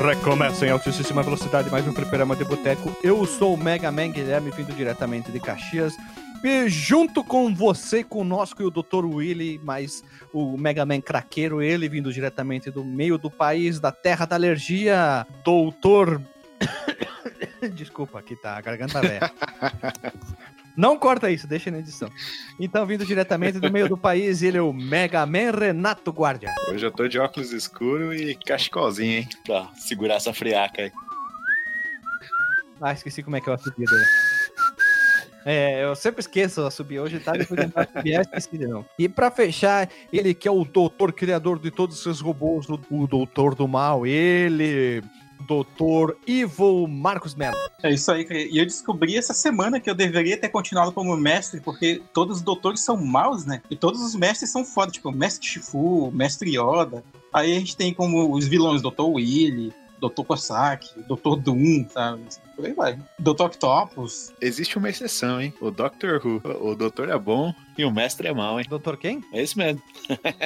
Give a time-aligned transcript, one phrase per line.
[0.00, 2.96] Recomeça em altíssima velocidade mais um fliperama de boteco.
[3.02, 5.96] Eu sou o Mega Man Guilherme, vindo diretamente de Caxias.
[6.42, 9.04] E junto com você, conosco e o Dr.
[9.04, 14.24] Willy, mais o Mega Man craqueiro, ele vindo diretamente do meio do país, da terra
[14.24, 16.22] da alergia, Doutor.
[17.74, 19.32] Desculpa, aqui tá a garganta velha.
[20.78, 22.08] Não corta isso, deixa na edição.
[22.56, 26.54] Então, vindo diretamente do meio do país, ele é o Mega Man Renato Guardia.
[26.68, 29.28] Hoje eu tô de óculos escuro e cachecolzinho, hein?
[29.44, 30.92] Pra segurar essa friaca aí.
[32.80, 34.04] Ah, esqueci como é que é o assobio dele.
[35.44, 37.32] É, eu sempre esqueço a subir hoje, tá?
[37.32, 38.86] Depois de subir, eu esqueci de não.
[38.96, 43.08] E pra fechar, ele que é o doutor criador de todos esses robôs, o, o
[43.08, 45.02] doutor do mal, ele,
[45.46, 47.56] doutor Ivo Marcos Mello.
[47.82, 48.40] É isso aí, cara.
[48.40, 52.42] E eu descobri essa semana que eu deveria ter continuado como mestre, porque todos os
[52.42, 53.62] doutores são maus, né?
[53.70, 57.04] E todos os mestres são foda, tipo, mestre Shifu, mestre Yoda.
[57.32, 59.02] Aí a gente tem como os vilões, Dr.
[59.02, 60.22] Willy, Dr.
[60.22, 61.40] Kosaki, Dr.
[61.40, 62.22] Doom, sabe?
[62.54, 62.98] Por aí vai.
[63.18, 63.42] Dr.
[63.42, 64.32] Octopus.
[64.40, 65.52] Existe uma exceção, hein?
[65.60, 66.40] O Doctor Who.
[66.60, 68.66] O doutor é bom e o mestre é mau, hein?
[68.68, 69.22] Doutor quem?
[69.32, 69.82] É esse mesmo.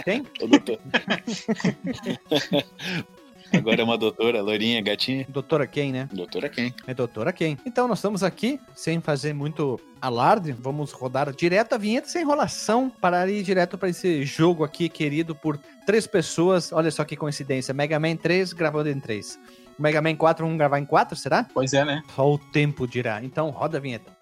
[0.04, 0.26] Quem?
[0.42, 0.78] O doutor.
[3.52, 5.26] Agora é uma doutora, loirinha, gatinha.
[5.28, 6.08] Doutora quem, né?
[6.12, 6.74] Doutora quem?
[6.86, 7.58] É doutora quem?
[7.66, 12.90] Então nós estamos aqui, sem fazer muito alarde, vamos rodar direto a vinheta sem enrolação
[13.00, 16.72] para ir direto para esse jogo aqui querido por três pessoas.
[16.72, 19.38] Olha só que coincidência, Mega Man 3 gravando em 3.
[19.78, 21.46] Mega Man 4, vamos gravar em 4, será?
[21.52, 22.02] Pois é, né?
[22.14, 23.22] Só o tempo dirá.
[23.22, 24.21] Então roda a vinheta.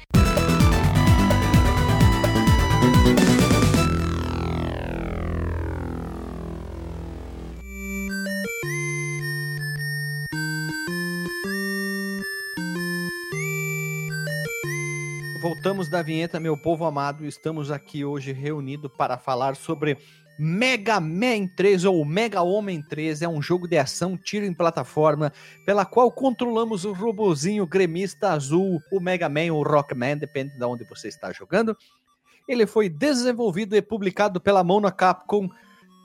[15.61, 17.23] Voltamos da vinheta, meu povo amado.
[17.23, 19.95] Estamos aqui hoje reunidos para falar sobre
[20.39, 23.21] Mega Man 3 ou Mega Homem 3.
[23.21, 25.31] É um jogo de ação, tiro em plataforma,
[25.63, 30.83] pela qual controlamos o robozinho gremista azul, o Mega Man ou Rockman, depende de onde
[30.83, 31.77] você está jogando.
[32.47, 35.47] Ele foi desenvolvido e publicado pela mão na Capcom,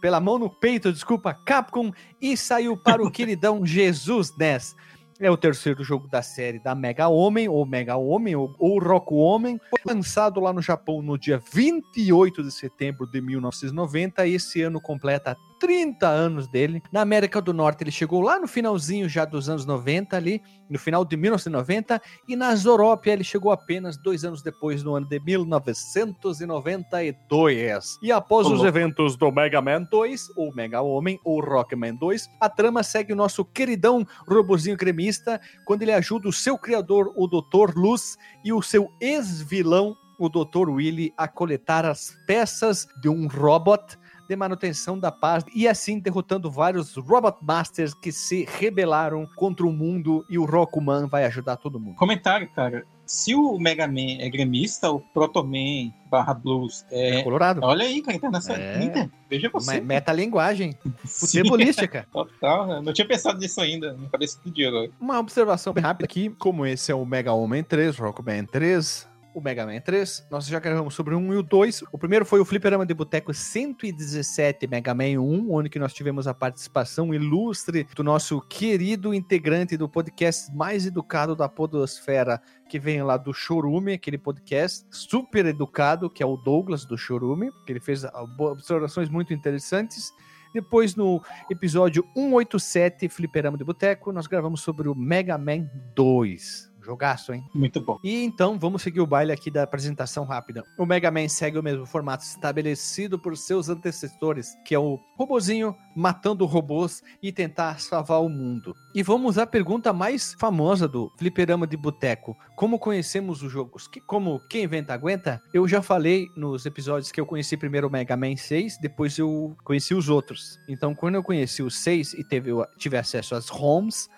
[0.03, 4.77] pela mão no peito, desculpa, Capcom, e saiu para o queridão Jesus NES.
[5.19, 9.15] É o terceiro jogo da série da Mega Homem, ou Mega Homem, ou, ou Rock
[9.15, 9.59] Homem.
[9.71, 14.79] Foi lançado lá no Japão no dia 28 de setembro de 1990 e esse ano
[14.79, 16.83] completa 30 anos dele.
[16.93, 20.79] Na América do Norte ele chegou lá no finalzinho já dos anos 90 ali, no
[20.79, 25.19] final de 1990, e na Zorópia ele chegou apenas dois anos depois, no ano de
[25.21, 27.99] 1992.
[28.03, 32.49] E após os eventos do Mega Man 2, ou Mega Homem, ou Rockman 2, a
[32.49, 37.77] trama segue o nosso queridão robozinho gremista, quando ele ajuda o seu criador, o Dr.
[37.77, 40.71] Luz, e o seu ex-vilão, o Dr.
[40.71, 43.97] Willy, a coletar as peças de um robot
[44.29, 49.73] de manutenção da paz e assim derrotando vários Robot Masters que se rebelaram contra o
[49.73, 51.97] mundo e o Rockman vai ajudar todo mundo.
[51.97, 52.85] Comentário, cara.
[53.05, 57.21] Se o Mega Man é gremista, o Protoman barra Blues é...
[57.21, 57.61] É colorado.
[57.63, 58.79] Olha aí, cara, tá nessa É.
[58.79, 59.13] linha.
[59.31, 59.75] Veja você.
[59.75, 60.77] Me- Metalinguagem,
[61.07, 62.07] futebolística.
[62.13, 62.81] Total, né?
[62.83, 63.93] não tinha pensado nisso ainda.
[63.95, 64.91] Minha cabeça explodiu agora.
[65.01, 69.41] Uma observação bem rápida aqui, como esse é o Mega Homem 3, Rockman 3, o
[69.43, 71.85] Mega Man 3, nós já gravamos sobre o 1 e o 2.
[71.93, 76.27] O primeiro foi o Fliperama de Boteco 117 Mega Man 1, onde que nós tivemos
[76.27, 83.03] a participação ilustre do nosso querido integrante do podcast mais educado da podosfera, que vem
[83.03, 87.81] lá do Chorume, aquele podcast super educado, que é o Douglas do Chorume, que ele
[87.81, 88.05] fez
[88.39, 90.15] observações muito interessantes.
[90.55, 96.75] Depois, no episódio 187, Fliperama de Boteco, nós gravamos sobre o Mega Man 2.
[96.87, 97.45] Jogaço, hein?
[97.53, 97.99] Muito bom.
[98.03, 100.65] E então, vamos seguir o baile aqui da apresentação rápida.
[100.79, 105.75] O Mega Man segue o mesmo formato estabelecido por seus antecessores, que é o robozinho
[105.97, 108.77] matando robôs e tentar salvar o mundo.
[108.95, 112.37] E vamos à pergunta mais famosa do Fliperama de Boteco.
[112.55, 113.89] Como conhecemos os jogos?
[113.89, 115.43] Que, como quem inventa aguenta?
[115.53, 119.57] Eu já falei nos episódios que eu conheci primeiro o Mega Man 6, depois eu
[119.65, 120.61] conheci os outros.
[120.69, 124.09] Então, quando eu conheci o 6 e teve, tive acesso às ROMs,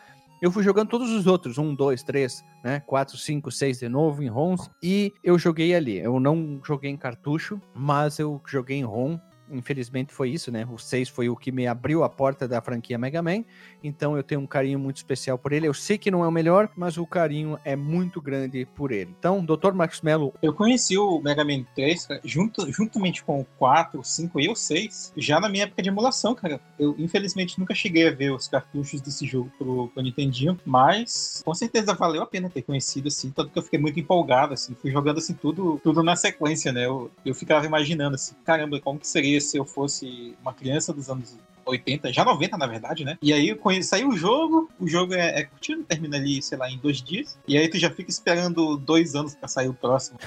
[0.40, 2.80] eu fui jogando todos os outros, um, dois, três, né?
[2.80, 4.70] Quatro, cinco, seis de novo em ROMs.
[4.82, 5.98] E eu joguei ali.
[5.98, 9.18] Eu não joguei em cartucho, mas eu joguei em ROM
[9.50, 10.66] infelizmente foi isso, né?
[10.70, 13.44] O 6 foi o que me abriu a porta da franquia Mega Man,
[13.82, 15.66] então eu tenho um carinho muito especial por ele.
[15.66, 19.14] Eu sei que não é o melhor, mas o carinho é muito grande por ele.
[19.18, 19.72] Então, Dr.
[19.72, 20.34] Marcos Mello.
[20.42, 24.54] Eu conheci o Mega Man 3 junto, juntamente com o 4, o 5 e o
[24.54, 26.60] 6, já na minha época de emulação, cara.
[26.78, 31.54] Eu, infelizmente, nunca cheguei a ver os cartuchos desse jogo pro, pro Nintendinho, mas com
[31.54, 34.90] certeza valeu a pena ter conhecido, assim, tanto que eu fiquei muito empolgado, assim, fui
[34.90, 36.86] jogando, assim, tudo, tudo na sequência, né?
[36.86, 41.08] Eu, eu ficava imaginando, assim, caramba, como que seria se eu fosse uma criança dos
[41.08, 41.36] anos
[41.68, 43.18] 80, já 90 na verdade, né?
[43.22, 46.78] E aí saiu o jogo, o jogo é, é curtido, termina ali, sei lá, em
[46.78, 47.38] dois dias.
[47.46, 50.18] E aí tu já fica esperando dois anos pra sair o próximo.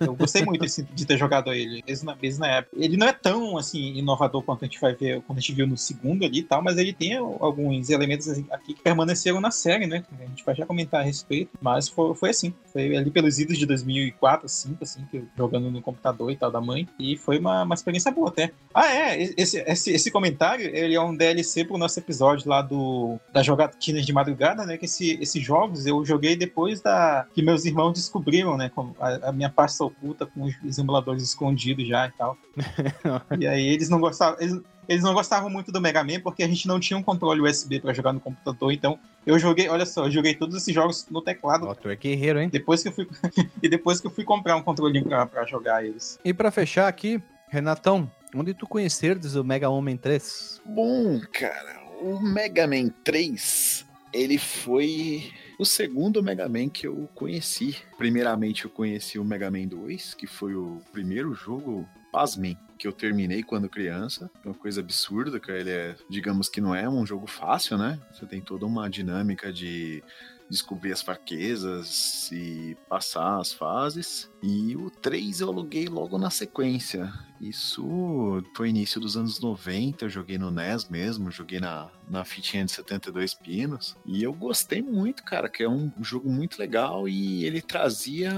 [0.00, 2.76] Eu gostei muito assim, de ter jogado ele, mesmo na, mesmo na época.
[2.78, 5.66] Ele não é tão, assim, inovador quanto a gente vai ver, quando a gente viu
[5.66, 9.50] no segundo ali e tal, mas ele tem alguns elementos assim, aqui que permaneceram na
[9.50, 10.04] série, né?
[10.18, 12.54] A gente vai já comentar a respeito, mas foi, foi assim.
[12.72, 16.50] Foi ali pelos idos de 2004, 2005, assim, que eu, jogando no computador e tal
[16.50, 16.88] da mãe.
[16.98, 18.52] E foi uma, uma experiência boa até.
[18.72, 23.18] Ah, é, esse, esse, esse comentário, ele é um DLC pro nosso episódio lá do
[23.32, 24.76] da jogatinas de madrugada, né?
[24.76, 28.70] Que esse, esses jogos eu joguei depois da que meus irmãos descobriram, né?
[29.00, 32.36] A, a minha pasta oculta com os emuladores escondidos já e tal.
[33.38, 34.40] e aí eles não gostavam.
[34.40, 37.40] Eles, eles não gostavam muito do Mega Man porque a gente não tinha um controle
[37.40, 41.06] USB para jogar no computador, então eu joguei, olha só, eu joguei todos esses jogos
[41.10, 41.66] no teclado.
[41.66, 42.48] Ó, tu é guerreiro, hein?
[42.52, 43.08] Depois que eu fui
[43.62, 46.18] e depois que eu fui comprar um controlinho para jogar eles.
[46.24, 50.60] E para fechar aqui, Renatão, Onde tu conheceres o Mega Homem 3?
[50.66, 57.76] Bom, cara, o Mega Man 3, ele foi o segundo Mega Man que eu conheci.
[57.96, 62.92] Primeiramente eu conheci o Mega Man 2, que foi o primeiro jogo, pasmem, que eu
[62.92, 64.30] terminei quando criança.
[64.44, 67.98] Uma coisa absurda, que ele é, digamos que não é um jogo fácil, né?
[68.12, 70.02] Você tem toda uma dinâmica de
[70.48, 74.30] descobrir as fraquezas e passar as fases.
[74.42, 77.12] E o 3 eu aluguei logo na sequência.
[77.40, 82.64] Isso foi início dos anos 90, eu joguei no NES mesmo, joguei na, na fitinha
[82.64, 83.96] de 72 pinos.
[84.06, 88.32] E eu gostei muito, cara, que é um jogo muito legal e ele trazia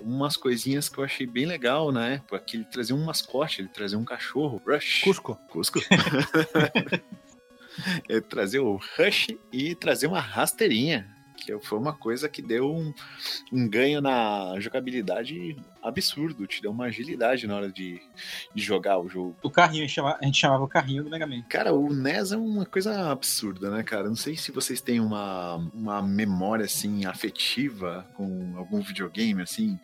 [0.00, 2.14] umas coisinhas que eu achei bem legal na né?
[2.14, 5.02] época, que ele trazia um mascote, ele trazia um cachorro, Rush.
[5.02, 5.34] Cusco.
[5.48, 5.80] Cusco.
[8.08, 12.94] ele trazia o Rush e trazia uma rasteirinha que foi uma coisa que deu um,
[13.52, 18.00] um ganho na jogabilidade absurdo, te deu uma agilidade na hora de,
[18.54, 19.36] de jogar o jogo.
[19.42, 21.42] O carrinho, a gente chamava o carrinho do Mega Man.
[21.42, 24.08] Cara, o NES é uma coisa absurda, né, cara?
[24.08, 29.78] Não sei se vocês têm uma, uma memória, assim, afetiva com algum videogame, assim,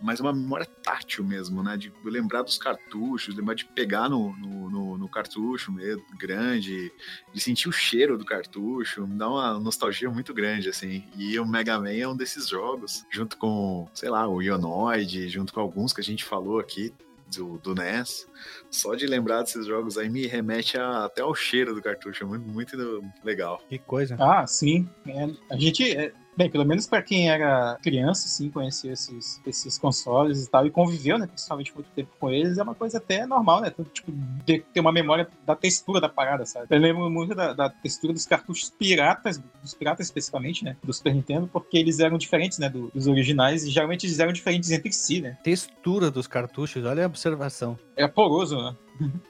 [0.00, 1.76] mas uma memória tátil mesmo, né?
[1.76, 6.92] De lembrar dos cartuchos, lembrar de pegar no, no, no, no cartucho mesmo, grande,
[7.32, 11.04] de sentir o cheiro do cartucho, me dá uma nostalgia muito grande, assim.
[11.16, 15.43] E o Mega Man é um desses jogos, junto com, sei lá, o Ionoid, junto
[15.52, 16.92] com alguns que a gente falou aqui,
[17.36, 18.26] do, do NES.
[18.70, 22.24] Só de lembrar desses jogos aí me remete a, até ao cheiro do cartucho.
[22.24, 22.76] É muito, muito
[23.22, 23.60] legal.
[23.68, 24.16] Que coisa.
[24.18, 24.88] Ah, sim.
[25.06, 25.96] É, a gente.
[25.96, 30.66] É, Bem, pelo menos para quem era criança, sim, conhecia esses, esses consoles e tal,
[30.66, 33.72] e conviveu, né, principalmente muito tempo com eles, é uma coisa até normal, né?
[33.92, 34.12] Tipo,
[34.44, 36.66] ter uma memória da textura da parada, sabe?
[36.70, 40.76] Eu lembro muito da, da, textura dos cartuchos piratas, dos piratas especificamente, né?
[40.82, 42.68] Do Super Nintendo, porque eles eram diferentes, né?
[42.68, 45.38] Do, dos originais, e geralmente eles eram diferentes entre si, né?
[45.42, 47.78] Textura dos cartuchos, olha a observação.
[47.96, 48.76] É poroso, né?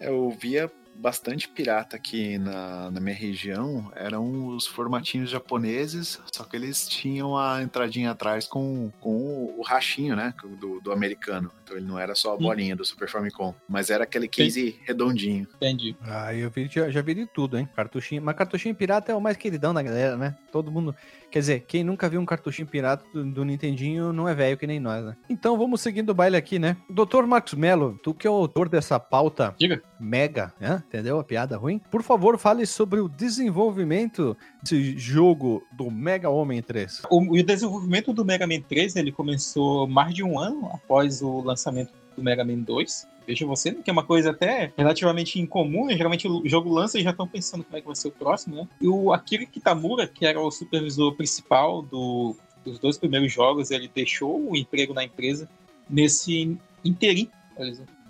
[0.01, 6.57] Eu via bastante pirata aqui na, na minha região eram os formatinhos japoneses, só que
[6.57, 10.35] eles tinham a entradinha atrás com, com o, o rachinho, né?
[10.61, 11.51] Do, do americano.
[11.63, 14.81] Então ele não era só a bolinha do Super Famicom, mas era aquele case Entendi.
[14.87, 15.49] redondinho.
[15.57, 15.97] Entendi.
[16.03, 17.69] Ah, eu vi, já, já vi de tudo, hein?
[17.75, 18.23] Cartuchinho.
[18.23, 20.37] Mas cartuchinho pirata é o mais queridão da galera, né?
[20.53, 20.95] Todo mundo.
[21.31, 24.67] Quer dizer, quem nunca viu um cartuchinho pirata do, do Nintendinho não é velho que
[24.67, 25.17] nem nós, né?
[25.29, 26.77] Então vamos seguindo o baile aqui, né?
[26.89, 29.83] Doutor Marcos Mello, tu que é o autor dessa pauta Diga.
[30.05, 30.83] Mega, né?
[30.87, 31.19] entendeu?
[31.19, 31.81] A piada ruim.
[31.91, 37.03] Por favor, fale sobre o desenvolvimento desse jogo do Mega Homem 3.
[37.11, 41.41] O, o desenvolvimento do Mega Man 3 ele começou mais de um ano após o
[41.41, 43.09] lançamento do Mega Man 2.
[43.27, 45.97] Veja você, que é uma coisa até relativamente incomum, né?
[45.97, 48.57] geralmente o jogo lança e já estão pensando como é que vai ser o próximo,
[48.57, 48.69] né?
[48.79, 53.91] E o Akira Kitamura, que era o supervisor principal do, dos dois primeiros jogos, ele
[53.93, 55.49] deixou o emprego na empresa
[55.89, 57.31] nesse interim,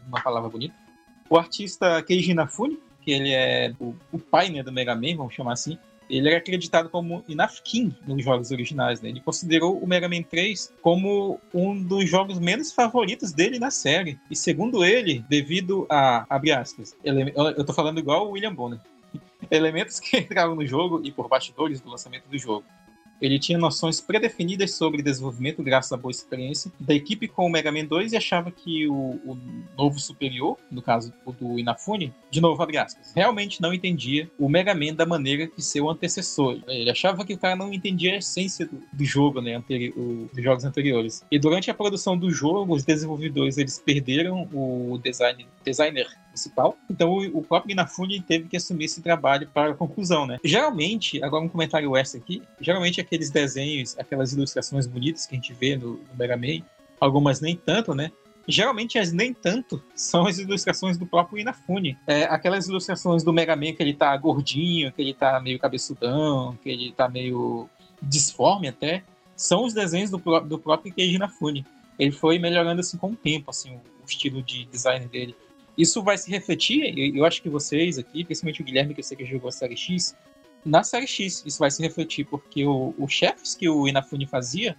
[0.08, 0.83] uma palavra bonita.
[1.28, 5.34] O artista Keiji Inafune, que ele é o, o pai né, do Mega Man, vamos
[5.34, 5.78] chamar assim,
[6.08, 9.00] ele era acreditado como Inafkin nos jogos originais.
[9.00, 9.08] Né?
[9.08, 14.18] Ele considerou o Mega Man 3 como um dos jogos menos favoritos dele na série.
[14.30, 18.80] E segundo ele, devido a, abre aspas, ele, eu tô falando igual o William Bonner.
[19.50, 22.64] elementos que entravam no jogo e por bastidores do lançamento do jogo.
[23.24, 27.72] Ele tinha noções predefinidas sobre desenvolvimento graças à boa experiência da equipe com o Mega
[27.72, 29.38] Man 2 e achava que o, o
[29.78, 34.46] novo superior, no caso o do Inafune, de novo, abre aspas, realmente não entendia o
[34.46, 36.60] Mega Man da maneira que seu antecessor.
[36.68, 40.28] Ele achava que o cara não entendia a essência do, do jogo, né, anteri o,
[40.30, 41.24] dos jogos anteriores.
[41.30, 46.76] E durante a produção do jogo, os desenvolvedores eles perderam o design, designer principal.
[46.90, 50.38] Então o, próprio Inafune teve que assumir esse trabalho para a conclusão, né?
[50.44, 55.52] Geralmente, agora um comentário extra aqui, geralmente aqueles desenhos, aquelas ilustrações bonitas que a gente
[55.54, 56.64] vê no, no Mega Man,
[57.00, 58.10] algumas nem tanto, né?
[58.46, 61.96] Geralmente as nem tanto são as ilustrações do próprio Inafune.
[62.06, 66.58] É, aquelas ilustrações do Mega Man que ele tá gordinho, que ele tá meio cabeçudão,
[66.62, 67.68] que ele tá meio
[68.02, 69.02] disforme até,
[69.34, 71.64] são os desenhos do, do próprio Keiji Inafune.
[71.98, 75.34] Ele foi melhorando assim com o tempo, assim, o estilo de design dele.
[75.76, 79.16] Isso vai se refletir, eu acho que vocês aqui, principalmente o Guilherme, que eu sei
[79.16, 80.16] que jogou a Série X,
[80.64, 84.76] na Série X isso vai se refletir, porque os chefes que o Inafune fazia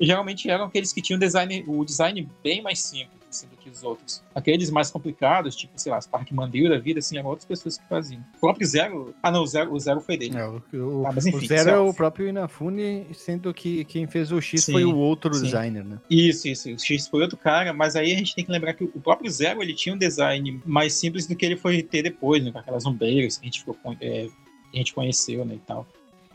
[0.00, 3.82] geralmente eram aqueles que tinham design, o design bem mais simples assim, do que os
[3.82, 4.22] outros.
[4.34, 7.86] Aqueles mais complicados, tipo, sei lá, Spark Mandrill da vida, assim, eram outras pessoas que
[7.88, 8.24] faziam.
[8.36, 9.14] O próprio Zero.
[9.22, 10.36] Ah, não, o Zero, o Zero foi dele.
[10.36, 14.06] É, o, o, ah, mas, enfim, o Zero é o próprio Inafune, sendo que quem
[14.06, 15.42] fez o X sim, foi o outro sim.
[15.42, 15.98] designer, né?
[16.08, 16.70] Isso, isso.
[16.70, 19.30] O X foi outro cara, mas aí a gente tem que lembrar que o próprio
[19.30, 22.52] Zero ele tinha um design mais simples do que ele foi ter depois, né?
[22.52, 24.28] Com aquelas ombreiras que a gente, ficou, é,
[24.72, 25.54] a gente conheceu, né?
[25.54, 25.86] E tal.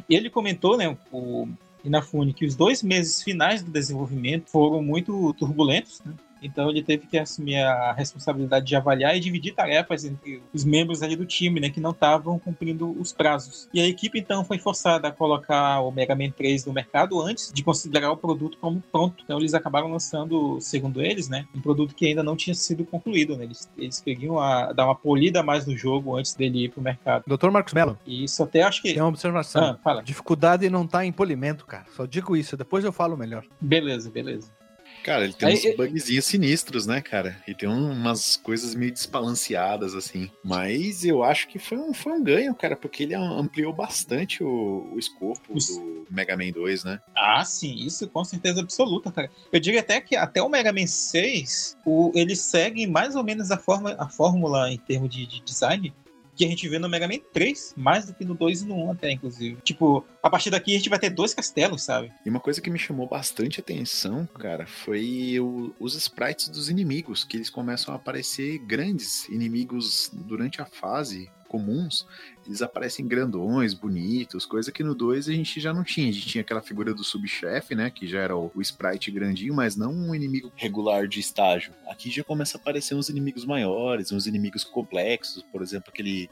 [0.09, 0.97] E ele comentou, né?
[1.11, 1.47] O,
[1.83, 6.13] Inafune que os dois meses finais do desenvolvimento foram muito turbulentos, né?
[6.41, 11.01] Então ele teve que assumir a responsabilidade de avaliar e dividir tarefas entre os membros
[11.01, 13.67] ali do time, né, que não estavam cumprindo os prazos.
[13.73, 17.51] E a equipe então foi forçada a colocar o Mega Man 3 no mercado antes
[17.51, 19.23] de considerar o produto como pronto.
[19.23, 23.35] Então eles acabaram lançando, segundo eles, né, um produto que ainda não tinha sido concluído.
[23.37, 23.45] Né?
[23.45, 27.23] Eles, eles queriam a, dar uma polida mais no jogo antes dele ir pro mercado.
[27.27, 27.97] Doutor Marcos Mello.
[28.05, 28.93] Isso até acho que.
[28.93, 29.63] Tem uma observação.
[29.63, 30.03] Ah, fala.
[30.03, 31.85] Dificuldade não tá em polimento, cara.
[31.95, 33.45] Só digo isso, depois eu falo melhor.
[33.59, 34.58] Beleza, beleza.
[35.03, 35.77] Cara, ele tem Aí, uns eu...
[35.77, 37.41] bugzinhos sinistros, né, cara?
[37.47, 40.29] E tem umas coisas meio desbalanceadas, assim.
[40.43, 44.89] Mas eu acho que foi um, foi um ganho, cara, porque ele ampliou bastante o,
[44.93, 46.99] o escopo do Mega Man 2, né?
[47.15, 49.31] Ah, sim, isso com certeza absoluta, cara.
[49.51, 53.51] Eu diria até que até o Mega Man 6, o, ele segue mais ou menos
[53.51, 55.93] a, forma, a fórmula em termos de, de design
[56.39, 58.85] que a gente vê no Mega Man 3, mais do que no 2 e no
[58.85, 59.57] 1 até, inclusive.
[59.61, 62.13] Tipo, a partir daqui a gente vai ter dois castelos, sabe?
[62.25, 67.25] E uma coisa que me chamou bastante atenção, cara, foi o, os sprites dos inimigos,
[67.25, 72.05] que eles começam a aparecer grandes inimigos durante a fase comuns,
[72.45, 76.09] eles aparecem grandões, bonitos, coisa que no 2 a gente já não tinha.
[76.09, 77.89] A gente tinha aquela figura do subchefe, né?
[77.89, 81.73] Que já era o, o, sprite grandinho, mas não um inimigo regular de estágio.
[81.87, 86.29] Aqui já começa a aparecer uns inimigos maiores, uns inimigos complexos, por exemplo, aquele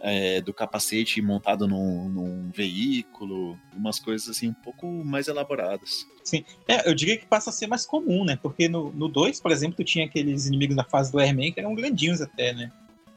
[0.00, 6.06] é, do capacete montado num, num veículo, umas coisas assim um pouco mais elaboradas.
[6.24, 8.38] Sim, é, eu diria que passa a ser mais comum, né?
[8.40, 11.74] Porque no 2, por exemplo, tu tinha aqueles inimigos na fase do Airman que eram
[11.74, 12.70] grandinhos até, né?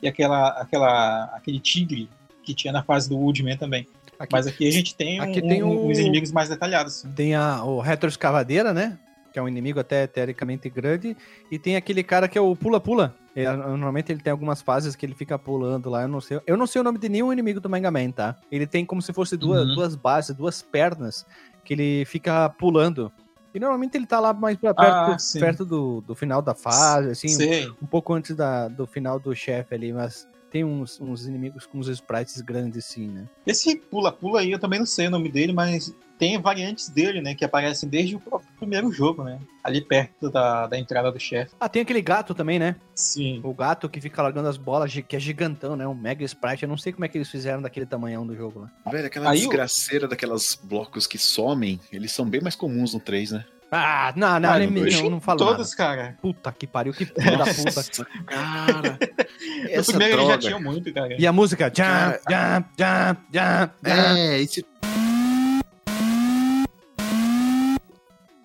[0.03, 2.09] E aquela, aquela, aquele tigre
[2.43, 3.87] que tinha na fase do Woodman também.
[4.19, 7.05] Aqui, Mas aqui a gente tem, aqui um, tem um, uns inimigos mais detalhados.
[7.15, 8.99] Tem a, o retroescavadeira, né?
[9.31, 11.15] Que é um inimigo até teoricamente grande.
[11.49, 13.15] E tem aquele cara que é o pula-pula.
[13.33, 16.03] É, normalmente ele tem algumas fases que ele fica pulando lá.
[16.03, 18.37] Eu não sei, eu não sei o nome de nenhum inimigo do Mega Man, tá?
[18.51, 19.75] Ele tem como se fosse duas, uhum.
[19.75, 21.25] duas bases, duas pernas
[21.63, 23.11] que ele fica pulando.
[23.53, 27.11] E normalmente ele tá lá mais pra perto, ah, perto do, do final da fase,
[27.11, 31.27] assim, um, um, pouco antes da, do final do chefe ali, mas tem uns, uns
[31.27, 33.25] inimigos com uns sprites grandes, sim, né?
[33.45, 37.35] Esse pula-pula aí, eu também não sei o nome dele, mas tem variantes dele, né?
[37.35, 38.21] Que aparecem desde o
[38.57, 39.39] primeiro jogo, né?
[39.61, 41.53] Ali perto da, da entrada do chefe.
[41.59, 42.77] Ah, tem aquele gato também, né?
[42.95, 43.41] Sim.
[43.43, 45.85] O gato que fica largando as bolas, que é gigantão, né?
[45.85, 46.63] Um mega sprite.
[46.63, 48.91] Eu não sei como é que eles fizeram daquele tamanhão do jogo lá.
[48.91, 50.09] Velho, aquela Aí desgraceira eu...
[50.09, 53.45] daquelas blocos que somem, eles são bem mais comuns no 3, né?
[53.75, 55.95] Ah, não, não, ah, não, não, não falo Todos, nada.
[55.95, 56.17] cara.
[56.21, 58.05] Puta que pariu, que filho da puta.
[58.27, 58.99] cara.
[59.67, 60.33] Essa no primeiro droga.
[60.33, 61.15] já tinha muito, cara.
[61.19, 61.65] E a música?
[61.65, 63.73] Jump, jump, jump, jump.
[63.83, 64.63] É, esse...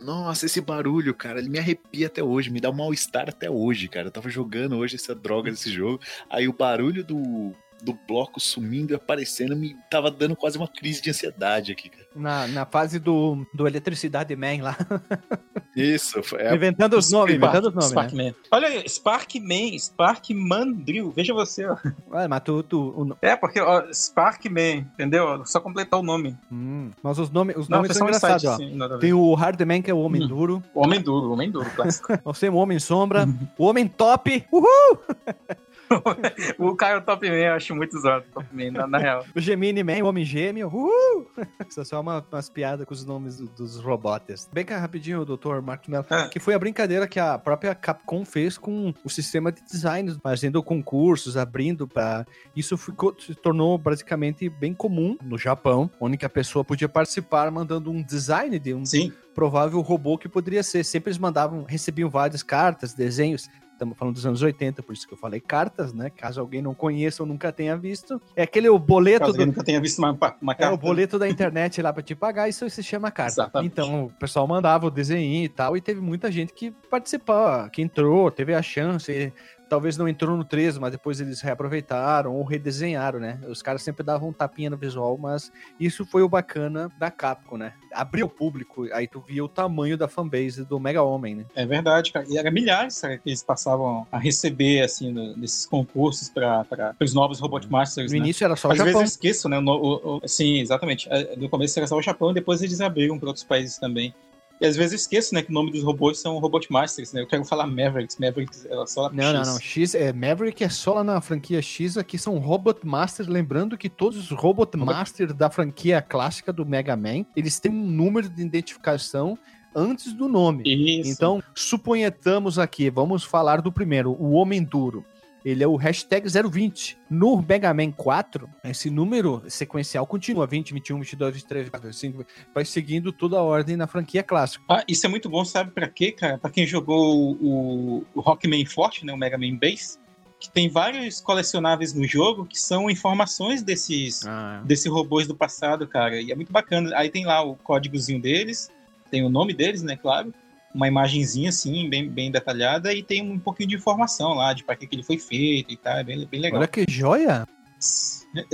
[0.09, 3.89] Nossa, esse barulho, cara, ele me arrepia até hoje, me dá um mal-estar até hoje,
[3.89, 4.07] cara.
[4.07, 8.93] Eu tava jogando hoje essa droga desse jogo, aí o barulho do do bloco sumindo
[8.93, 12.07] e aparecendo me tava dando quase uma crise de ansiedade aqui, cara.
[12.15, 14.77] Na, na fase do, do Eletricidade Man lá.
[15.77, 16.21] Isso.
[16.37, 17.91] É inventando os nomes, inventando os nomes.
[17.91, 18.35] Spark né?
[18.51, 21.77] Olha aí, Spark Man, Spark Mandrill, veja você, ó.
[22.11, 22.63] Ué, mas tu...
[22.65, 23.17] tu o...
[23.23, 25.45] É, porque, ó, Spark Man, entendeu?
[25.47, 26.37] Só completar o nome.
[26.51, 28.57] Hum, mas os, nome, os Não, nomes são engraçados, ó.
[28.57, 30.29] Sim, Tem o Hard Man, que é o Homem hum.
[30.29, 30.63] Duro.
[30.75, 32.19] O Homem Duro, o Homem Duro, clássico.
[32.25, 34.99] Nós temos o Homem Sombra, o Homem Top, uhul!
[36.59, 39.25] o cara Top Man eu acho muito zoado, Top Man, na, na real.
[39.35, 41.27] O Gemini Man, o Homem Gêmeo, uh!
[41.69, 44.49] Isso é só uma, umas piadas com os nomes do, dos robots.
[44.53, 46.29] Bem que rapidinho, doutor Marcos Mello, Ah.
[46.29, 50.63] que foi a brincadeira que a própria Capcom fez com o sistema de design, fazendo
[50.63, 56.65] concursos, abrindo para Isso ficou, se tornou basicamente bem comum no Japão, onde a pessoa
[56.65, 60.85] podia participar mandando um design de um Sim, provável robô que poderia ser.
[60.85, 63.49] Sempre eles mandavam, recebiam várias cartas, desenhos.
[63.79, 66.11] Estamos falando dos anos 80, por isso que eu falei cartas, né?
[66.11, 68.21] Caso alguém não conheça ou nunca tenha visto.
[68.35, 70.11] É aquele o boleto caso do, nunca tenha visto uma,
[70.43, 70.75] uma é carta.
[70.75, 73.35] o boleto da internet lá pra te pagar, isso se chama carta.
[73.35, 73.71] Exatamente.
[73.71, 77.81] Então, o pessoal mandava o desenho e tal, e teve muita gente que participou, que
[77.81, 79.33] entrou, teve a chance.
[79.69, 83.39] Talvez não entrou no 3, mas depois eles reaproveitaram ou redesenharam, né?
[83.49, 87.59] Os caras sempre davam um tapinha no visual, mas isso foi o bacana da Capcom,
[87.59, 87.75] né?
[87.93, 91.45] Abriu o público, aí tu via o tamanho da fanbase do Mega Homem, né?
[91.55, 92.25] É verdade, cara.
[92.29, 96.65] E era milhares cara, que eles passavam a receber, assim, no- nesses concursos para
[97.01, 98.25] os novos Robot Masters, No né?
[98.25, 99.03] início era só o Às vezes Japão.
[99.03, 99.59] eu esqueço, né?
[99.59, 101.09] o o- o- sim, exatamente.
[101.11, 104.15] É, No começo era só o Japão, depois eles abriram para outros países também.
[104.61, 107.21] E às vezes eu esqueço, né, que o nome dos robôs são Robot Masters, né?
[107.21, 109.49] Eu quero falar Mavericks, Mavericks é só lá Não, não, X.
[109.49, 109.61] não.
[109.61, 113.89] X é Maverick é só lá na franquia X, aqui são Robot Masters, lembrando que
[113.89, 118.43] todos os Robot Masters da franquia clássica do Mega Man, eles têm um número de
[118.43, 119.39] identificação
[119.75, 120.65] antes do nome.
[120.67, 121.11] Isso.
[121.11, 125.05] Então, suponhamos aqui, vamos falar do primeiro, o Homem Duro.
[125.49, 126.99] Ele é o hashtag 020.
[127.09, 132.25] No Mega Man 4, esse número sequencial continua 20, 21, 22, 23, 24, 25,
[132.55, 134.63] vai seguindo toda a ordem na franquia clássica.
[134.69, 136.37] Ah, isso é muito bom, sabe pra quê, cara?
[136.37, 139.99] Pra quem jogou o, o Rockman Forte, né, o Mega Man Base,
[140.39, 145.89] que tem vários colecionáveis no jogo que são informações desses, Ah, desses robôs do passado,
[145.89, 146.21] cara.
[146.21, 146.95] E é muito bacana.
[146.95, 148.71] Aí tem lá o códigozinho deles,
[149.11, 150.31] tem o nome deles, né, claro.
[150.75, 154.77] Uma imagenzinha assim, bem, bem detalhada, e tem um pouquinho de informação lá, de pra
[154.77, 155.97] que, que ele foi feito e tal.
[155.99, 156.59] É bem, bem legal.
[156.61, 157.47] olha que joia!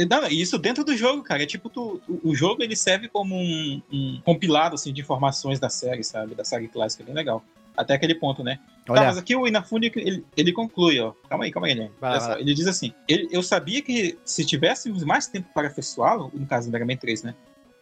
[0.08, 1.42] Não, isso dentro do jogo, cara.
[1.42, 5.68] É tipo, tu- o jogo ele serve como um, um compilado assim, de informações da
[5.68, 6.34] série, sabe?
[6.34, 7.44] Da série clássica, bem legal.
[7.76, 8.60] Até aquele ponto, né?
[8.86, 11.12] Tá, Olha, mas aqui o Inafune, ele, ele conclui, ó.
[11.28, 11.74] Calma aí, calma aí,
[12.20, 12.40] só, lá.
[12.40, 16.68] Ele diz assim: ele- eu sabia que se tivéssemos mais tempo para aperfeiçoá-lo, no caso
[16.68, 17.34] do Mega Man 3, né?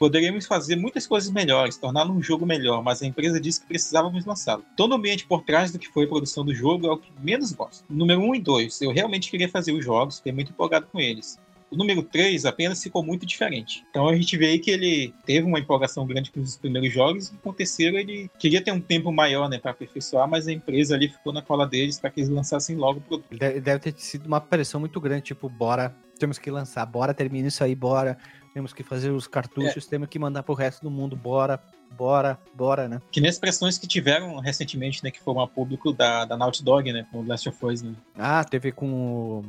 [0.03, 4.27] Poderíamos fazer muitas coisas melhores, torná-lo um jogo melhor, mas a empresa disse que precisávamos
[4.27, 4.65] lançá-lo.
[4.77, 7.09] Todo o ambiente por trás do que foi a produção do jogo é o que
[7.21, 7.85] menos gosto.
[7.89, 11.39] Número 1 e 2, eu realmente queria fazer os jogos, fiquei muito empolgado com eles.
[11.71, 13.85] O número 3 apenas ficou muito diferente.
[13.91, 17.29] Então a gente vê aí que ele teve uma empolgação grande com os primeiros jogos,
[17.29, 21.11] e com ele queria ter um tempo maior né, para aperfeiçoar, mas a empresa ali
[21.11, 23.39] ficou na cola deles para que eles lançassem logo o produto.
[23.39, 27.63] Deve ter sido uma pressão muito grande, tipo, bora, temos que lançar, bora, termina isso
[27.63, 28.19] aí, bora.
[28.55, 31.59] Temos que fazer os cartuchos, temos que mandar pro resto do mundo, bora,
[31.97, 33.01] bora, bora, né?
[33.11, 36.63] Que nem as pressões que tiveram recentemente, né, que foram a público da, da Naughty
[36.63, 37.95] Dog, né, com o Last of Us, né?
[38.15, 39.45] Ah, teve com o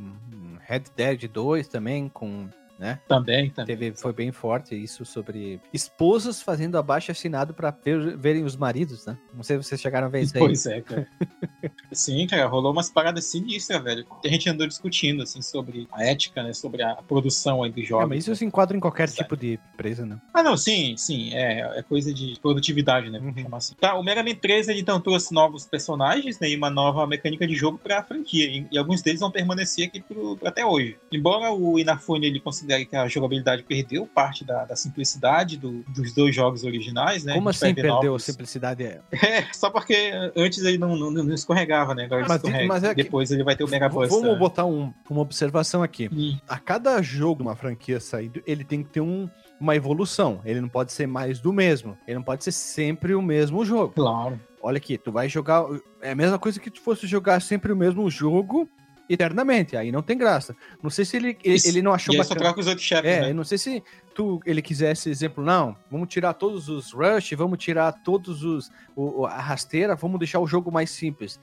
[0.66, 2.98] Red Dead 2 também, com, né?
[3.08, 3.76] Também, também.
[3.76, 9.06] Teve, foi bem forte isso sobre esposas fazendo abaixo assinado pra ver- verem os maridos,
[9.06, 9.16] né?
[9.32, 10.40] Não sei se vocês chegaram a ver isso aí.
[10.40, 11.06] Pois é, cara.
[11.92, 14.04] Sim, cara, rolou umas paradas sinistras, velho.
[14.24, 17.86] A gente andou discutindo, assim, sobre a ética, né, sobre a produção aí dos É,
[17.86, 18.08] jogos.
[18.08, 20.18] mas isso se enquadra em qualquer tipo de empresa, né?
[20.32, 23.34] Ah, não, sim, sim, é, é coisa de produtividade, né, Uhum.
[23.42, 23.74] chamar assim.
[23.80, 27.46] Tá, o Mega Man 3, ele então trouxe novos personagens, né, e uma nova mecânica
[27.46, 30.96] de jogo pra franquia, e, e alguns deles vão permanecer aqui pro, até hoje.
[31.12, 36.12] Embora o Inafune, ele considere que a jogabilidade perdeu parte da, da simplicidade do- dos
[36.14, 37.34] dois jogos originais, né.
[37.34, 38.84] Como assim perdeu novos- a simplicidade?
[39.24, 42.66] É, só porque antes ele não, não, não escorregava, né, agora Mas- escorrega.
[42.66, 44.18] mas é que- Depois ele vai ter o Mega Buster.
[44.20, 46.08] Vamos botar um- uma observação aqui.
[46.12, 49.28] Hum, a cada jogo, uma franquia saído, ele tem que ter um-
[49.60, 50.40] uma evolução.
[50.44, 51.96] Ele não pode ser mais do mesmo.
[52.06, 53.92] Ele não pode ser sempre o mesmo jogo.
[53.94, 54.40] Claro.
[54.62, 55.64] Olha aqui, tu vai jogar.
[56.00, 58.68] É a mesma coisa que tu fosse jogar sempre o mesmo jogo
[59.08, 59.76] eternamente.
[59.76, 60.56] Aí não tem graça.
[60.82, 61.68] Não sei se ele, ele, Isso.
[61.68, 62.46] ele não achou E aí só bacana.
[62.46, 63.30] troca os outros chefes, É, né?
[63.30, 63.82] eu não sei se
[64.14, 69.26] tu, ele quisesse exemplo, não, vamos tirar todos os rush, vamos tirar todos os o,
[69.26, 71.38] a rasteira, vamos deixar o jogo mais simples.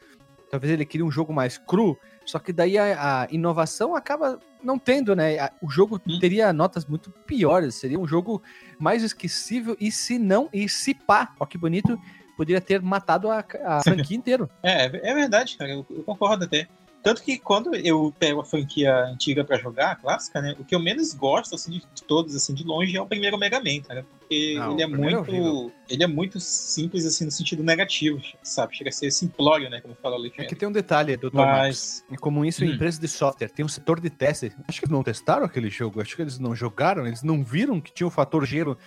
[0.49, 4.77] Talvez ele queria um jogo mais cru, só que daí a, a inovação acaba não
[4.77, 5.37] tendo, né?
[5.61, 6.19] O jogo Hum.
[6.19, 8.41] teria notas muito piores, seria um jogo
[8.77, 11.97] mais esquecível e se não, e se pá, ó que bonito,
[12.35, 14.49] poderia ter matado a, a franquia inteira.
[14.61, 16.67] É, é verdade, cara, eu, eu concordo até.
[17.03, 20.55] Tanto que quando eu pego a franquia antiga pra jogar, a clássica, né?
[20.59, 23.59] O que eu menos gosto, assim, de, todos, assim, de longe, é o primeiro Mega
[23.59, 24.05] Man, cara.
[24.19, 25.17] Porque Não, ele é é muito.
[25.31, 25.71] horrível.
[25.89, 28.75] ele é muito simples, assim, no sentido negativo, sabe?
[28.77, 29.81] Chega a ser simplório, né?
[29.81, 30.45] Como fala o É Alexandre.
[30.47, 31.31] que tem um detalhe, Dr.
[31.33, 32.05] Mas.
[32.11, 32.73] É comum isso em Hum.
[32.75, 33.49] empresas de software.
[33.49, 34.51] Tem um setor de teste.
[34.67, 36.01] Acho que eles não testaram aquele jogo.
[36.01, 37.07] Acho que eles não jogaram.
[37.07, 38.77] Eles não viram que tinha o fator gelo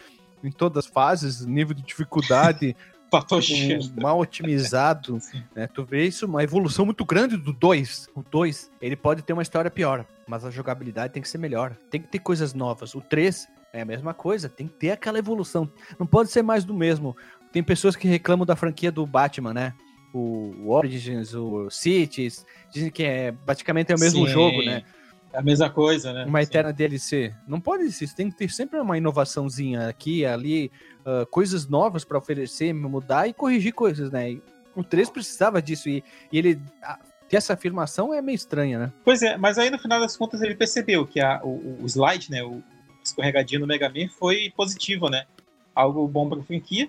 [0.42, 2.76] em todas as fases, nível de dificuldade.
[4.00, 5.18] Mal otimizado,
[5.54, 5.66] né?
[5.66, 8.08] Tu vê isso, uma evolução muito grande do 2.
[8.14, 11.76] O 2, ele pode ter uma história pior, mas a jogabilidade tem que ser melhor.
[11.90, 12.94] Tem que ter coisas novas.
[12.94, 15.70] O 3 é a mesma coisa, tem que ter aquela evolução.
[15.98, 17.16] Não pode ser mais do mesmo.
[17.52, 19.74] Tem pessoas que reclamam da franquia do Batman, né?
[20.12, 24.32] O Origins, o Cities, dizem que é praticamente é o mesmo Sim.
[24.32, 24.84] jogo, né?
[25.34, 26.24] É a mesma coisa, né?
[26.24, 26.44] Uma Sim.
[26.48, 27.34] eterna DLC.
[27.46, 30.70] Não pode existir, tem que ter sempre uma inovaçãozinha aqui, ali,
[31.04, 34.30] ah, coisas novas pra oferecer, mudar e corrigir coisas, né?
[34.32, 34.42] E
[34.76, 38.92] o 3 precisava disso e, e ele ah, ter essa afirmação é meio estranha, né?
[39.04, 42.30] Pois é, mas aí no final das contas ele percebeu que a- o, o slide,
[42.30, 42.62] né, o
[43.02, 45.24] escorregadinho no Mega Man foi positivo, né?
[45.74, 46.88] Algo bom para a franquia.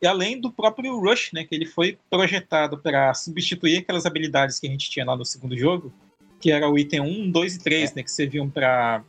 [0.00, 4.66] E além do próprio Rush, né, que ele foi projetado para substituir aquelas habilidades que
[4.66, 5.92] a gente tinha lá no segundo jogo,
[6.40, 9.02] que era o item 1, 2 e 3, né, que serviam para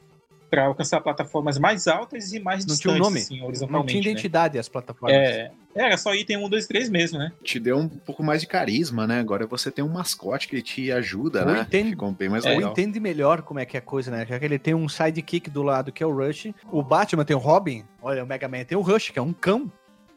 [0.49, 3.19] para alcançar plataformas mais altas e mais Não distantes, tinha um nome.
[3.19, 3.89] assim, Não horizontalmente.
[3.91, 4.09] tinha né?
[4.09, 5.15] identidade as plataformas.
[5.15, 7.31] É, era só item 1, 2 e 3 mesmo, né?
[7.43, 9.19] Te deu um pouco mais de carisma, né?
[9.19, 11.61] Agora você tem um mascote que te ajuda, Ou né?
[11.61, 12.71] entende- Ficou bem mais Ou legal.
[12.71, 14.25] entende melhor como é que é a coisa, né?
[14.27, 16.47] Já que ele tem um sidekick do lado que é o Rush.
[16.71, 17.83] O Batman tem o Robin.
[18.01, 19.71] Olha, o Mega Man tem o Rush, que é um cão.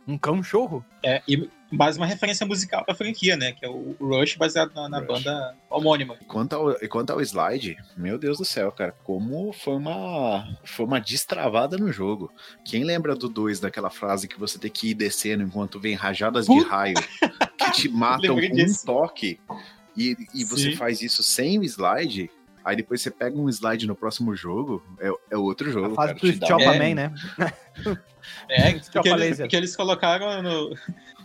[0.07, 0.85] Um cão chorro.
[1.05, 3.53] É, e mais uma referência musical da franquia, né?
[3.53, 5.09] Que é o Rush baseado na, na Rush.
[5.09, 6.17] banda homônima.
[6.27, 10.85] Quanto ao, e quanto ao slide, meu Deus do céu, cara, como foi uma, foi
[10.85, 12.33] uma destravada no jogo.
[12.65, 16.47] Quem lembra do 2, daquela frase que você tem que ir descendo enquanto vem rajadas
[16.47, 16.97] de raio
[17.57, 19.41] que te matam com um toque
[19.97, 22.31] e, e você faz isso sem o slide?
[22.65, 25.93] Aí depois você pega um slide no próximo jogo, é, é outro jogo.
[25.93, 27.15] A fase cara, do Choppa Man, né?
[28.49, 30.77] É, que que eles colocaram no.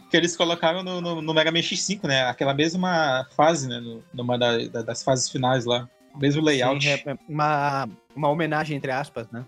[0.10, 2.24] Que eles colocaram no, no, no Mega Man X5, né?
[2.24, 3.80] Aquela mesma fase, né?
[3.80, 5.88] No, numa da- da- das fases finais lá.
[6.16, 6.82] O mesmo layout.
[6.84, 9.46] Sim, Sim, é uma, uma homenagem, entre aspas, né?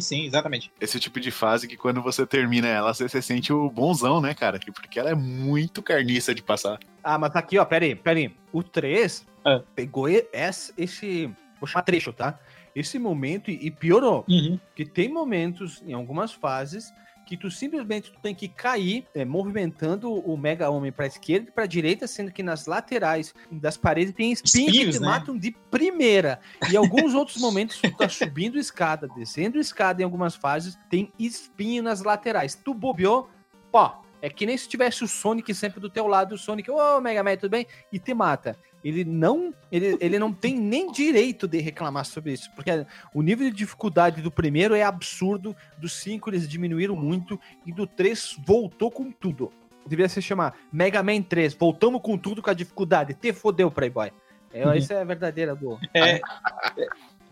[0.00, 0.70] Sim, exatamente.
[0.80, 4.32] Esse tipo de fase que quando você termina ela, você, você sente o bonzão, né,
[4.32, 4.58] cara?
[4.72, 6.78] Porque ela é muito carniça de passar.
[7.02, 8.34] Ah, mas aqui, ó, peraí, peraí.
[8.52, 9.60] O 3 Ah.
[9.74, 11.30] pegou esse, esse.
[11.60, 12.38] Vou chamar trecho, tá?
[12.74, 14.24] Esse momento e e piorou.
[14.28, 14.58] Uhum.
[14.74, 16.92] que tem momentos, em algumas fases,
[17.26, 21.52] que tu simplesmente tu tem que cair é, movimentando o Mega Homem pra esquerda e
[21.52, 25.06] pra direita, sendo que nas laterais das paredes tem espinhos, Espinhos, que te né?
[25.06, 26.38] matam de primeira.
[26.70, 31.12] E em alguns outros momentos tu tá subindo escada, descendo escada em algumas fases, tem
[31.18, 32.54] espinho nas laterais.
[32.54, 33.28] Tu bobeou,
[33.72, 33.90] pô,
[34.22, 37.24] é que nem se tivesse o Sonic sempre do teu lado, o Sonic, ô Mega
[37.24, 37.66] Man, tudo bem?
[37.92, 38.56] E te mata.
[38.86, 42.70] Ele não, ele, ele não tem nem direito de reclamar sobre isso, porque
[43.12, 47.86] o nível de dificuldade do primeiro é absurdo, do 5 eles diminuíram muito, e do
[47.86, 49.50] 3 voltou com tudo.
[49.86, 54.10] Deveria se chamar Mega Man 3, voltamos com tudo com a dificuldade, te fodeu, Playboy.
[54.52, 54.74] É, Uhum.
[54.74, 55.78] Isso é a verdadeira do.
[55.92, 56.20] É, é,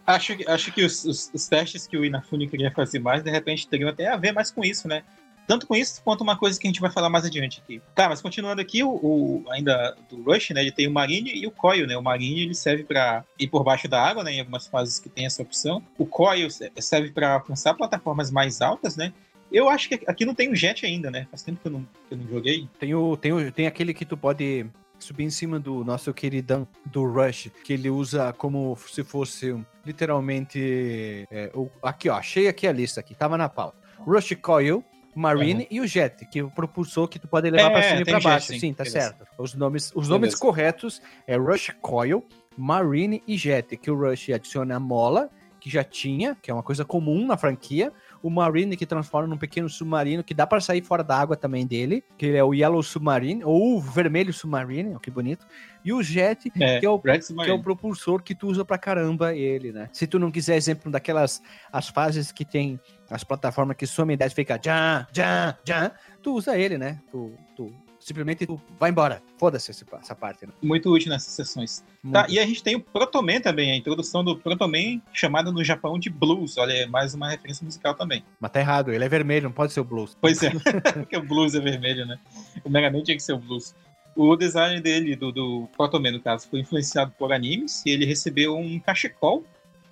[0.06, 3.30] acho, que- acho que os, os- os testes que o Inafune queria fazer mais, de
[3.30, 5.02] repente, teriam até a ver mais com isso, né?
[5.46, 7.80] Tanto com isso quanto uma coisa que a gente vai falar mais adiante aqui.
[7.94, 10.62] Tá, mas continuando aqui, o, o- ainda do Rush, né?
[10.62, 11.96] Ele tem o Marine e o Coil, né?
[11.96, 14.32] O Marine ele serve para ir por baixo da água, né?
[14.32, 15.82] Em algumas fases que tem essa opção.
[15.98, 19.12] O Coil se- serve para alcançar plataformas mais altas, né?
[19.52, 21.26] Eu acho que aqui não tem o Jet ainda, né?
[21.30, 22.68] Faz tempo que eu não, que eu não joguei.
[22.78, 24.66] Tem, o, tem, o, tem aquele que tu pode
[24.98, 29.54] subir em cima do nosso queridão do Rush, que ele usa como se fosse
[29.84, 31.26] literalmente.
[31.30, 33.76] é, o- aqui, ó, achei aqui a lista aqui, tava na pauta.
[33.98, 34.84] Rush Coil.
[35.14, 38.00] Marine e o Jet, que é o propulsor que tu pode levar É, pra cima
[38.00, 38.46] e tem pra o Jet, baixo.
[38.48, 39.00] sim, Sim, tá beleza.
[39.08, 39.26] certo.
[39.38, 42.24] Os nomes, os nomes corretos é Rush Coil,
[42.56, 46.62] Marine e Jet, que o Rush adiciona a mola, que já tinha, que é uma
[46.62, 47.92] coisa comum na franquia.
[48.24, 51.66] O Marine que transforma num pequeno submarino que dá para sair fora da água também
[51.66, 55.46] dele, que ele é o Yellow Submarine, ou o Vermelho Submarine, que bonito.
[55.84, 58.78] E o Jet, É, que é o que é o propulsor que tu usa pra
[58.78, 59.90] caramba ele, né?
[59.92, 64.34] Se tu não quiser exemplo daquelas as fases que tem as plataformas que sua idade
[64.34, 67.02] fica já, já, já, tu usa ele, né?
[67.10, 67.70] Tu, tu
[68.04, 69.22] simplesmente tu vai embora.
[69.38, 70.52] Foda-se essa parte, né?
[70.62, 71.82] Muito útil nessas sessões.
[72.12, 75.98] Tá, e a gente tem o Protoman também, a introdução do Protoman, chamado no Japão
[75.98, 76.58] de Blues.
[76.58, 78.22] Olha, é mais uma referência musical também.
[78.38, 80.16] Mas tá errado, ele é vermelho, não pode ser o blues.
[80.20, 80.50] Pois é,
[80.92, 82.18] porque o Blues é vermelho, né?
[82.62, 83.74] O Mega Man tinha que ser o Blues.
[84.14, 88.56] O design dele, do, do Protoman, no caso, foi influenciado por animes e ele recebeu
[88.56, 89.44] um cachecol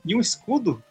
[0.05, 0.83] e um escudo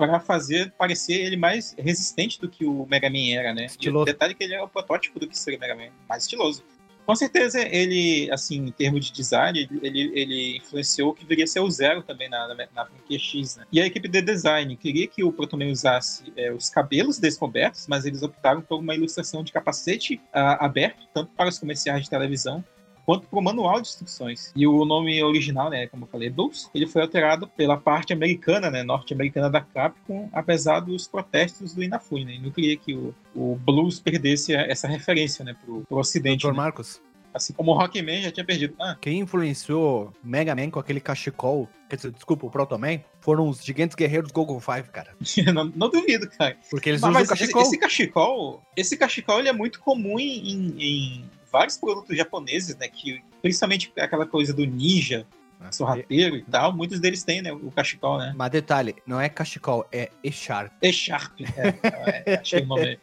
[0.00, 3.64] para fazer parecer ele mais resistente do que o Mega Man era, né?
[3.64, 4.06] E o Estiloso.
[4.06, 6.64] detalhe é que ele é o protótipo do que seria o Mega Man, mais estiloso.
[7.04, 11.46] Com certeza, ele, assim, em termos de design, ele, ele, influenciou o que viria a
[11.46, 13.66] ser o Zero também na, na, na franquia X, né?
[13.70, 18.06] E a equipe de design queria que o Protoman usasse é, os cabelos descobertos, mas
[18.06, 22.64] eles optaram por uma ilustração de capacete ah, aberto, tanto para os comerciais de televisão,
[23.10, 24.52] quanto pro manual de instruções.
[24.54, 28.70] E o nome original, né, como eu falei, Blues, ele foi alterado pela parte americana,
[28.70, 32.38] né, norte-americana da Capcom, apesar dos protestos do Inafune, né?
[32.40, 36.42] não queria que o, o Blues perdesse essa referência, né, pro, pro ocidente.
[36.42, 36.62] Doutor né?
[36.62, 38.74] Marcos, Assim como o Rockman já tinha perdido.
[38.80, 43.48] Ah, quem influenciou Mega Man com aquele cachecol, quer dizer, desculpa, o Proto Man, foram
[43.48, 45.14] os gigantes guerreiros Google Five, cara.
[45.54, 46.56] não, não duvido, cara.
[46.68, 47.62] Porque eles Mas, usam mas esse, cachecol.
[47.62, 52.88] esse cachecol, esse cachecol ele é muito comum em, em vários produtos japoneses, né?
[52.88, 55.26] Que, principalmente aquela coisa do ninja,
[55.70, 57.52] sorrateiro e tal, muitos deles têm, né?
[57.52, 58.32] O cachecol, né?
[58.34, 60.72] Mas detalhe, não é cachecol, é E-Sharp.
[60.80, 61.40] E-Sharp.
[61.40, 62.98] É, é, achei o nome.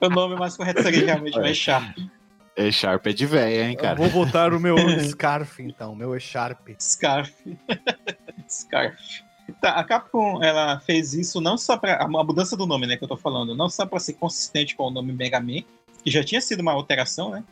[0.00, 1.98] o nome mais correto seria realmente o E-Sharp.
[2.56, 3.94] É é de véia, hein, Eu cara?
[3.96, 6.68] vou botar o meu Scarf, então, meu E-Sharp.
[6.78, 7.32] Scarf.
[8.48, 9.24] Scarf.
[9.60, 13.02] Tá, a Capcom ela fez isso não só para a mudança do nome, né, que
[13.02, 15.62] eu tô falando, não só para ser consistente com o nome Mega Man,
[16.04, 17.44] que já tinha sido uma alteração, né?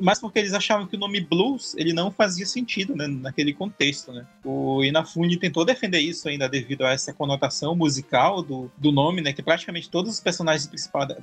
[0.00, 4.12] Mas porque eles achavam que o nome Blues ele não fazia sentido, né, naquele contexto,
[4.12, 4.26] né?
[4.44, 9.32] O Inafune tentou defender isso ainda devido a essa conotação musical do, do nome, né,
[9.32, 10.66] que praticamente todos os personagens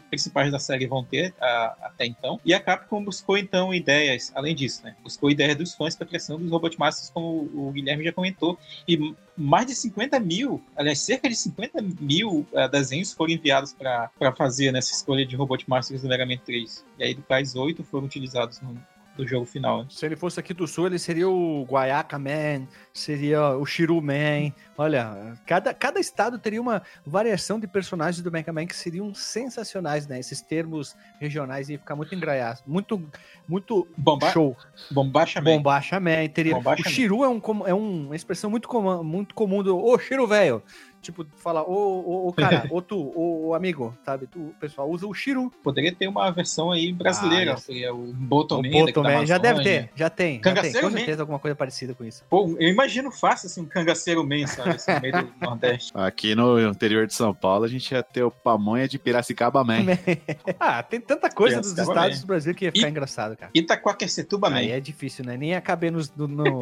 [0.09, 2.39] principais da, série vão ter a- até então.
[2.45, 4.95] E a Capcom buscou então ideias, além disso, né?
[5.03, 8.57] Buscou ideias dos fãs para a criação dos Robot Masters, como o Guilherme já comentou.
[8.87, 14.09] E mais de 50 mil, aliás, cerca de 50 mil eh, desenhos foram enviados para
[14.37, 16.85] fazer nessa escolha de Robot Masters do Mega Man 3.
[16.99, 17.23] E aí, do
[17.61, 18.75] oito foram utilizados no,
[19.15, 19.83] do jogo final.
[19.83, 19.87] né?
[19.91, 24.51] Se ele fosse aqui do sul, ele seria o Guayaka Man, seria o Shiru Man.
[24.75, 30.07] Olha, cada, cada estado teria uma variação de personagens do Mega Man que seriam sensacionais,
[30.07, 30.19] né?
[30.19, 32.63] Esses termos regionais iam ficar muito engraiados.
[32.65, 33.01] Muito,
[33.47, 34.57] muito Bomba show.
[34.89, 35.57] Bombacha Man.
[35.57, 36.27] Bombacha Man.
[36.33, 36.55] Teria...
[36.55, 36.91] Bombacha o Man.
[36.91, 40.25] Shiru é, um, com- é um- uma expressão muito comum, muito comum do Ô, Shiru,
[40.25, 40.63] velho.
[41.03, 44.25] Tipo, fala, ô, ô, ô, cara, ô, tu, ô, ô, amigo, sabe?
[44.25, 45.51] Tu, o pessoal usa o Shiru.
[45.61, 48.61] Poderia ter uma versão aí brasileira, Ah, seria o Botoman.
[48.61, 49.25] o daqui Boto da Man.
[49.25, 49.93] Já deve ter, já tem.
[49.95, 50.39] Já tem.
[50.39, 50.97] Cangaceiro Com Man.
[50.97, 52.23] certeza alguma coisa parecida com isso.
[52.29, 54.69] Pô, eu imagino fácil assim, um cangaceiro man, sabe?
[54.71, 55.91] Assim, no meio do Nordeste.
[55.93, 59.79] Aqui no interior de São Paulo, a gente ia ter o pamonha de Piracicaba Man.
[60.57, 62.19] ah, tem tanta coisa dos estados bem.
[62.21, 63.51] do Brasil que ia ficar E- engraçado, cara.
[63.53, 64.55] Itaquaquecetuba Man.
[64.57, 65.35] Aí é difícil, né?
[65.35, 66.59] Nem ia caber no, no,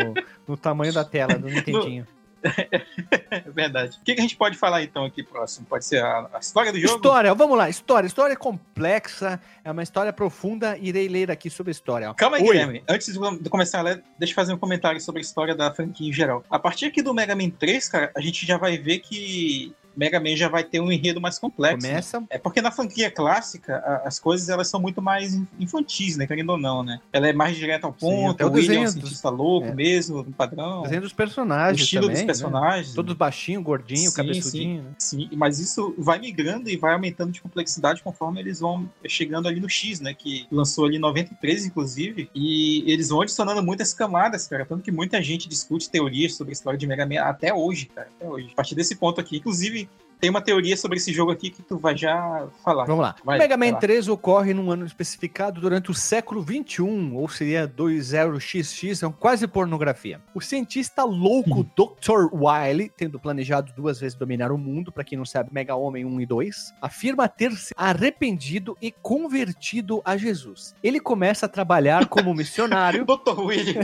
[0.48, 2.08] no tamanho da tela do Nintendinho.
[3.32, 3.98] É verdade.
[4.02, 5.66] O que, a gente pode falar então aqui próximo?
[5.66, 6.96] Pode ser a, a história do jogo?
[6.96, 7.70] História, vamos lá.
[7.70, 8.08] História.
[8.08, 10.78] História é complexa, é uma história profunda.
[10.78, 12.10] Irei ler aqui sobre a história.
[12.10, 12.14] ó.
[12.14, 12.50] Calma aí, Oi.
[12.50, 12.84] Guilherme.
[12.88, 15.74] Antes de de começar a ler, deixa eu fazer um comentário sobre a história da
[15.74, 16.44] franquia em geral.
[16.50, 20.20] A partir aqui do Mega Man 3, cara, a gente já vai ver que Mega
[20.20, 21.86] Man já vai ter um enredo mais complexo.
[21.86, 21.90] né?
[21.90, 22.24] Começa.
[22.30, 26.26] É porque na franquia clássica, a- as coisas elas são muito mais infantis, né?
[26.28, 27.00] Querendo ou não, né?
[27.12, 29.68] Ela é mais direta ao Sim, ponto, até o o William é um cientista louco
[29.68, 29.74] é.
[29.74, 30.84] mesmo, um padrão.
[30.84, 31.82] Desenho dos O personagens.
[31.82, 32.26] estilo também, dos né?
[32.28, 32.94] personagens.
[32.94, 34.84] Todos baixinho, gordinho, Sim, cabeçudinho.
[34.84, 34.90] né?
[34.98, 39.60] Sim, mas isso vai migrando e vai aumentando de complexidade conforme eles vão chegando ali
[39.60, 40.14] no X, né?
[40.14, 42.30] Que lançou ali em 93, inclusive.
[42.36, 44.66] E eles vão adicionando muitas camadas, cara.
[44.66, 48.08] Tanto que muita gente discute teorias sobre a história de Mega Man até hoje, cara.
[48.18, 48.50] Até hoje.
[48.52, 49.38] A partir desse ponto aqui.
[49.38, 49.90] Inclusive,
[50.22, 52.86] tem uma teoria sobre esse jogo aqui que tu vai já falar.
[52.86, 53.16] Vamos lá.
[53.26, 53.80] Vai, Mega Man lá.
[53.80, 59.48] 3 ocorre num ano especificado durante o século 21, ou seria 20XX, é um quase
[59.48, 60.22] pornografia.
[60.36, 62.30] O cientista louco Dr.
[62.32, 66.22] Wily, tendo planejado duas vezes dominar o mundo, pra quem não sabe, Mega Homem 1
[66.22, 70.76] e 2, afirma ter se arrependido e convertido a Jesus.
[70.84, 73.04] Ele começa a trabalhar como missionário.
[73.10, 73.40] Dr.
[73.40, 73.82] William.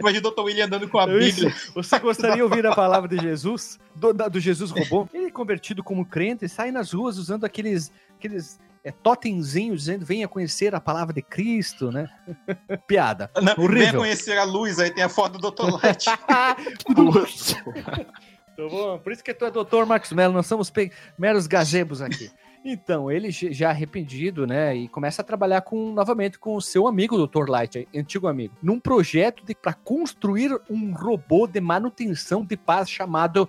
[0.00, 0.40] Imagina o Dr.
[0.40, 1.44] William andando com a Isso.
[1.44, 1.54] Bíblia.
[1.74, 3.78] Você gostaria de ouvir a palavra de Jesus?
[3.94, 5.08] Do, do Jesus robô?
[5.12, 5.30] Ele é
[5.66, 10.74] convertido como crente e sai nas ruas usando aqueles, aqueles é, totemzinhos dizendo venha conhecer
[10.74, 12.08] a palavra de Cristo, né?
[12.86, 13.30] Piada.
[13.34, 14.00] Não, venha Horrível.
[14.00, 15.70] conhecer a luz, aí tem a foto do Dr.
[15.82, 16.06] Light.
[18.58, 20.72] Então, bom, Por isso que tu é doutor Marcos Melo, nós somos
[21.18, 22.30] meros gazebos aqui.
[22.64, 27.26] Então, ele já arrependido, né, e começa a trabalhar com novamente com o seu amigo
[27.26, 27.50] Dr.
[27.50, 33.46] Light, antigo amigo, num projeto para construir um robô de manutenção de paz chamado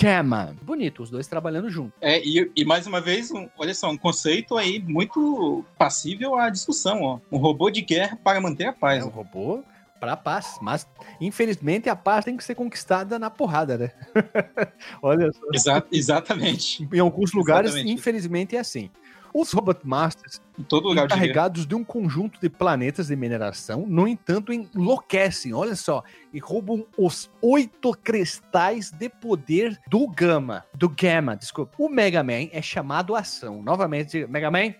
[0.00, 0.56] Gamma.
[0.62, 1.92] Bonito, os dois trabalhando junto.
[2.00, 6.50] É, e, e mais uma vez, um- olha só, um conceito aí muito passível à
[6.50, 7.18] discussão, ó.
[7.30, 9.02] Um robô de guerra para manter a paz.
[9.02, 9.10] É um ó.
[9.12, 9.62] robô
[10.00, 10.86] para paz, mas
[11.20, 13.90] infelizmente a paz tem que ser conquistada na porrada, né?
[15.02, 15.40] Olha só.
[15.52, 16.88] Exa- exatamente.
[16.92, 17.94] Em alguns lugares, Exatamente.
[17.98, 18.90] infelizmente, é assim.
[19.32, 21.24] Os Robot Masters todo lugar de guerra.
[21.24, 26.86] encarregados de um conjunto de planetas de mineração, no entanto, enlouquecem, olha só, e roubam
[26.96, 31.74] os oito cristais de poder do Gama, do Gamma, desculpa.
[31.78, 33.62] O Mega Man é chamado à ação.
[33.62, 34.74] Novamente, Mega Man,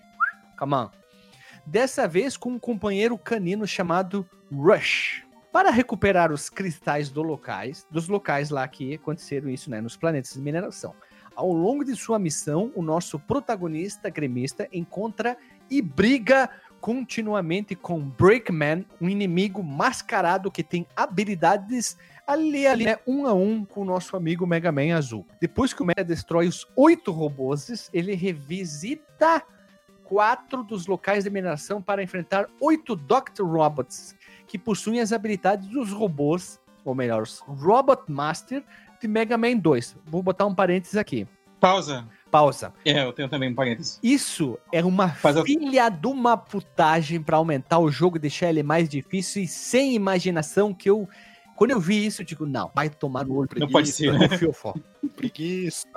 [0.57, 0.89] come on.
[1.65, 5.23] Dessa vez com um companheiro canino chamado Rush.
[5.51, 10.33] Para recuperar os cristais do locais, dos locais lá que aconteceram isso, né, nos planetas
[10.33, 10.93] de mineração.
[11.39, 15.37] Ao longo de sua missão, o nosso protagonista gremista encontra
[15.69, 16.49] e briga
[16.81, 21.97] continuamente com Breakman, um inimigo mascarado que tem habilidades
[22.27, 25.25] ali, ali, né, um a um com o nosso amigo Mega Man Azul.
[25.39, 29.41] Depois que o Mega destrói os oito robôs, ele revisita
[30.03, 34.13] quatro dos locais de mineração para enfrentar oito Doctor Robots,
[34.45, 38.61] que possuem as habilidades dos robôs, ou melhor, os Robot Master
[39.01, 39.95] de Mega Man 2.
[40.05, 41.27] Vou botar um parênteses aqui.
[41.59, 42.07] Pausa.
[42.31, 42.71] Pausa.
[42.85, 43.99] É, eu tenho também um parênteses.
[44.03, 48.49] Isso é uma Faz a- filha de uma putagem pra aumentar o jogo e deixar
[48.49, 51.07] ele mais difícil e sem imaginação que eu.
[51.55, 53.49] Quando eu vi isso, eu digo, não, vai tomar no olho.
[53.57, 54.29] Não pode ser, né?
[55.17, 55.87] Preguiça.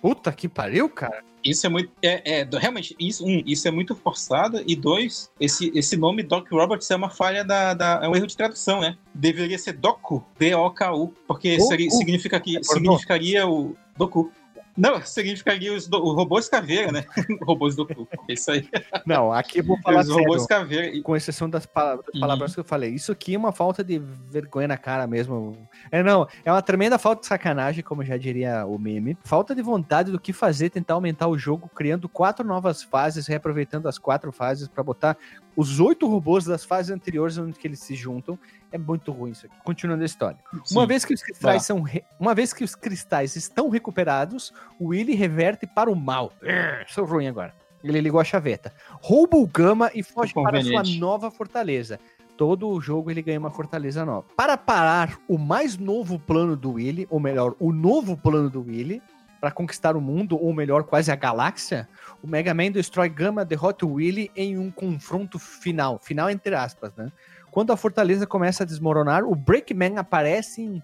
[0.00, 1.22] Puta que pariu, cara.
[1.44, 1.90] Isso é muito.
[2.00, 4.62] É, é, realmente, isso, um, isso é muito forçado.
[4.66, 8.26] E dois, esse, esse nome Doc Roberts é uma falha da, da- É um erro
[8.28, 8.96] de tradução, né?
[9.12, 11.12] Deveria ser Doku, D-O-K-U.
[11.26, 13.76] Porque seria- significa que, É significaria o.
[13.96, 14.30] Doku.
[14.76, 17.04] Não, significaria os, do- os robôs caveira, né?
[17.42, 18.08] robôs Doku.
[18.28, 18.66] É isso aí.
[19.04, 20.22] Não, aqui eu vou falar os sério.
[20.22, 21.02] robôs caveira.
[21.02, 22.20] Com exceção das pala- das Uhum.
[22.20, 22.90] palavras que eu falei.
[22.94, 25.68] Isso aqui é uma falta de vergonha na cara mesmo.
[25.90, 29.16] É, não, é uma tremenda falta de sacanagem, como já diria o meme.
[29.24, 33.88] Falta de vontade do que fazer, tentar aumentar o jogo, criando quatro novas fases, reaproveitando
[33.88, 35.16] as quatro fases pra botar
[35.54, 38.38] os oito robôs das fases anteriores onde que eles se juntam.
[38.72, 39.54] É muito ruim isso aqui.
[39.64, 40.38] Continuando a história.
[40.70, 44.88] Uma vez que os cristais são re- uma vez que os cristais estão recuperados, o
[44.88, 46.32] Willy reverte para o mal.
[46.42, 47.54] Urgh, sou ruim agora.
[47.84, 48.72] Ele ligou a chaveta.
[49.00, 51.98] Rouba o Gama e foge para sua nova fortaleza.
[52.36, 54.26] Todo o jogo ele ganha uma fortaleza nova.
[54.36, 59.02] Para parar o mais novo plano do Willy, ou melhor, o novo plano do Willy,
[59.40, 61.88] para conquistar o mundo, ou melhor, quase a galáxia,
[62.22, 65.98] o Mega Man destrói Gama, derrota o Willy em um confronto final.
[66.00, 67.10] Final entre aspas, né?
[67.52, 70.82] Quando a fortaleza começa a desmoronar, o Breakman aparece em,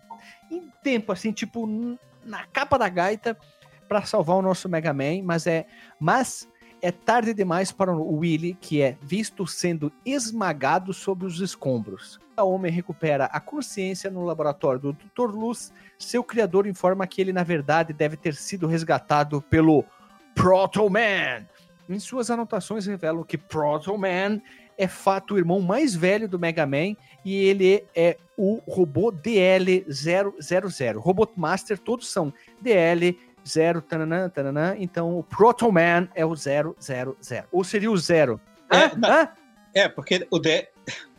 [0.50, 1.66] em tempo, assim, tipo,
[2.22, 3.34] na capa da gaita
[3.88, 5.66] para salvar o nosso Mega Man, mas é,
[5.98, 6.46] mas
[6.82, 12.20] é tarde demais para o Willy, que é visto sendo esmagado sobre os escombros.
[12.36, 15.34] O homem recupera a consciência no laboratório do Dr.
[15.34, 15.72] Luz.
[15.98, 19.86] Seu criador informa que ele, na verdade, deve ter sido resgatado pelo
[20.34, 21.46] Proto Man.
[21.88, 24.42] Em suas anotações revelam que Proto Man
[24.78, 30.96] é fato o irmão mais velho do Mega Man e ele é o robô DL000.
[30.98, 32.32] Robot Master, todos são
[32.64, 34.76] DL0, tananã, tananã.
[34.78, 36.76] Então o Proto Man é o 000.
[37.52, 38.40] Ou seria o zero.
[38.70, 39.08] É, não.
[39.10, 39.28] Hã?
[39.74, 40.68] É, porque o D.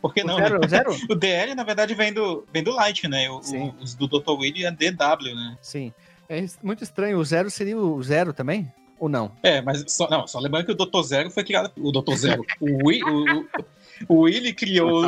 [0.02, 0.36] Por que O não?
[0.36, 0.66] zero, né?
[0.66, 0.96] o zero?
[1.08, 3.30] O DL, na verdade, vem do, vem do Light, né?
[3.30, 4.32] O- o- os do Dr.
[4.32, 5.56] Willy é DW, né?
[5.60, 5.92] Sim.
[6.28, 7.18] É muito estranho.
[7.18, 8.70] O zero seria o zero também?
[9.00, 9.32] Ou não?
[9.42, 11.00] É, mas só, não, só lembrando que o Dr.
[11.02, 11.72] Zero foi criado.
[11.78, 12.14] O Dr.
[12.14, 12.44] Zero.
[12.60, 13.46] O, Wi- o, o,
[14.08, 15.06] o Willy criou.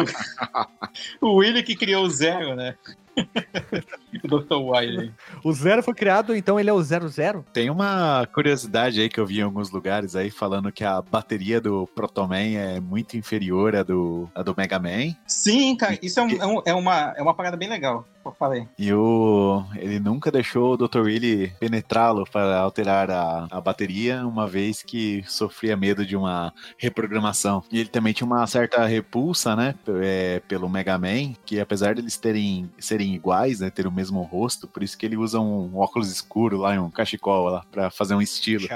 [1.21, 2.75] o Willy que criou o Zero, né?
[4.25, 4.55] o Dr.
[4.55, 5.13] Wiley.
[5.45, 7.45] O zero foi criado, então ele é o zero zero?
[7.53, 11.61] Tem uma curiosidade aí que eu vi em alguns lugares aí falando que a bateria
[11.61, 15.15] do Protoman é muito inferior à do, à do Mega Man.
[15.27, 18.07] Sim, cara, isso é, um- é um- é uma, é uma parada bem legal.
[18.25, 18.69] Eu falei.
[18.79, 21.01] E o, ele nunca deixou o Dr.
[21.01, 27.65] Willy penetrá-lo para alterar a, a bateria, uma vez que sofria medo de uma reprogramação.
[27.73, 31.97] E ele também tinha uma certa repulsa, né, p- é, pelo Mega Man, que apesar
[31.97, 35.77] deles terem serem iguais, né, ter o mesmo rosto, por isso que ele usa um
[35.77, 38.67] óculos escuro lá, um cachecol lá, para fazer um estilo.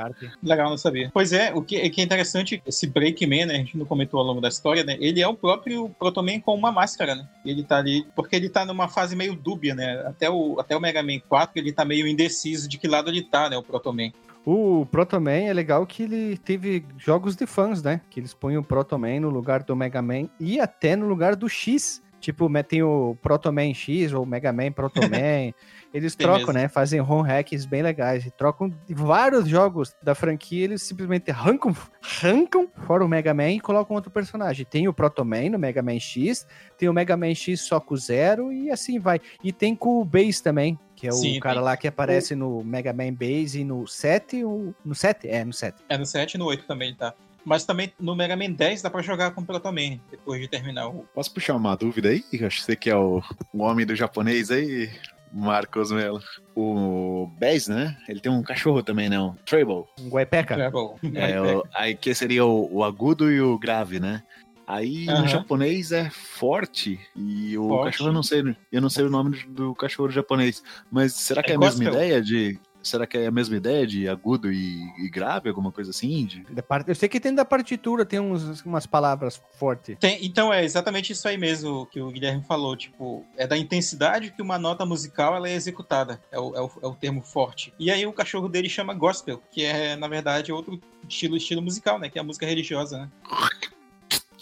[0.42, 1.10] Legal não sabia.
[1.12, 3.54] Pois é, o que, o que é interessante, esse Breakman, né?
[3.54, 4.96] A gente não comentou ao longo da história, né?
[5.00, 7.28] Ele é o próprio Protoman com uma máscara, né?
[7.44, 8.06] Ele tá ali.
[8.14, 10.02] Porque ele tá numa fase meio dúbia, né?
[10.06, 13.22] Até o, até o Mega Man 4, ele tá meio indeciso de que lado ele
[13.22, 13.56] tá, né?
[13.56, 14.12] O Protoman.
[14.46, 18.00] O Proto Man é legal que ele teve jogos de fãs, né?
[18.08, 21.34] Que eles põem o Proto Man no lugar do Mega Man e até no lugar
[21.34, 22.00] do X.
[22.26, 25.54] Tipo, metem o Proto Man X ou Mega Man Proto Man.
[25.94, 26.52] Eles Tem trocam, mesmo.
[26.54, 26.66] né?
[26.68, 28.26] Fazem home hacks bem legais.
[28.26, 30.64] E trocam vários jogos da franquia.
[30.64, 34.66] Eles simplesmente arrancam, arrancam fora o Mega Man e colocam outro personagem.
[34.68, 36.44] Tem o Proto Man no Mega Man X.
[36.76, 38.52] Tem o Mega Man X só com o Zero.
[38.52, 39.20] E assim vai.
[39.44, 40.76] E tem com o Base também.
[40.96, 41.64] Que é o Sim, cara tem.
[41.64, 44.42] lá que aparece no Mega Man Base e no 7.
[44.42, 45.28] ou- No 7?
[45.28, 45.84] É, no 7.
[45.88, 47.14] É no 7 e no 8 também tá.
[47.46, 50.88] Mas também no Mega Man 10 dá pra jogar com o Protoman, depois de terminar
[50.88, 51.06] o.
[51.14, 52.24] Posso puxar uma dúvida aí?
[52.44, 53.22] Acho que você que é o,
[53.52, 54.90] o homem do japonês aí,
[55.32, 56.20] Marcos Melo.
[56.56, 57.96] O Bez, né?
[58.08, 59.36] Ele tem um cachorro também, não?
[59.46, 59.84] Treble.
[60.00, 60.56] Um Guaipeca.
[60.56, 60.96] Treble.
[61.14, 64.24] É, o, aí que seria o, o agudo e o grave, né?
[64.66, 65.22] Aí Aham.
[65.22, 67.92] no japonês é forte e o Forte.
[67.92, 71.40] cachorro eu não sei, eu não sei o nome do, do cachorro japonês, mas será
[71.44, 74.50] que é, É a mesma ideia de será que é a mesma ideia de agudo
[74.52, 76.24] e, e grave, alguma coisa assim?
[76.24, 76.44] De...
[76.86, 79.96] Eu sei que tem da partitura, tem uns, umas palavras fortes.
[79.98, 84.30] Tem- então é exatamente isso aí mesmo que o Guilherme falou, tipo, é da intensidade
[84.30, 87.72] que uma nota musical ela é executada, é o, é o, é o termo forte.
[87.78, 91.98] E aí o cachorro dele chama gospel, que é na verdade outro estilo estilo musical,
[91.98, 93.10] né, que é a música religiosa, né?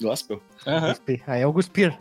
[0.00, 0.42] Gospel.
[0.66, 0.88] Aham.
[0.90, 1.22] Guspir.
[1.26, 1.96] Aí é o Guspir.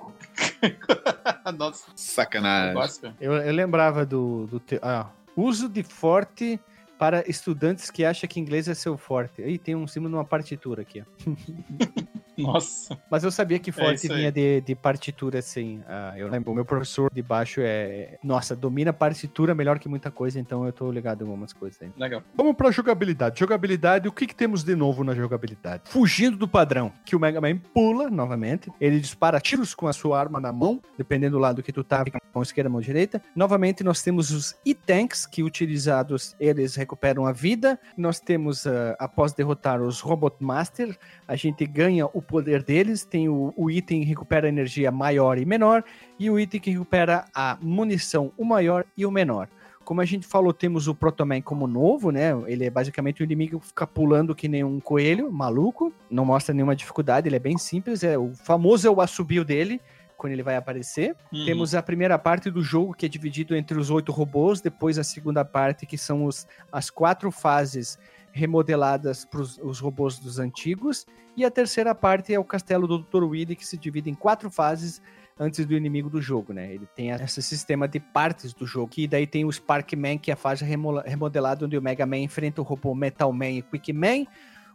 [1.58, 2.74] Nossa, Sacanagem.
[2.74, 3.14] gospel.
[3.22, 4.48] Eu, eu lembrava do.
[4.48, 6.60] do te- ah, uso de forte
[6.98, 9.42] para estudantes que acham que inglês é seu forte.
[9.42, 11.02] Aí tem um símbolo numa partitura aqui.
[11.02, 11.06] ó.
[12.38, 12.98] Nossa.
[13.10, 15.82] Mas eu sabia que forte É vinha de, de partitura, assim.
[15.88, 18.18] Ah, eu lembro, o meu professor de baixo é.
[18.24, 21.92] Nossa, domina partitura melhor que muita coisa, então eu tô ligado em algumas coisas aí.
[21.98, 22.24] Legal.
[22.36, 23.40] Vamos pra jogabilidade.
[23.40, 25.84] Jogabilidade, o que, que temos de novo na jogabilidade?
[25.86, 30.20] Fugindo do padrão, que o Mega Man pula novamente, ele dispara tiros com a sua
[30.20, 32.04] arma na mão, dependendo do lado que tu tá,
[32.34, 33.22] mão esquerda, mão direita.
[33.36, 37.80] Novamente, nós temos os E-Tanks, que utilizados, eles recuperam a vida.
[37.98, 43.30] Nós temos, ah, após derrotar os Robot Master, a gente ganha o poder deles, tem
[43.30, 45.84] o, o item que recupera energia maior e menor,
[46.17, 49.47] e o item que recupera a munição, o maior e o menor.
[49.84, 52.32] Como a gente falou, temos o Protoman como novo, né?
[52.47, 55.93] Ele é basicamente o inimigo que fica pulando que nem um coelho, maluco.
[56.09, 58.01] Não mostra nenhuma dificuldade, ele é bem simples.
[58.01, 59.82] É, o famoso é o assobio dele,
[60.15, 61.15] quando ele vai aparecer.
[61.34, 61.45] Uhum.
[61.45, 65.03] Temos a primeira parte do jogo, que é dividido entre os oito robôs, depois a
[65.03, 67.99] segunda parte, que são os, as quatro fases
[68.34, 71.06] remodeladas para os robôs dos antigos,
[71.38, 73.24] e a terceira parte é o castelo do Dr.
[73.24, 75.02] Willy, que se divide em quatro fases
[75.40, 76.74] antes do inimigo do jogo, né?
[76.74, 80.34] Ele tem esse sistema de partes do jogo, que daí tem o Sparkman, que é
[80.34, 83.94] a fase remo- remodelada, onde o Mega Man enfrenta o robô Metal Man e Quick
[83.94, 84.26] Man,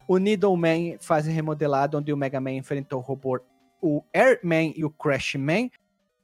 [0.07, 3.41] o Needle Man, fase remodelada, onde o Mega Man enfrenta o robô
[3.81, 5.69] o Airman e o Crash Man,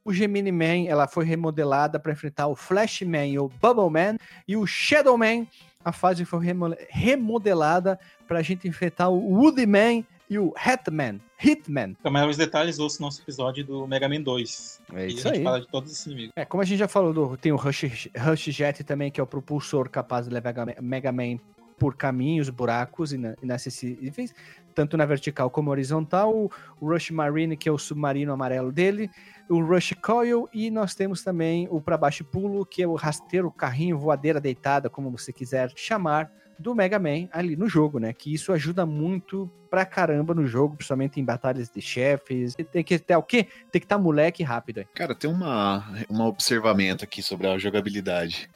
[0.05, 4.17] o Gemini Man, ela foi remodelada para enfrentar o Flash Man e o Bubble Man.
[4.47, 5.47] E o Shadow Man,
[5.85, 7.99] a fase foi remo- remodelada
[8.29, 11.21] para a gente enfrentar o Woody Man e o Hatman.
[11.43, 11.95] Hitman.
[12.03, 14.81] Para maiores detalhes, ouça o nosso episódio do Mega Man 2.
[14.95, 15.45] É e isso a gente aí.
[15.45, 16.33] fala de todos esses inimigos.
[16.37, 19.23] É, como a gente já falou, do- tem o Rush, Rush Jet também, que é
[19.23, 21.39] o propulsor capaz de levar Mega- Man
[21.79, 24.33] por caminhos, buracos ina- inacessíveis,
[24.75, 26.51] tanto na vertical como horizontal.
[26.81, 29.11] O Rush Marine, que é o submarino amarelo dele.
[29.49, 30.49] O Rush Coil.
[30.53, 34.89] E nós temos também o para baixo pulo, que é o rasteiro, carrinho, voadeira deitada,
[34.89, 38.13] como você quiser chamar, do Mega Man ali no jogo, né?
[38.13, 42.55] Que isso ajuda muito pra caramba no jogo, principalmente em batalhas de chefes.
[42.71, 43.49] Tem que ter o quê?
[43.71, 44.87] Tem que estar moleque rápido aí.
[44.95, 48.49] Cara, tem uma, um observamento aqui sobre a jogabilidade.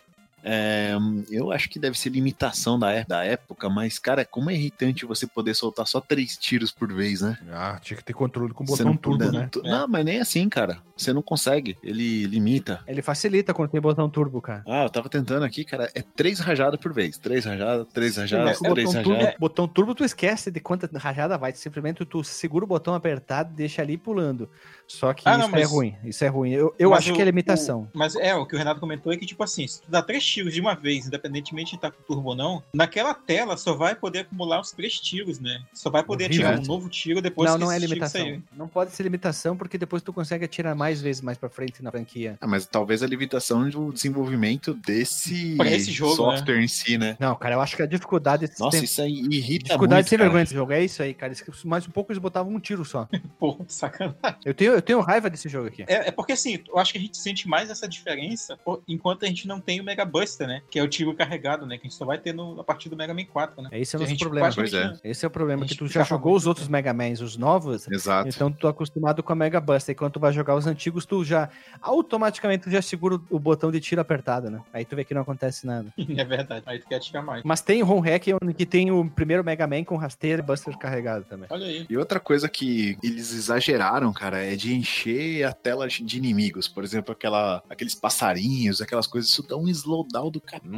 [0.43, 0.93] É,
[1.30, 5.05] eu acho que deve ser limitação da, é- da época, mas, cara, como é irritante
[5.05, 7.36] você poder soltar só três tiros por vez, né?
[7.51, 9.49] Ah, tinha que ter controle com o Você botão não turbo, puder- né?
[9.51, 9.70] tu- É.
[9.70, 10.78] Não, mas nem assim, cara.
[10.97, 11.76] Você não consegue.
[11.82, 12.80] Ele limita.
[12.86, 14.64] Ele facilita quando tem botão turbo, cara.
[14.66, 15.89] Ah, eu tava tentando aqui, cara.
[15.95, 17.16] É três rajadas por vez.
[17.18, 19.18] Três rajadas, três rajadas, o três rajadas.
[19.24, 21.53] turbo, botão turbo, tu esquece de quanta rajada vai.
[21.53, 24.49] Simplesmente tu segura o botão apertado e deixa ali pulando.
[24.89, 25.95] Só que Ah, isso não, é mas- ruim.
[26.03, 26.51] Isso é ruim.
[26.51, 27.82] Eu, eu Mas acho o- que é limitação.
[27.82, 30.03] o- mas é, o que o Renato comentou é que, tipo assim, se tu dá
[30.03, 33.74] três tiros de uma vez, independentemente de estar com turbo ou não, naquela tela só
[33.74, 35.61] vai poder acumular os três tiros, né?
[35.74, 36.47] Só vai poder Horrível.
[36.49, 38.20] atirar um novo tiro depois não, que não é limitação.
[38.22, 38.43] sair.
[38.57, 41.91] Não pode ser limitação, porque depois tu consegue atirar mais vezes mais pra frente na
[41.91, 42.39] franquia.
[42.41, 47.14] Ah, mas talvez a limitação do desenvolvimento desse Pra esse jogo, software em si, né?
[47.20, 50.09] Não, cara, eu acho que a dificuldade desse Nossa, tem- isso aí irrita Dificuldade muito,
[50.09, 50.28] sem cara.
[50.30, 50.72] vergonha desse jogo.
[50.72, 51.34] É isso aí, cara.
[51.66, 53.07] Mais um pouco eles botavam um tiro só.
[53.39, 54.16] Pô, sacanagem.
[54.45, 55.85] Eu tenho, eu tenho raiva desse jogo aqui.
[55.87, 59.24] É, é porque assim, eu acho que a gente sente mais essa diferença por- enquanto
[59.24, 60.62] a gente não tem o Mega Buster, né?
[60.70, 61.76] Que é o tiro carregado, né?
[61.76, 63.68] Que a gente só vai ter no, a partir do Mega Man 4, né?
[63.72, 64.51] Esse é o nosso problema.
[64.55, 64.85] Pois é.
[64.87, 67.87] não- Esse é o problema, que tu já jogou os outros Mega Mans, os novos,
[67.91, 68.29] Exato.
[68.29, 69.93] Então tu tá acostumado com a Mega Buster.
[69.93, 71.49] E quando tu vai jogar os antigos, tu já
[71.81, 74.61] automaticamente tu já segura o- botão de tiro apertado, né?
[74.72, 75.93] Aí tu vê que não acontece nada.
[76.18, 76.62] É verdade.
[76.66, 77.43] Aí tu quer atirar mais.
[77.45, 78.24] Mas tem o home hack
[78.57, 81.47] que tem o primeiro Mega Man com rasteiro e Buster carregado também.
[81.51, 81.87] Olha aí.
[81.89, 86.66] E outra coisa que eles exageraram, cara, é de encher a tela de inimigos.
[86.68, 89.30] Por exemplo, aquela, aqueles passarinhos, aquelas coisas.
[89.30, 90.68] Isso dá um slowdown do capeta,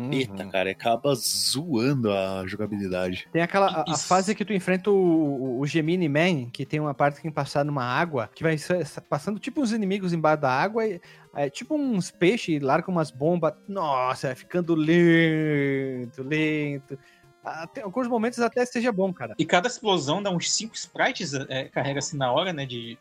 [0.43, 0.51] Uhum.
[0.51, 0.71] cara.
[0.71, 3.29] Acaba zoando a jogabilidade.
[3.33, 6.81] Tem aquela a, a fase que tu enfrenta o, o, o Gemini Man, que tem
[6.81, 8.57] uma parte que tem que passar numa água, que vai
[9.09, 11.01] passando tipo uns inimigos embaixo da água, e,
[11.35, 13.55] é, tipo uns peixes, larga umas bombas.
[13.69, 16.99] Nossa, vai ficando lento, lento.
[17.43, 19.35] Até, alguns momentos até seja bom, cara.
[19.39, 22.67] E cada explosão dá uns 5 sprites, é, carrega-se na hora, né?
[22.67, 22.99] De,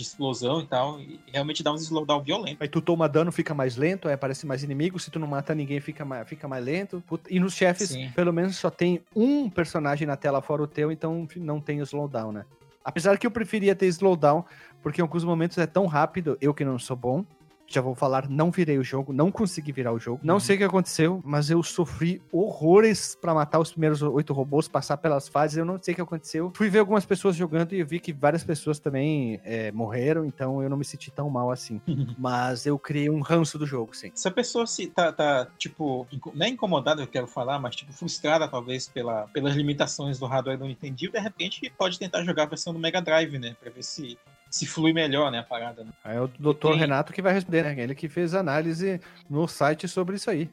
[0.00, 1.00] de explosão e tal.
[1.00, 2.56] E realmente dá uns slowdown violento.
[2.60, 5.04] Aí tu toma dano, fica mais lento, aí aparece mais inimigos.
[5.04, 7.02] Se tu não mata ninguém, fica mais, fica mais lento.
[7.28, 8.10] E nos chefes, Sim.
[8.14, 11.84] pelo menos só tem um personagem na tela fora o teu, então não tem o
[11.84, 12.44] slowdown, né?
[12.82, 14.44] Apesar que eu preferia ter slowdown,
[14.82, 17.24] porque em alguns momentos é tão rápido, eu que não sou bom,
[17.70, 20.20] já vou falar, não virei o jogo, não consegui virar o jogo.
[20.24, 24.66] Não sei o que aconteceu, mas eu sofri horrores pra matar os primeiros oito robôs,
[24.66, 25.56] passar pelas fases.
[25.56, 26.52] Eu não sei o que aconteceu.
[26.54, 30.60] Fui ver algumas pessoas jogando e eu vi que várias pessoas também é, morreram, então
[30.60, 31.80] eu não me senti tão mal assim.
[32.18, 34.10] mas eu criei um ranço do jogo, sim.
[34.14, 37.92] Se a pessoa se tá, tá, tipo, não é incomodada, eu quero falar, mas tipo,
[37.92, 42.46] frustrada talvez pela, pelas limitações do hardware do Nintendo, de repente pode tentar jogar a
[42.46, 43.56] versão do Mega Drive, né?
[43.60, 44.18] Pra ver se,
[44.50, 45.84] se flui melhor, né, a parada.
[45.84, 45.90] Né?
[46.02, 47.80] Aí é o doutor Renato que vai responder, né?
[47.80, 50.50] Ele que fez análise no site sobre isso aí.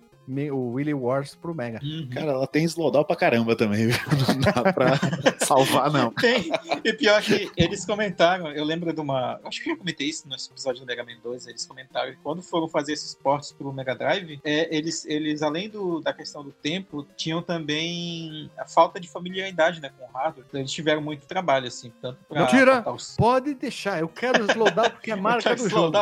[0.51, 1.80] O Willy Wars pro Mega.
[2.13, 3.97] Cara, ela tem slowdown pra caramba também, viu?
[4.28, 4.91] Não dá pra
[5.39, 6.11] salvar, não.
[6.11, 6.51] Tem.
[6.84, 9.39] E pior que eles comentaram, eu lembro de uma.
[9.45, 11.47] Acho que eu já comentei isso no episódio do Mega Man 2.
[11.47, 15.69] Eles comentaram que quando foram fazer esses portos pro Mega Drive, é, eles, eles, além
[15.69, 20.45] do, da questão do tempo, tinham também a falta de familiaridade né, com o hardware.
[20.47, 22.41] Então eles tiveram muito trabalho, assim, tanto pra.
[22.41, 22.84] Mentira!
[22.91, 25.97] os- Pode deixar, eu quero slowdown porque é marca do jogo.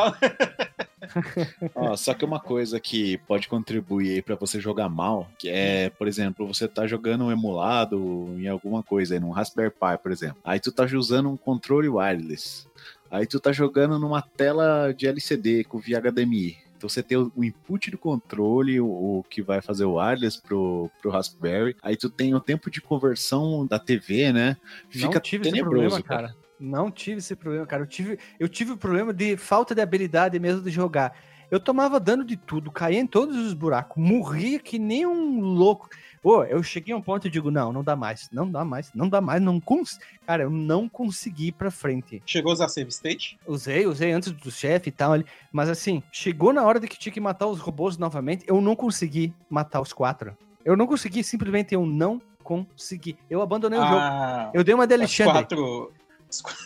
[1.74, 6.08] Ó, só que uma coisa que pode contribuir pra você jogar mal, que é, por
[6.08, 10.38] exemplo, você tá jogando um emulado em alguma coisa, aí, num Raspberry Pi, por exemplo.
[10.44, 12.66] Aí tu tá usando um controle wireless.
[13.10, 16.58] Aí tu tá jogando numa tela de LCD com via HDMI.
[16.76, 21.10] Então você tem o input do controle, o, que vai fazer o wireless pro, pro
[21.10, 21.74] Raspberry.
[21.82, 24.56] Aí tu tem o tempo de conversão da TV, né?
[24.90, 26.45] Fica não tive esse tenebroso, problema, cara.
[26.58, 27.82] Não tive esse problema, cara.
[27.82, 31.14] Eu tive, eu tive o problema de falta de habilidade mesmo de jogar.
[31.50, 35.88] Eu tomava dano de tudo, caía em todos os buracos, morria que nem um louco.
[36.20, 38.92] Pô, eu cheguei a um ponto e digo, não, não dá mais, não dá mais,
[38.92, 39.96] não dá mais, não cons...
[40.26, 42.20] Cara, eu não consegui ir pra frente.
[42.26, 43.38] Chegou a usar save state?
[43.46, 46.98] Usei, usei antes do chefe e tal, ali, mas assim, chegou na hora de que
[46.98, 50.36] tinha que matar os robôs novamente, eu não consegui matar os quatro.
[50.64, 53.16] Eu não consegui, simplesmente eu não consegui.
[53.30, 53.96] Eu abandonei o jogo.
[53.96, 55.32] Ah, Eu dei uma de as Alexandre.
[55.32, 55.92] quatro,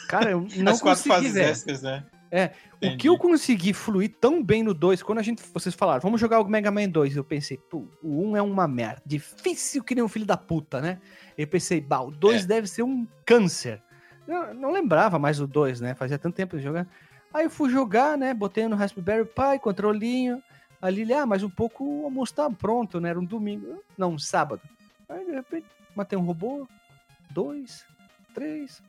[0.08, 2.04] Cara, eu não as quatro consegui, fases né?
[2.32, 6.00] É, O que eu consegui fluir tão bem no 2, quando a gente, vocês falaram,
[6.00, 9.82] vamos jogar o Mega Man 2, eu pensei, pô, o 1 é uma merda, difícil
[9.82, 11.00] que nem um filho da puta, né?
[11.36, 12.46] Eu pensei, bah, o 2 É.
[12.46, 13.82] deve ser um câncer.
[14.28, 15.94] Eu não lembrava mais o 2, né?
[15.94, 16.86] Fazia tanto tempo de jogar.
[17.34, 18.32] Aí eu fui jogar, né?
[18.32, 20.40] Botei no Raspberry Pi, controlinho.
[20.80, 23.11] Ali, ah, mas um pouco o almoço tá pronto, né?
[23.11, 23.82] Era um domingo.
[23.98, 24.62] Não, um sábado.
[25.08, 26.66] Aí, de repente, matei um robô.
[27.30, 27.84] Dois,
[28.34, 28.82] três,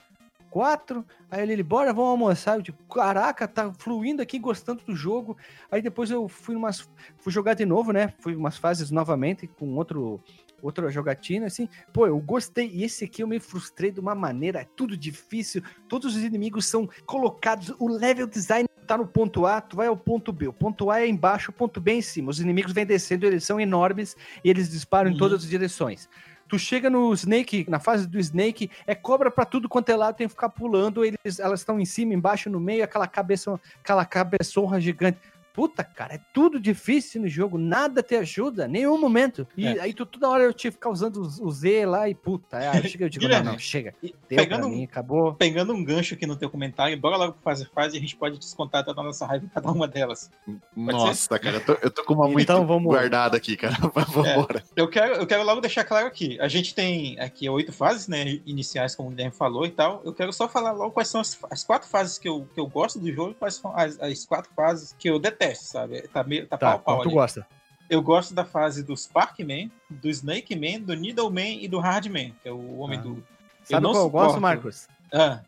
[0.51, 1.03] quatro.
[1.31, 2.57] Aí ele, bora, vamos almoçar.
[2.57, 5.35] Eu tipo, caraca, tá fluindo aqui, gostando do jogo.
[5.71, 6.87] Aí depois eu fui umas.
[7.17, 8.13] Fui jogar de novo, né?
[8.19, 10.21] Fui umas fases novamente com outro.
[10.63, 12.69] Outra jogatina, assim, pô, eu gostei.
[12.71, 15.63] E esse aqui eu me frustrei de uma maneira, é tudo difícil.
[15.89, 17.73] Todos os inimigos são colocados.
[17.79, 20.47] O level design tá no ponto A, tu vai ao ponto B.
[20.49, 22.29] O ponto A é embaixo, o ponto B é em cima.
[22.29, 25.17] Os inimigos vêm descendo, eles são enormes e eles disparam em Uhum.
[25.19, 26.07] todas as direções.
[26.51, 30.17] Tu chega no Snake, na fase do Snake, é cobra pra tudo quanto é lado,
[30.17, 34.03] tem que ficar pulando, eles, elas estão em cima, embaixo, no meio, aquela cabeça, aquela
[34.03, 35.17] cabeçorra gigante.
[35.53, 39.47] Puta, cara, é tudo difícil no jogo, nada te ajuda, nenhum momento.
[39.57, 39.81] E É.
[39.81, 42.57] aí tu toda hora eu tinha que ficar usando os- o Z lá e puta,
[42.57, 43.93] aí chega eu digo, não, não, chega.
[44.01, 45.33] Deu pegando pra um- mim, acabou.
[45.35, 48.01] Pegando um gancho aqui no teu comentário, bora logo pro fase a fase e a
[48.01, 50.29] gente pode descontar toda a nossa raiva em cada uma delas.
[50.75, 53.75] Nossa, cara, eu tô, eu tô com uma muito Então, vamos- guardada aqui, cara.
[54.07, 54.63] Vambora.
[54.75, 56.39] Eu quero, eu quero logo deixar claro aqui.
[56.39, 58.39] A gente tem aqui oito fases, né?
[58.45, 60.01] Iniciais, como o Guilherme falou e tal.
[60.05, 62.67] Eu quero só falar logo quais são as, as quatro fases que eu, que eu
[62.67, 66.01] gosto do jogo e quais são as, as quatro fases que eu detesto, sabe?
[66.07, 67.13] Tá, meio, tá, Tá, pau pau tu ali.
[67.15, 67.47] gosta?
[67.89, 72.47] Eu gosto da fase do Sparkman, do Snake Man, do Needleman e do Hardman, que
[72.47, 73.01] é o homem Ah.
[73.01, 73.23] do.
[73.63, 74.87] Sabe não qual eu gosto, Marcos?
[75.13, 75.41] Ah,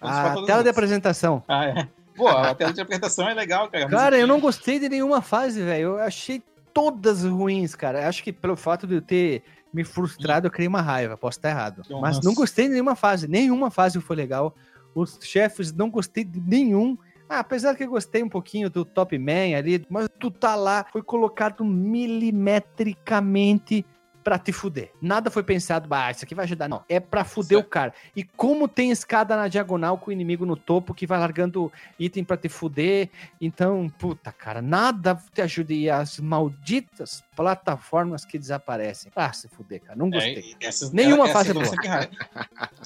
[0.00, 1.42] A tela de apresentação.
[1.46, 1.88] Ah, é.
[2.16, 3.86] Pô, a tela de apresentação é legal, cara.
[3.88, 5.82] Cara, eu não gostei de nenhuma fase, velho.
[5.82, 6.42] Eu achei
[6.72, 8.08] todas ruins, cara.
[8.08, 9.42] Acho que pelo fato de eu ter
[9.72, 11.16] me frustrado, eu criei uma raiva.
[11.16, 11.82] Posso estar errado.
[11.88, 12.00] Nossa.
[12.00, 13.28] Mas não gostei de nenhuma fase.
[13.28, 14.54] Nenhuma fase foi legal.
[14.94, 16.96] Os chefes, não gostei de nenhum.
[17.32, 20.84] Ah, apesar que eu gostei um pouquinho do Top Man ali, mas tu tá lá,
[20.90, 23.86] foi colocado milimetricamente
[24.24, 24.90] pra te fuder.
[25.00, 26.68] Nada foi pensado, bah, isso aqui vai ajudar.
[26.68, 27.66] Não, é pra fuder Certo.
[27.66, 27.94] o cara.
[28.16, 31.70] E como tem escada na diagonal com o inimigo no topo que vai largando
[32.00, 33.08] item pra te fuder,
[33.40, 35.72] então, puta, cara, nada te ajuda.
[35.72, 39.10] E as malditas plataformas que desaparecem.
[39.16, 40.54] Ah, se fuder, cara, não gostei.
[40.60, 41.64] É, essas- Nenhuma essa- fase é boa.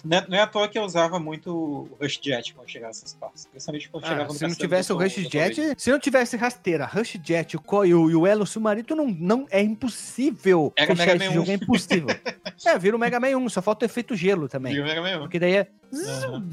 [0.05, 3.14] Não é, é à toa que eu usava muito o Rush Jet quando chegava nessas
[3.14, 3.46] partes.
[3.46, 6.86] Principalmente quando Ah, chegava no se não tivesse o Rush Jet, se não tivesse rasteira,
[6.86, 11.07] Rush Jet, o Koi e o o Elo Submarino, não, não é impossível Pega fechar
[11.12, 11.50] Mega esse Man jogo, 1.
[11.50, 12.09] é impossível.
[12.66, 14.72] é, vira o Mega Man 1, só falta o efeito gelo também.
[14.72, 15.18] Viu, Mega Man?
[15.18, 15.68] Porque daí é.
[15.92, 16.48] Aham.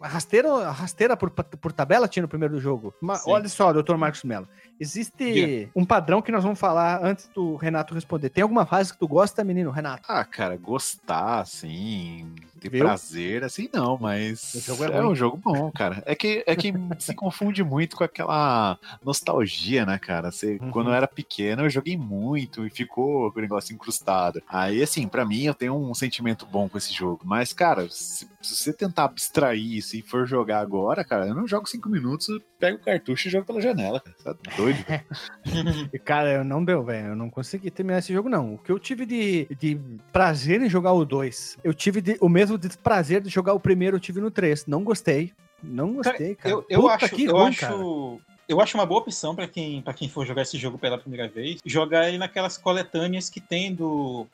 [0.00, 2.94] Rasteira, rasteira por, por tabela tinha no primeiro jogo.
[3.00, 3.32] Mas Sim.
[3.32, 4.48] olha só, doutor Marcos Mello.
[4.78, 5.70] Existe Diga.
[5.74, 8.30] um padrão que nós vamos falar antes do Renato responder.
[8.30, 10.04] Tem alguma fase que tu gosta, menino, Renato?
[10.08, 12.34] Ah, cara, gostar, assim.
[12.60, 12.80] Ter Viu?
[12.84, 16.02] prazer, assim não, mas jogo é é, um jogo bom, cara.
[16.06, 20.30] É que, é que se confunde muito com aquela nostalgia, né, cara?
[20.30, 20.70] Você, Uhum.
[20.70, 24.42] Quando eu era pequeno, eu joguei muito e ficou com o negócio incrustado.
[24.48, 27.22] Aí, assim, pra mim, eu tenho um sentimento bom com esse jogo.
[27.24, 31.46] Mas, cara, se, se você tentar abstrair isso e for jogar agora, cara, eu não
[31.46, 34.16] jogo cinco minutos, eu pego o cartucho e jogo pela janela, cara.
[34.36, 34.78] Tá doido?
[35.92, 37.08] E, Cara, eu não deu, velho.
[37.08, 38.54] Eu não consegui terminar esse jogo, não.
[38.54, 39.78] O que eu tive de, de
[40.12, 43.96] prazer em jogar o 2, eu tive de- o mesmo prazer de jogar o primeiro,
[43.96, 44.66] eu tive no 3.
[44.66, 45.32] Não gostei.
[45.62, 46.54] Não gostei, cara.
[46.54, 47.74] Eu, eu Puta acho, que eu ruim, acho, cara.
[48.48, 51.28] eu acho uma boa opção pra quem, pra quem for jogar esse jogo pela primeira
[51.28, 54.26] vez, jogar ele naquelas coletâneas que tem do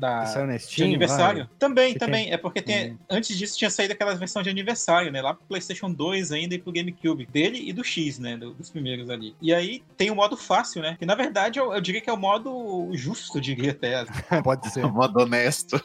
[0.00, 1.48] da na de Steam, aniversário.
[1.58, 2.32] Também, Que também.
[2.32, 2.98] É porque tem, Hum.
[3.10, 5.20] antes disso tinha saído aquelas versões de aniversário, né?
[5.20, 7.26] Lá pro PlayStation 2 ainda e pro GameCube.
[7.26, 8.36] Dele e do X, né?
[8.36, 9.34] do- dos primeiros ali.
[9.40, 10.96] E aí tem o modo fácil, né?
[10.98, 14.04] Que na verdade eu, eu diria que é o modo justo, diria até.
[14.04, 14.42] vai.
[14.42, 14.86] Pode ser.
[14.86, 15.80] Modo honesto.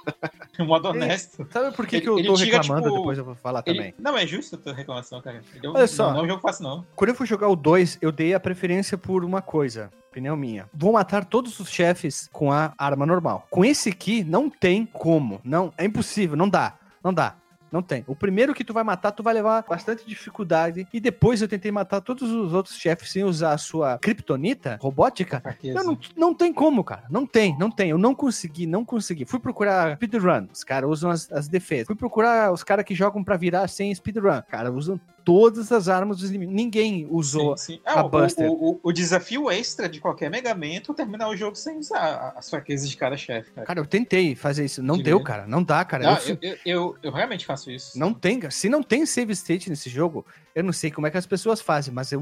[0.58, 1.46] O modo honesto.
[1.52, 2.88] Sabe por que, Ele- que eu tô tira, reclamando?
[2.88, 3.94] tipo, Depois eu vou falar Ele- também.
[4.00, 5.42] não, é justo a tua reclamação, cara.
[5.54, 6.12] Ele é um- Olha só.
[6.14, 6.86] Não é um jogo fácil, não.
[6.96, 9.92] Quando eu fui jogar o 2, eu dei a preferência por uma coisa.
[10.16, 10.70] Opinião minha.
[10.74, 13.46] Vou matar todos os chefes com a arma normal.
[13.50, 15.42] Com esse aqui, não tem como.
[15.44, 16.76] Não, é impossível, não dá.
[17.04, 17.36] Não dá.
[17.70, 18.06] Não tem.
[18.08, 20.88] O primeiro que tu vai matar, tu vai levar bastante dificuldade.
[20.94, 25.44] E depois eu tentei matar todos os outros chefes sem usar a sua kryptonita robótica.
[25.62, 27.04] Eu não, não tem como, cara.
[27.10, 27.90] Não tem, não tem.
[27.90, 29.26] Eu não consegui, não consegui.
[29.26, 30.48] Fui procurar speedrun.
[30.54, 31.88] Os caras usam as, as defesas.
[31.88, 34.42] Fui procurar os caras que jogam pra virar sem speedrun.
[34.48, 36.54] Cara, usam todas as armas dos inimigos.
[36.56, 37.58] Ninguém usou.
[37.58, 37.80] Sim, sim.
[37.84, 38.50] a Ah, o, Buster.
[38.50, 42.34] o, o- o desafio extra de qualquer Mega Man é terminar o jogo sem usar
[42.38, 43.68] as fraquezas de cada chefe, cara.
[43.68, 44.82] Cara, eu tentei fazer isso.
[44.84, 45.26] Não Que deu, medo.
[45.28, 45.46] cara.
[45.48, 46.04] Não dá, cara.
[46.04, 47.98] Não, Eu eu, eu, eu, eu realmente faço isso.
[48.00, 48.52] Não tem, cara.
[48.52, 51.60] Se não tem save state nesse jogo, eu não sei como é que as pessoas
[51.60, 52.22] fazem, mas eu.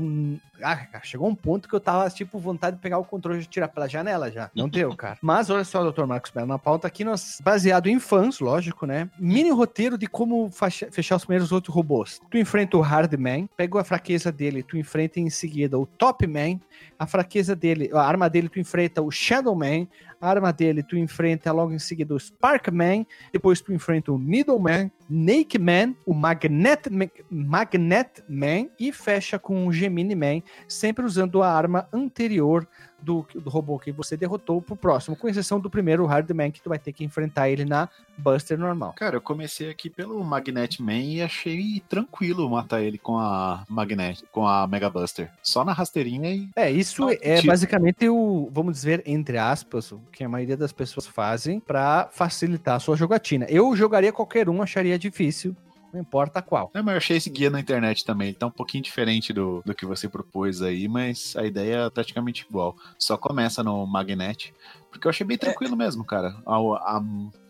[0.64, 3.68] Ah, chegou um ponto que eu tava, tipo, vontade de pegar o controle e tirar
[3.68, 4.50] pela janela já.
[4.56, 5.20] Não deu, cara.
[5.22, 6.06] Mas olha só, Dr.
[6.06, 9.08] Marcos Mello, na pauta aqui, nós, baseado em fãs, lógico, né?
[9.20, 10.50] Mini roteiro de como
[10.92, 12.20] fechar os primeiros outros robôs.
[12.32, 16.26] Tu enfrenta o Hard Man, pega a fraqueza dele, tu enfrenta em seguida o Top
[16.26, 16.60] Man,
[16.98, 19.88] a fraqueza dele, a arma dele, tu enfrenta o Shadow Man,
[20.20, 24.18] a arma dele, tu enfrenta logo em seguida o Spark Man, depois tu enfrenta o
[24.18, 30.42] Needle Man, Naked Man, o Magnet, Ma- Magnet Man e fecha com o Gemini Man,
[30.68, 32.68] sempre usando a arma anterior
[33.04, 36.62] do, do robô que você derrotou pro próximo, com exceção do primeiro Hard Man, que
[36.62, 38.94] tu vai ter que enfrentar ele na Buster normal.
[38.96, 44.24] Cara, eu comecei aqui pelo Magnet Man e achei tranquilo matar ele com a Magnet,
[44.32, 45.30] com a Mega Buster.
[45.42, 46.50] Só na rasteirinha e.
[46.56, 50.56] É, isso Ah, é tipo- basicamente o, vamos dizer, entre aspas, o que a maioria
[50.58, 53.46] das pessoas fazem pra facilitar a sua jogatina.
[53.50, 55.56] Eu jogaria qualquer um, acharia difícil,
[55.94, 56.72] não importa qual.
[56.74, 58.30] É, mas eu achei esse guia na internet também.
[58.30, 61.90] Ele tá um pouquinho diferente do, do que você propôs aí, mas a ideia é
[61.90, 62.76] praticamente igual.
[62.98, 64.54] Só começa no Magnet.
[64.90, 66.36] Porque eu achei bem tranquilo mesmo, cara.
[66.46, 67.04] A, a,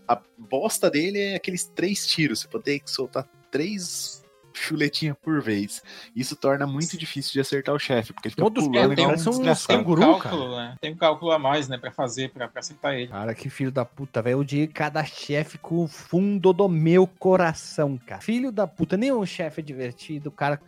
[0.10, 2.41] a bosta dele é aqueles três tiros.
[2.41, 4.22] Você pode ter que soltar três
[4.54, 5.82] chuletinhas por vez.
[6.16, 9.06] Isso torna muito difícil de acertar o chefe, porque ele fica Todos pulando é, tem
[9.08, 9.14] um- um.
[9.14, 10.76] Tem um cálculo, né?
[10.82, 13.08] Tem um cálculo a mais, né, pra fazer, pra, pra acertar ele.
[13.08, 14.36] Cara, que filho da puta, velho.
[14.36, 18.22] Eu odiei cada chefe com o fundo do meu coração, cara.
[18.22, 20.60] Filho da puta, nenhum chefe é divertido, cara.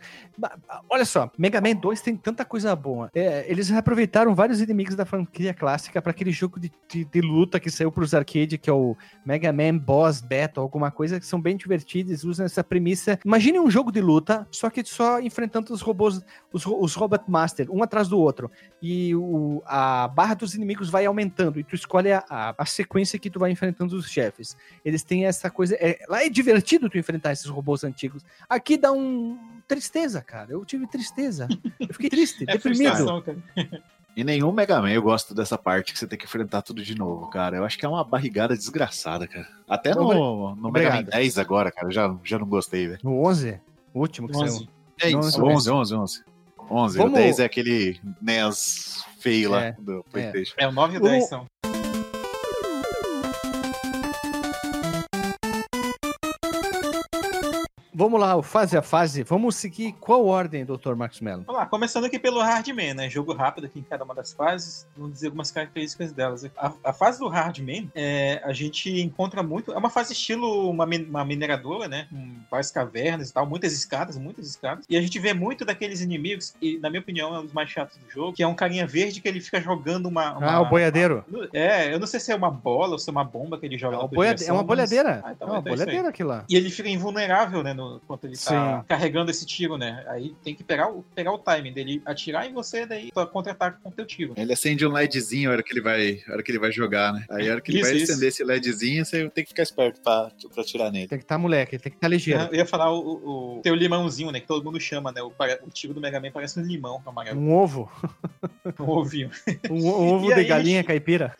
[0.88, 3.10] Olha só, Mega Man 2 tem tanta coisa boa.
[3.14, 7.58] É, eles reaproveitaram vários inimigos da franquia clássica para aquele jogo de, de, de luta
[7.58, 11.40] que saiu pros arcade, que é o Mega Man Boss Battle, alguma coisa que são
[11.40, 13.18] bem divertidos, usam essa premissa.
[13.24, 17.70] Imagine um jogo de luta, só que só enfrentando os robôs, os, os Robot Master,
[17.70, 18.50] um atrás do outro.
[18.80, 23.18] E o, a barra dos inimigos vai aumentando, e tu escolhe a, a, a sequência
[23.18, 24.56] que tu vai enfrentando os chefes.
[24.82, 25.76] Eles têm essa coisa.
[25.78, 28.24] é- lá é divertido tu enfrentar esses robôs antigos.
[28.48, 29.38] Aqui dá um.
[29.68, 30.52] Tristeza, cara.
[30.52, 31.46] Eu tive tristeza.
[31.78, 33.22] Eu fiquei triste, É deprimido.
[34.16, 36.94] E nenhum Mega Man eu gosto dessa parte que você tem que enfrentar tudo de
[36.96, 37.58] novo, cara.
[37.58, 39.46] Eu acho que é uma barrigada desgraçada, cara.
[39.68, 41.10] Até no, no Mega Man Obrigado.
[41.10, 43.00] 10 agora, cara, eu já, já não gostei, velho.
[43.02, 43.60] No 11,
[43.92, 44.46] o último que saiu.
[44.46, 44.68] 11.
[45.02, 46.24] É Não, isso, não, 11, 11, 11.
[46.70, 50.54] 11, Vamos- o 10 é aquele NES feio lá É, do Playstation.
[50.56, 51.44] É, o 9 e o O- 10 são.
[57.98, 59.22] Vamos lá, o fase a fase.
[59.22, 60.94] Vamos seguir qual ordem, Dr.
[60.94, 61.44] Marcos Mello?
[61.46, 63.08] Vamos lá, começando aqui pelo Hardman, né?
[63.08, 64.86] Jogo rápido aqui em cada uma das fases.
[64.94, 66.44] Vamos dizer algumas características delas.
[66.58, 69.72] A, a fase do Hardman, é, a gente encontra muito.
[69.72, 72.06] É uma fase estilo uma, uma mineradora, né?
[72.10, 74.84] Com várias cavernas e tal, muitas escadas, muitas escadas.
[74.90, 77.70] E a gente vê muito daqueles inimigos, e na minha opinião é um dos mais
[77.70, 80.36] chatos do jogo, que é um carinha verde que ele fica jogando uma.
[80.36, 81.24] uma- Ah, o boiadeiro.
[81.50, 83.78] É, eu não sei se é uma bola ou se é uma bomba que ele
[83.78, 85.22] joga É uma, boiade- é uma mas- bolhadeira.
[85.24, 86.44] Ah, então é uma então é bolhadeira aquilo lá.
[86.46, 88.84] E ele fica invulnerável, né, no, no, enquanto ele tá Sim.
[88.86, 90.04] carregando esse tiro, né?
[90.08, 93.78] Aí tem que pegar o, pegar o timing dele atirar em você, daí tu contra-ataca
[93.82, 94.34] com o teu tiro.
[94.36, 97.24] Ele acende um LEDzinho a hora que ele vai, hora que ele vai jogar, né?
[97.30, 98.12] Aí a hora que ele Isso, vai isso.
[98.12, 101.08] acender esse LEDzinho, você tem que ficar esperto pra, pra atirar nele.
[101.08, 102.48] Tem que estar moleque, tem que estar ligeiro.
[102.50, 104.40] Eu ia falar o, o, o teu limãozinho, né?
[104.40, 105.22] Que todo mundo chama, né?
[105.22, 107.40] O, o tiro do Mega Man parece um limão amarelo.
[107.40, 107.90] Um ovo.
[108.80, 109.30] Um ovinho.
[109.70, 111.34] Um, um ovo E de aí, galinha caipira.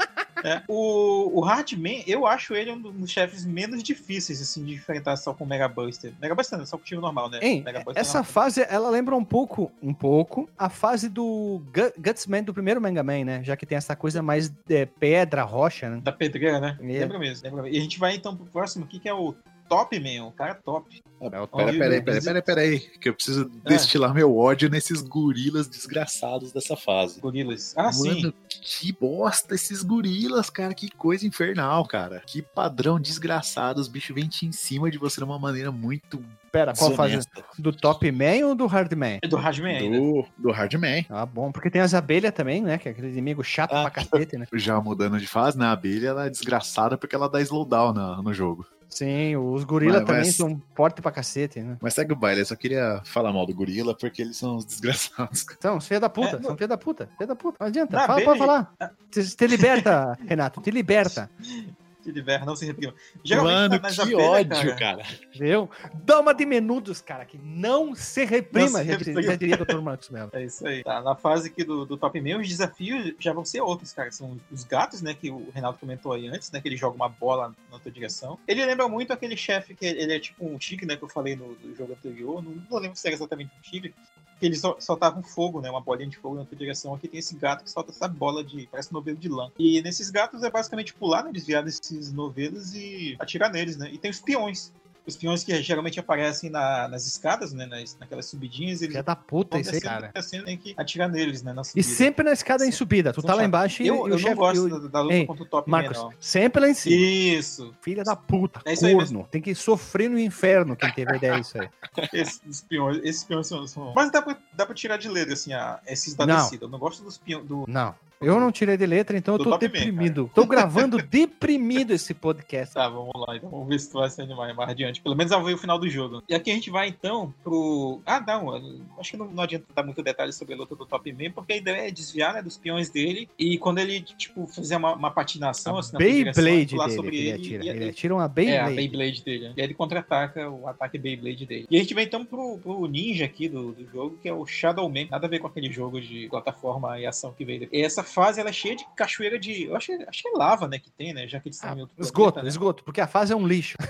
[0.44, 5.16] É, o, o Hardman, eu acho ele um dos chefes menos difíceis, assim, de enfrentar
[5.16, 6.12] só com o Mega Buster.
[6.20, 7.38] Mega Buster não, só o tiro normal, né?
[7.42, 12.42] Hein, Buster essa fase, ela lembra um pouco, um pouco, a fase do Gu- Gutsman
[12.42, 13.42] do primeiro Mega Man, né?
[13.44, 16.00] Já que tem essa coisa mais de pedra, rocha, né?
[16.02, 16.76] Da pedreira, né?
[16.80, 16.84] É.
[17.00, 17.76] Lembra mesmo, lembra mesmo.
[17.76, 19.34] E a gente vai então pro próximo aqui, que é o
[19.68, 21.02] Top Man, o cara top.
[21.20, 23.50] É Pera, Olha, pera aí, eu- pera aí, pera aí, pera aí, que eu preciso
[23.64, 23.68] Ah.
[23.68, 27.18] destilar meu ódio nesses gorilas desgraçados dessa fase.
[27.20, 27.72] Gorilas.
[27.76, 28.20] Ah, sim.
[28.22, 30.74] Mano, que bosta esses gorilas, cara.
[30.74, 32.22] Que coisa infernal, cara.
[32.26, 33.80] Que padrão desgraçado.
[33.80, 37.18] Os bichos vêm em cima de você de uma maneira muito Pera, qual fase?
[37.58, 39.18] Do Top Man ou do Hard Man?
[39.22, 39.98] É do Hardman ainda.
[39.98, 41.04] Do, do Hardman.
[41.10, 42.78] Ah, bom, porque tem as abelhas também, né?
[42.78, 43.82] Que é aquele inimigo chato Ah.
[43.82, 44.46] pra cacete, né?
[44.54, 45.66] Já mudando de fase, né?
[45.66, 48.66] A abelha ela é desgraçada porque ela dá slowdown na- no jogo.
[48.88, 51.76] Sim, os gorilas Mas- também mas- são fortes pra cacete, né?
[51.82, 54.64] Mas segue o baile, eu só queria falar mal do gorila porque eles são os
[54.64, 55.44] desgraçados.
[55.60, 57.56] São, os filha da puta, É, são filha da puta, filha da puta.
[57.60, 58.72] Não adianta, fala, abelha- pode falar.
[59.10, 61.28] Te, te liberta, Renato, te liberta.
[62.06, 62.94] Que liver, não se reprima.
[63.42, 64.22] Mano, na- nas que abelhas,
[64.60, 65.18] ódio, cara, cara.
[65.34, 65.68] Viu?
[65.92, 69.80] Dama de menudos, cara, que não se reprima, Não se já, diria Dr.
[69.80, 70.30] Marcos Mello.
[70.32, 70.84] É isso aí.
[70.84, 74.12] Tá, na fase aqui do, do Top Man, os desafios já vão ser outros, cara.
[74.12, 75.14] São os gatos, né?
[75.14, 76.60] Que o Renato comentou aí antes, né?
[76.60, 78.38] Que ele joga uma bola na tua direção.
[78.46, 80.96] Ele lembra muito aquele chefe que ele é tipo um tigre, né?
[80.96, 82.40] Que eu falei no, do jogo anterior.
[82.40, 83.92] Não, não lembro se era exatamente um tigre.
[84.38, 85.70] Que ele só, soltava um fogo, né?
[85.70, 86.94] Uma bolinha de fogo na tua direção.
[86.94, 88.68] Aqui tem esse gato que solta essa bola de.
[88.70, 89.50] Parece um novelo de lã.
[89.58, 91.32] E nesses gatos é basicamente pular, né?
[91.32, 91.64] Desviar
[91.96, 93.90] desses novelos e atirar neles, né?
[93.92, 94.72] E tem os peões.
[95.08, 97.64] Os peões que geralmente aparecem na- nas escadas, né?
[97.64, 100.10] Nas, naquelas subidinhas, eles Filha da puta aí, descendo, cara.
[100.12, 101.54] descendo, tem que atirar neles, né?
[101.76, 102.76] E sempre na escada em Sim.
[102.78, 103.12] subida.
[103.12, 103.46] Tu São tá lá chatos.
[103.48, 104.34] embaixo e, Eu, eu não chefe.
[104.34, 106.12] gosto e o- da, luta Ei, contra o Top Marcos, não.
[106.18, 106.96] sempre lá em cima.
[106.96, 107.72] Isso.
[107.80, 109.28] Filha da puta, É isso aí corno.
[109.30, 111.68] Tem que sofrer no inferno quem teve a ideia disso aí.
[112.12, 115.52] Esses peões, esses peões são, são- Mas dá pra, dá pra tirar de letra, assim,
[115.52, 116.34] a, esses da Não.
[116.36, 116.64] descida.
[116.64, 117.46] Eu não gosto dos peões.
[117.46, 117.64] Do...
[117.68, 117.94] Não.
[118.20, 120.30] Eu não tirei de letra, então eu tô Top Man, deprimido.
[120.34, 122.74] tô gravando deprimido esse podcast.
[122.74, 125.00] Tá, vamos lá, então vamos ver se tu vai se animar mais adiante.
[125.02, 126.22] Pelo menos ao ver o final do jogo.
[126.28, 128.00] E aqui a gente vai então pro.
[128.06, 128.54] Ah, não,
[128.98, 131.52] acho que não, não adianta dar muito detalhe sobre a luta do Top Man, porque
[131.52, 135.10] a ideia é desviar né, dos peões dele e quando ele, tipo, fizer uma, uma
[135.10, 137.32] patinação, assim, na tua direção, Beyblade dele sobre ele ele.
[137.40, 137.64] atira.
[137.64, 138.74] e- Ele atira uma É, a Beyblade.
[138.76, 139.52] Beyblade dele.
[139.56, 141.66] E aí ele contra-ataca o ataque Beyblade dele.
[141.70, 144.46] E a gente vai então pro, pro ninja aqui do, do jogo, que é o
[144.46, 145.06] Shadow Man.
[145.10, 147.68] Nada a ver com aquele jogo de plataforma e ação que veio.
[147.70, 149.64] E essa fase ela é cheia de cachoeira de.
[149.64, 150.78] Eu acho, acho que é lava, né?
[150.78, 151.26] Que tem, né?
[151.28, 152.48] Já que eles estão Ah, em outro esgoto, planeta, né?
[152.48, 153.76] esgoto, porque a fase é um lixo.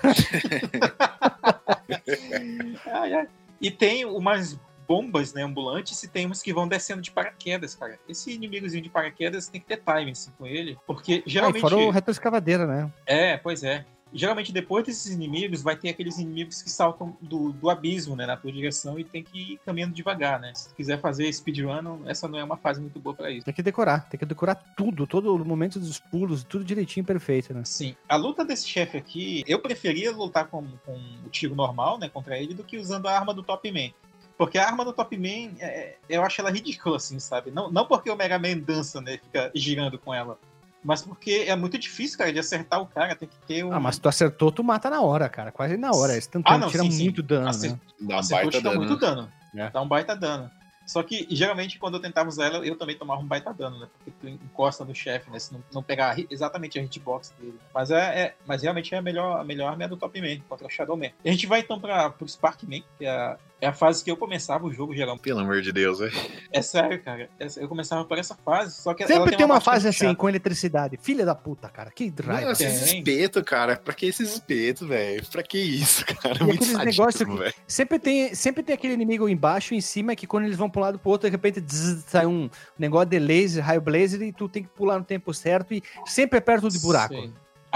[2.86, 3.28] Ai, ai.
[3.60, 7.98] E tem umas bombas, né, ambulantes, e tem uns que vão descendo de paraquedas, cara.
[8.08, 11.60] Esse inimigozinho de paraquedas tem que ter timing assim, com ele, porque Ah, e geralmente...
[11.60, 12.90] fora o retroescavadeira, né?
[13.04, 13.84] É, pois é.
[14.12, 18.36] Geralmente depois desses inimigos vai ter aqueles inimigos que saltam do, do abismo, né, na
[18.36, 20.52] tua direção e tem que ir caminhando devagar, né?
[20.54, 23.44] Se tu quiser fazer speedrun, essa não é uma fase muito boa pra isso.
[23.44, 27.52] Tem que decorar, tem que decorar tudo, todo o momento dos pulos, tudo direitinho perfeito,
[27.52, 27.62] né?
[27.64, 27.96] Sim.
[28.08, 30.94] A luta desse chefe aqui, eu preferia lutar com, com
[31.24, 33.90] o tiro normal, né, contra ele, do que usando a arma do Top Man.
[34.38, 37.50] Porque a arma do Top Man, é, eu acho ela ridícula, assim, sabe?
[37.50, 40.38] Não, não porque o Mega Man dança, né, fica girando com ela.
[40.86, 43.72] Mas porque é muito difícil, cara, de acertar o cara, tem que ter um...
[43.72, 45.50] Ah, mas tu acertou, tu mata na hora, cara.
[45.50, 46.16] Quase na hora.
[46.16, 47.02] Esse tanto Ah, não, tira sim, sim.
[47.04, 47.80] muito dano, Acer- né?
[48.00, 48.78] Dá um Acertou, baita dano.
[48.78, 49.32] muito dano.
[49.56, 49.70] É.
[49.70, 50.48] Dá um baita dano.
[50.86, 53.88] Só que, geralmente, quando eu tentava usar ela, eu também tomava um baita dano, né?
[53.98, 55.40] Porque tu encosta no chefe, né?
[55.40, 57.58] Se não, não pegar exatamente a hitbox dele.
[57.74, 60.20] Mas, é, é- mas realmente é a melhor, a melhor arma é a do Top
[60.20, 61.08] Man, contra o Shadow Man.
[61.24, 64.10] A gente vai então pra, pro Spark Man, que é a, é a fase que
[64.10, 65.22] eu começava o jogo, geralmente.
[65.22, 66.12] Pelo amor de Deus, velho.
[66.52, 67.28] É sério, cara.
[67.38, 69.98] Essa- Eu começava por essa fase, só que ela Sempre tem uma parte fase assim,
[70.06, 70.14] chata.
[70.16, 70.98] com eletricidade.
[71.00, 71.90] Filha da puta, cara.
[71.90, 72.12] Que.
[72.24, 72.98] Nossa, esses Tem.
[72.98, 73.76] espetos, cara.
[73.76, 75.24] Pra que esses espetos, velho?
[75.30, 76.36] Pra que isso, cara?
[76.36, 77.54] E Muito aqueles sadismo, negócios que- velho.
[77.66, 80.80] Sempre tem, sempre tem aquele inimigo embaixo e em cima que quando eles vão pra
[80.80, 84.32] um lado pro outro, de repente zzz, sai um negócio de laser, raio blazer e
[84.32, 87.14] tu tem que pular no tempo certo e sempre é perto de buraco.
[87.14, 87.32] Sim.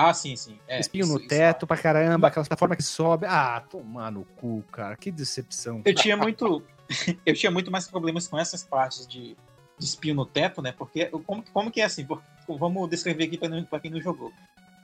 [0.09, 0.59] Ah, sim, sim.
[0.67, 3.27] É, Espinho isso- no isso teto pra caramba, aquela plataforma que sobe.
[3.27, 4.97] Ah, tomar no cu, cara.
[4.97, 5.83] Que decepção.
[5.85, 6.63] Eu tinha muito.
[7.27, 9.37] eu tinha muito mais problemas com essas partes de,
[9.79, 10.73] de espinho no teto, né?
[10.73, 12.05] Porque como, como que é assim?
[12.05, 13.39] Por- vamos descrever aqui
[13.69, 14.33] pra quem não jogou.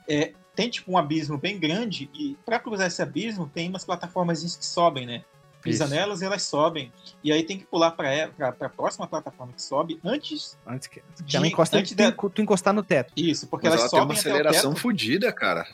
[0.07, 4.41] É, tem tipo um abismo bem grande e pra cruzar esse abismo tem umas plataformas
[4.55, 5.23] que sobem, né?
[5.67, 5.93] Pisa Isso.
[5.93, 6.91] nelas e elas sobem.
[7.23, 10.57] E aí tem que pular pra, e- pra, pra próxima plataforma que sobe antes.
[10.65, 13.13] Antes que, que De- ela encosta, antes tu, da- enco- tu encostar no teto.
[13.15, 15.67] Isso, porque Mas elas ela tem uma sobem até o aceleração fodida, cara.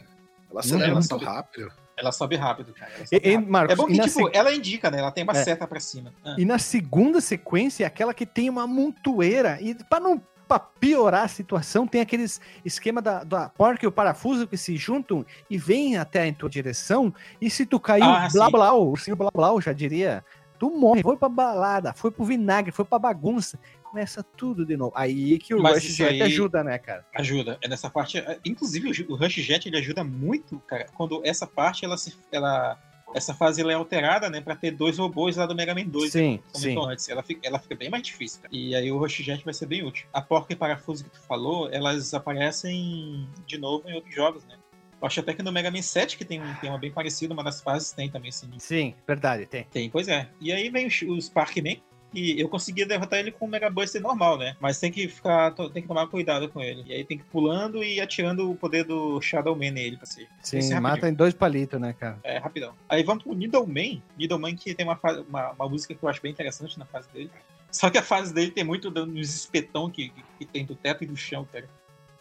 [0.51, 1.71] Ela acelera é muito muito- rápido.
[1.95, 2.91] Ela sobe rápido, cara.
[3.01, 3.51] E- sobe e, rápido.
[3.51, 4.97] Marcos, é bom que, na tipo, se- ela indica, né?
[4.99, 5.43] Ela tem uma É.
[5.43, 6.11] seta pra cima.
[6.25, 6.35] Ah.
[6.39, 9.59] E na segunda sequência, é aquela que tem uma montoeira.
[9.61, 10.19] E pra não
[10.53, 14.77] pra piorar a situação, tem aqueles esquema da, da porca e o parafuso que se
[14.77, 17.13] juntam e vêm até em tua direção.
[17.41, 20.23] E se tu caiu, Ah, blá blá, o ursinho blá blá, já diria,
[20.59, 21.01] tu morre.
[21.01, 23.57] Foi pra balada, foi pro vinagre, foi pra bagunça.
[23.83, 24.91] Começa tudo de novo.
[24.95, 27.05] Aí que o Mas Rush Jet ajuda, né, cara?
[27.15, 27.57] Ajuda.
[27.61, 28.19] É nessa parte.
[28.19, 30.85] é, Inclusive, o Rush Jet ele ajuda muito, cara.
[30.95, 32.15] Quando essa parte, ela se.
[32.31, 32.77] Ela,
[33.13, 34.41] essa fase ela é alterada, né?
[34.41, 36.11] Pra ter dois robôs lá do Mega Man 2.
[36.11, 36.75] Sim, como sim.
[36.87, 37.07] antes.
[37.09, 38.41] Ela fica, ela fica bem mais difícil.
[38.41, 38.53] cara.
[38.55, 40.05] E aí o Rush Jet vai ser bem útil.
[40.11, 44.55] A porca e parafuso que tu falou, elas aparecem de novo em outros jogos, né?
[45.01, 47.33] Eu acho até que no Mega Man 7, que tem, um- tem uma bem parecida,
[47.33, 48.49] uma das fases tem também, assim.
[48.57, 49.65] Sim, verdade, tem.
[49.65, 50.29] Tem, pois é.
[50.39, 51.81] E aí vem os, os Parkman,
[52.13, 54.55] e eu conseguia derrotar ele com o Mega Buster normal, né?
[54.59, 56.83] Mas tem que ficar, tem que tomar cuidado com ele.
[56.85, 60.05] E aí tem que ir pulando e atirando o poder do Shadow Man nele, pra
[60.05, 60.27] ser.
[60.41, 62.19] Sim, é mata em dois palitos, né, cara?
[62.23, 62.73] É, rapidão.
[62.87, 64.01] Aí vamos pro Needleman.
[64.17, 67.31] Needleman que tem uma, uma, uma música que eu acho bem interessante na fase dele.
[67.71, 71.03] Só que a fase dele tem muito dos espetão que, que, que tem do teto
[71.03, 71.67] e do chão, cara.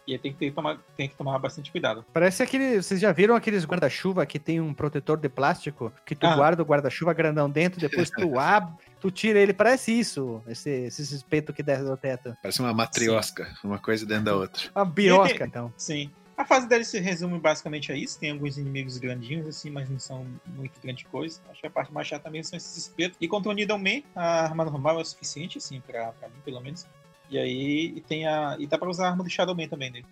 [0.05, 2.03] E aí tem que, ter, tomar, tem que tomar bastante cuidado.
[2.11, 2.81] Parece aquele.
[2.81, 6.35] Vocês já viram aqueles guarda-chuva que tem um protetor de plástico que tu Ah.
[6.35, 9.53] guarda o guarda-chuva grandão dentro, depois tu abre, tu tira ele.
[9.53, 12.35] Parece isso, esse, esse espeto que desce do teto.
[12.41, 14.69] Parece uma matriosca, uma coisa dentro da outra.
[14.75, 15.73] Uma birosca, então.
[15.77, 16.11] Sim.
[16.35, 18.19] A fase dele se resume basicamente a isso.
[18.19, 21.39] Tem alguns inimigos grandinhos, assim, mas não são muito grande coisa.
[21.49, 23.15] Acho que a parte mais chata mesmo são esses espetos.
[23.21, 26.59] E contra o Needleman, a arma normal é o suficiente, assim, pra, pra mim, pelo
[26.59, 26.87] menos.
[27.33, 28.55] E aí e tem a.
[28.59, 30.05] E dá pra usar a arma do Shadowman também dele.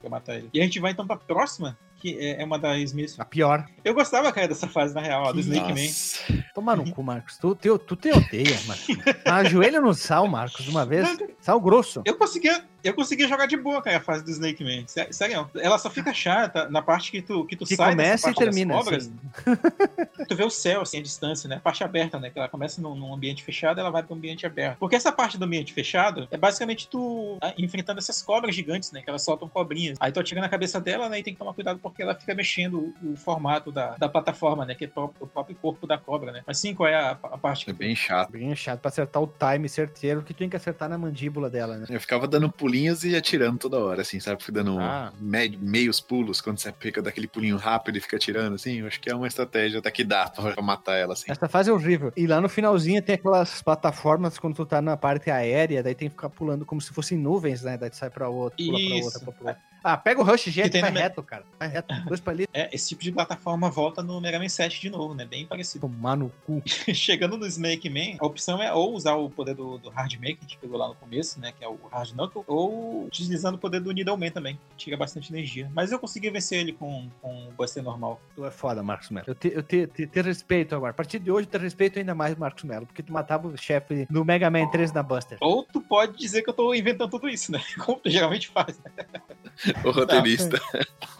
[0.00, 0.48] Pra matar ele.
[0.54, 3.18] E a gente vai então pra próxima, que é é uma das minhas.
[3.18, 3.66] A pior.
[3.84, 5.82] Eu gostava, cara, dessa fase, na real, ó, do Snake Man.
[5.82, 6.44] Nossa.
[6.54, 7.36] Toma no cu, Marcos.
[7.38, 8.96] Tu, tu, tu te odeia, Marcos.
[9.26, 11.08] Ajoelha no sal, Marcos, uma vez.
[11.40, 12.02] Sal grosso.
[12.04, 14.84] Eu conseguia, eu conseguia jogar de boa, cara, a fase do Snake Man.
[14.86, 18.28] Sé- Sério, ela só fica chata na parte que tu, que tu Que sai começa
[18.28, 18.74] dessa e termina.
[18.74, 19.06] cobras.
[19.06, 19.14] assim.
[20.28, 21.60] Tu vê o céu, assim, a distância, né?
[21.62, 22.30] Parte aberta, né?
[22.30, 24.78] Que ela começa num, num ambiente fechado, ela vai para um ambiente aberto.
[24.78, 29.02] Porque essa parte do ambiente fechado é basicamente tu ah, enfrentando essas cobras gigantes, né?
[29.02, 29.96] Que elas soltam cobrinhas.
[30.00, 31.18] Aí tu atira na cabeça dela, né?
[31.18, 34.64] E tem que tomar cuidado porque ela fica mexendo o, o formato da, da plataforma,
[34.64, 34.74] né?
[34.74, 36.42] Que é o próprio corpo da cobra, né?
[36.46, 38.30] Mas sim, qual é a, a parte que É bem chato.
[38.30, 41.76] Bem chato pra acertar o time certeiro que tu tem que acertar na mandíbula dela,
[41.78, 41.86] né?
[41.88, 44.42] Eu ficava dando pulinhos e atirando toda hora, assim, sabe?
[44.42, 45.12] Fui dando Ah.
[45.18, 48.78] me- meios pulos quando você fica daquele pulinho rápido e fica atirando, assim.
[48.80, 51.24] Eu acho que é uma estratégia até que dá pra, pra matar ela, assim.
[51.30, 52.12] Essa fase é horrível.
[52.16, 56.08] E lá no finalzinho tem aquelas plataformas quando tu tá na parte aérea, daí tem
[56.08, 57.76] que ficar pulando como se fossem nuvens, né?
[57.76, 59.04] Daí tu sai pra outra, pula pra Isso.
[59.06, 59.69] outra, pula pra outra.
[59.82, 61.44] Ah, pega o Rush Que e vai no reto, cara.
[61.58, 61.94] Vai reto.
[62.06, 62.50] Dois palitos.
[62.54, 65.24] É, esse tipo de plataforma volta no Mega Man 7 de novo, né?
[65.24, 65.88] Bem parecido.
[65.88, 66.62] Tomar no cu.
[66.94, 70.34] Chegando no Snake Man, a opção é ou usar o poder do, do Hard Man,
[70.34, 71.52] que a gente pegou lá no começo, né?
[71.56, 74.58] Que é o Hard Knuckle, ou utilizando o poder do Needle Man também.
[74.76, 75.70] Tira bastante energia.
[75.74, 78.20] Mas eu consegui vencer ele com, com o Buster normal.
[78.34, 79.24] Tu é foda, Marcos Melo.
[79.26, 80.90] Eu te, eu te, te, te respeito agora.
[80.90, 83.56] A partir de hoje, eu te respeito ainda mais, Marcos Melo, porque tu matava o
[83.56, 85.38] chefe do Mega Man 3 na Buster.
[85.40, 87.60] Ou tu pode dizer que eu tô inventando tudo isso, né?
[87.84, 89.06] Como tu geralmente faz, né?
[89.84, 90.60] O roteirista.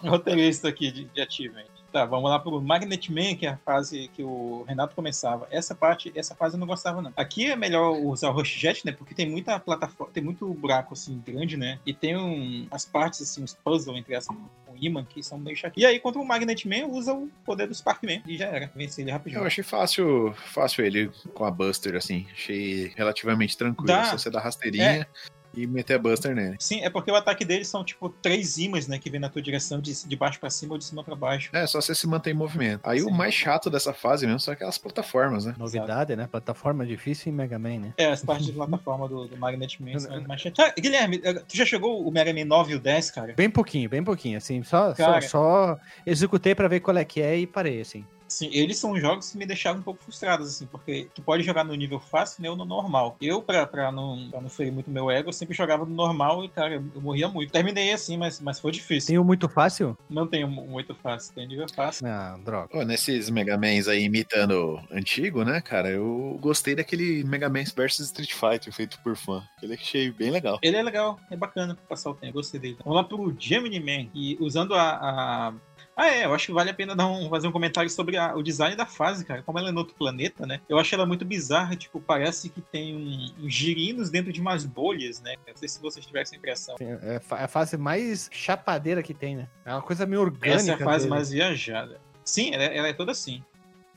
[0.03, 1.65] roteirista aqui de, de Achievement.
[1.93, 5.49] Tá, vamos lá pro Magnet Man, que é a fase que o Renato começava.
[5.51, 7.13] Essa parte, essa fase eu não gostava, não.
[7.17, 8.93] Aqui é melhor usar o Rush Jet, né?
[8.93, 11.81] Porque tem muita plataforma, tem muito buraco, assim, grande, né?
[11.85, 15.83] E tem um, as partes, assim, os puzzles entre o imã que são meio chatos.
[15.83, 18.23] E aí, contra o Magnet Man, usa o poder do Sparkman.
[18.25, 18.71] E já era.
[18.75, 19.41] Vence ele rapidinho.
[19.41, 22.25] Eu achei fácil, fácil ele com a Buster, assim.
[22.33, 23.89] Achei relativamente tranquilo.
[23.89, 24.05] Dá.
[24.05, 25.09] Só você dar rasteirinha
[25.55, 26.57] e meter a Buster nele.
[26.59, 28.99] Sim, é porque o ataque deles são, tipo, três imãs, né?
[28.99, 31.51] Que vem na tua direção de, de baixo pra cima ou de cima pra baixo.
[31.53, 32.81] É, só você se manter em movimento.
[32.85, 33.13] Aí o Sim.
[33.13, 35.55] mais chato dessa fase mesmo são aquelas plataformas, né?
[35.59, 36.29] Novidade, né?
[36.31, 37.95] Plataforma difícil em Mega Man, né?
[37.97, 40.67] É, as partes de plataforma do, do Magnet Man são mais chatas.
[40.67, 43.35] Ah, Guilherme, eh, tu já jogou o Mega Man 9 e o 10, cara?
[43.35, 44.63] Bem pouquinho, bem pouquinho, assim.
[44.63, 45.21] Só, só, Cara.
[45.23, 48.05] só executei pra ver qual é que é e parei, assim.
[48.31, 51.65] Sim, eles são jogos que me deixaram um pouco frustrados, assim, porque tu pode jogar
[51.65, 53.17] no nível fácil né, ou no normal.
[53.21, 56.45] Eu, pra, pra, não, pra não ferir muito meu ego, eu sempre jogava no normal
[56.45, 57.53] e, cara, eu, morria muito.
[57.53, 59.09] Terminei assim, mas, mas foi difícil.
[59.09, 59.99] Tem o muito fácil?
[60.09, 62.07] Não tem um muito fácil, tem nível fácil.
[62.07, 62.69] Ah, droga.
[62.69, 65.89] Pô, nesses Mega Mans aí imitando antigo, né, cara?
[65.91, 69.43] Eu gostei daquele Mega Man vs Street Fighter feito por fã.
[69.57, 70.59] Aquele que achei bem legal.
[70.63, 72.77] Ele é legal, é bacana pra passar o tempo, eu gostei dele.
[72.85, 74.91] Vamos lá pro Gemini Man, e usando a.
[74.93, 75.53] a-
[75.97, 78.35] Ah, é, eu acho que vale a pena dar um, fazer um comentário sobre a-
[78.35, 79.43] o design da fase, cara.
[79.43, 80.61] Como ela é no outro planeta, né?
[80.69, 84.65] Eu acho ela muito bizarra, tipo, parece que tem um, uns girinos dentro de umas
[84.65, 85.35] bolhas, né?
[85.47, 86.77] Não sei se vocês tiveram essa impressão.
[86.81, 89.49] É a fa- é a fase mais chapadeira que tem, né?
[89.65, 90.49] É uma coisa meio orgânica.
[90.55, 91.11] Essa é a fase dele.
[91.11, 92.01] mais viajada.
[92.25, 93.43] Sim, ela, é- ela é toda assim.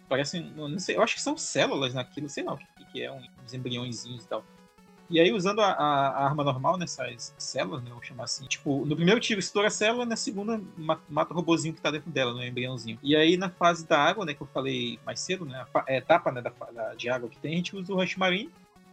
[0.09, 3.11] Parece, não sei, eu acho que são células naquilo, sei lá o que, que é,
[3.11, 4.43] um- uns embriõezinhos e tal.
[5.09, 8.85] E aí, usando a, a, a arma normal nessas células, né, vou chamar assim, tipo,
[8.85, 12.33] no primeiro tiro estoura a célula, na segunda mata o robozinho que tá dentro dela,
[12.33, 12.97] né, embriãozinho.
[13.03, 15.97] E aí, na fase da água, né, que eu falei mais cedo, né, a é,
[15.97, 18.49] etapa né, da, da, de água que tem, a gente usa o Rush Marine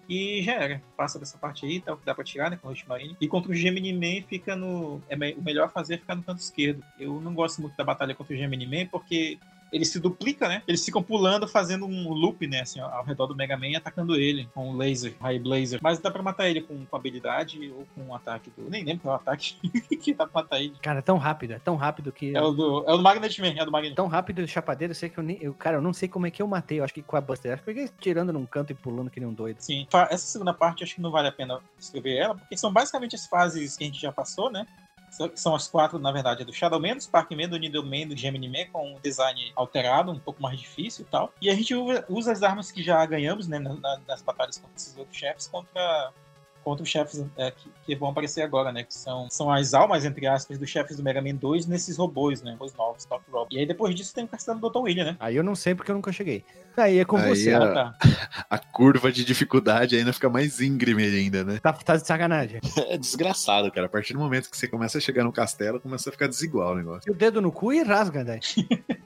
[0.09, 0.83] e já era.
[0.97, 3.17] Passa dessa parte aí, tá, dá pra tirar, né, com o Rush Marine.
[3.21, 5.01] E contra o Gemini Man fica no...
[5.09, 6.83] É, o melhor fazer é ficar no canto esquerdo.
[6.99, 9.39] Eu não gosto muito da batalha contra o Gemini Man, porque
[9.73, 10.63] ele se duplica, né?
[10.67, 12.63] Eles ficam pulando, fazendo um loop, né?
[12.63, 15.81] Assim, ao redor do Mega Man, atacando ele com o laser, High Blazer.
[15.83, 18.69] Mas dá pra matar ele com, com habilidade ou com um ataque do.
[18.69, 19.57] Nem lembro qual é o ataque
[19.97, 20.75] que dá pra matar ele.
[20.83, 22.37] Cara, é tão rápido, é tão rápido que.
[22.37, 24.49] É o do, é o do Magnet Man, é o do Magnet Tão rápido de
[24.49, 25.39] chapadeiro, eu sei que eu nem.
[25.41, 26.81] Eu, cara, eu não sei como é que eu matei.
[26.81, 27.53] Eu acho que com a Buster.
[27.53, 29.61] Acho que eu tirando num canto e pulando que nem um doido.
[29.61, 29.87] Sim.
[30.11, 33.27] Essa segunda parte acho que não vale a pena escrever ela, porque são basicamente as
[33.27, 34.67] fases que a gente já passou, né?
[35.35, 38.09] São as quatro, na verdade, é do Shadow Man, do Spark Man, do Needle Man,
[38.09, 41.33] do Gemini Man, com um design alterado, um pouco mais difícil e tal.
[41.41, 41.75] E a gente
[42.09, 43.59] usa as armas que já ganhamos, né,
[44.07, 46.13] nas batalhas contra esses outros chefes, contra
[46.65, 48.83] contra os chefes é, que, que, vão aparecer agora, né?
[48.83, 52.43] Que são, são as almas, entre aspas, dos chefes do Mega Man 2 nesses robôs,
[52.43, 52.57] né?
[52.61, 53.49] Os novos, Top Rob.
[53.51, 54.79] E aí depois disso tem o castelo do Dr.
[54.79, 55.17] William, né?
[55.21, 56.45] Aí eu não sei porque eu nunca cheguei.
[56.77, 57.53] Aí é com aí você.
[57.53, 57.95] A, tá.
[58.49, 61.59] a curva de dificuldade ainda fica mais íngreme ainda, né?
[61.61, 62.61] Tá, tá de sacanagem.
[62.91, 63.87] É desgraçado, cara.
[63.87, 66.73] A partir do momento que você começa a chegar no castelo, começa a ficar desigual
[66.73, 67.09] o negócio.
[67.09, 68.41] E o dedo no cu e rasga, né?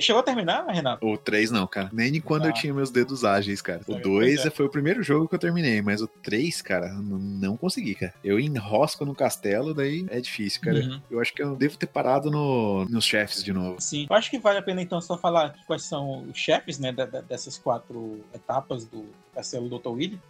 [0.00, 1.06] Chegou a terminar, Renato?
[1.06, 1.90] O 3 não, cara.
[1.92, 2.48] Nem quando ah.
[2.48, 3.82] eu tinha meus dedos ágeis, cara.
[3.86, 4.50] O 2 é.
[4.50, 8.14] foi o primeiro jogo que eu terminei, mas o 3, cara, não consegui, cara.
[8.22, 10.78] Eu enrosco no castelo, daí é difícil, cara.
[10.78, 11.00] Uhum.
[11.10, 13.80] Eu acho que eu devo ter parado no, nos chefes de novo.
[13.80, 14.06] Sim.
[14.08, 16.92] Eu acho que vale a pena então só falar quais são os chefes, né,
[17.28, 19.88] dessas quatro etapas do castelo Dr.
[19.88, 20.20] Willy.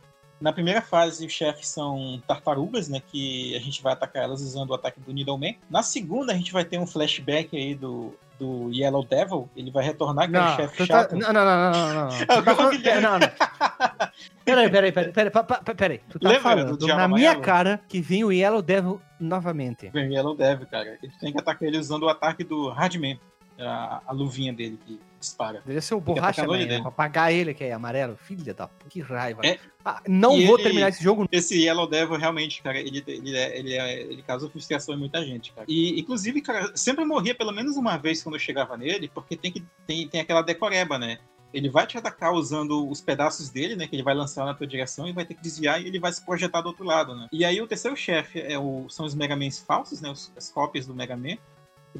[0.41, 3.01] Na primeira fase, os chefes são tartarugas, né?
[3.01, 5.57] Que a gente vai atacar elas usando o ataque do Needleman.
[5.71, 9.85] Na segunda, a gente vai ter um flashback aí do do Yellow Devil, ele vai
[9.85, 11.11] retornar com o chefe tá- chato.
[11.11, 11.16] Tá...
[11.16, 12.05] Não, não, não, não, não.
[12.05, 12.43] não.
[12.45, 12.82] tá falando...
[13.01, 13.28] não, não.
[14.45, 15.30] Peraí, peraí, peraí, peraí,
[15.74, 16.01] peraí.
[16.11, 19.89] Tu tá Lembra falando na minha cara que vem o Yellow Devil novamente.
[19.89, 20.99] Vem o Yellow Devil, cara.
[21.03, 23.18] Ele tem que atacar ele usando o ataque do Hardman.
[23.59, 25.59] A, a luvinha dele que dispara.
[25.61, 26.81] Deveria ser o borracha, né?
[26.81, 28.17] Pra apagar ele, que é amarelo.
[28.17, 29.41] Filha da puta, que raiva.
[29.45, 31.27] É, ah, não vou ele, terminar esse jogo.
[31.33, 35.25] Esse Yellow Devil, realmente, cara, ele, ele, é, ele, é, ele causa frustração em muita
[35.25, 35.67] gente, cara.
[35.69, 39.51] E, inclusive, cara, sempre morria pelo menos uma vez quando eu chegava nele, porque tem,
[39.51, 41.19] que, tem, tem aquela decoreba, né?
[41.53, 43.87] Ele vai te atacar usando os pedaços dele, né?
[43.87, 46.13] Que ele vai lançar na tua direção e vai ter que desviar e ele vai
[46.13, 47.29] se projetar do outro lado, né?
[47.33, 50.11] E aí o terceiro chefe é o, são os Mega Mans falsos, né?
[50.11, 51.37] Os, as cópias do Mega Man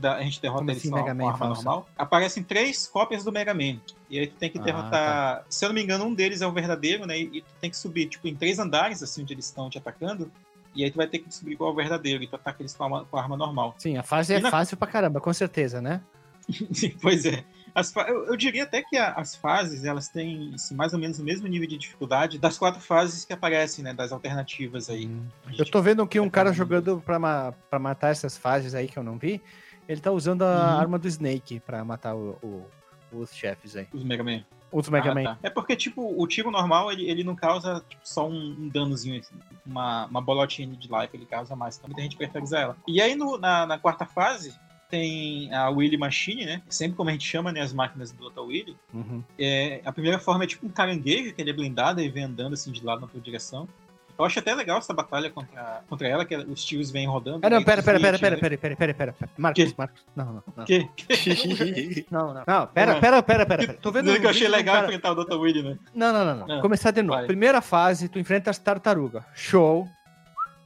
[0.03, 1.89] a gente derrota ele assim, só Mega com arma normal.
[1.97, 3.79] Aparecem três cópias do Mega Man.
[4.11, 4.91] E aí tu tem que ah, derrotar.
[4.91, 5.45] Tá.
[5.49, 7.19] Se eu não me engano, um deles é o verdadeiro, né?
[7.19, 10.31] E tu tem que subir, tipo, em três andares, assim, onde eles estão te atacando.
[10.75, 12.23] E aí tu vai ter que descobrir qual é o verdadeiro.
[12.23, 13.75] E tu ataca eles com a, com a arma normal.
[13.79, 14.51] Sim, a fase e é na...
[14.51, 16.01] fácil pra caramba, com certeza, né?
[17.01, 17.45] pois é.
[17.75, 21.19] As, eu, eu, diria até que a, as fases elas têm assim, mais ou menos
[21.19, 23.93] o mesmo nível de dificuldade das quatro fases que aparecem, né?
[23.93, 25.07] Das alternativas aí.
[25.07, 25.27] Hum.
[25.59, 29.03] Eu tô vendo aqui um cara jogando pra, pra matar essas fases aí que eu
[29.03, 29.43] não vi.
[29.89, 30.81] Ele tá usando a uhum.
[30.81, 32.67] arma do Snake pra matar o, o,
[33.13, 33.87] os chefes aí.
[33.93, 34.43] Os Mega Man.
[34.73, 35.25] Os Mega ah, Man.
[35.25, 35.39] Tá.
[35.43, 39.21] É porque, tipo, o tiro normal, ele, ele não causa tipo, só um, um danozinho,
[39.21, 41.77] assim, uma, uma bolotinha de life, ele causa mais.
[41.77, 42.77] Então muita gente prefere usar ela.
[42.89, 44.55] E aí, no, na, na quarta fase,
[44.91, 46.63] tem a Willy Machine, né?
[46.69, 47.61] Sempre como a gente chama, né?
[47.61, 48.41] As máquinas do Dr.
[48.41, 48.77] Willy.
[48.93, 49.23] Uhum.
[49.39, 52.55] É, a primeira forma é tipo um caranguejo, que ele é blindado e vem andando
[52.55, 53.69] assim de lado na tua direção.
[54.17, 57.41] Eu acho até legal essa batalha contra, contra ela, que os tios vêm rodando.
[57.43, 59.31] Ah, não, pera, pera, pera, pera, pera, pera, pera, pera, pera.
[59.37, 59.75] Marcos, que?
[59.77, 60.05] Marcos.
[60.15, 60.43] Não, não.
[60.57, 60.65] não.
[60.65, 60.89] Que?
[62.11, 62.45] não, não.
[62.47, 63.75] Não, pera, pera, pera, pera.
[63.75, 64.15] Tô vendo.
[64.19, 64.87] que eu achei legal cara...
[64.87, 65.35] enfrentar o Dr.
[65.35, 65.79] Willy, né?
[65.95, 66.47] Não, não, não.
[66.47, 66.61] não.
[66.61, 67.19] Começar de novo.
[67.19, 67.27] Vai.
[67.27, 69.25] Primeira fase, tu enfrenta as tartarugas.
[69.35, 69.89] Show.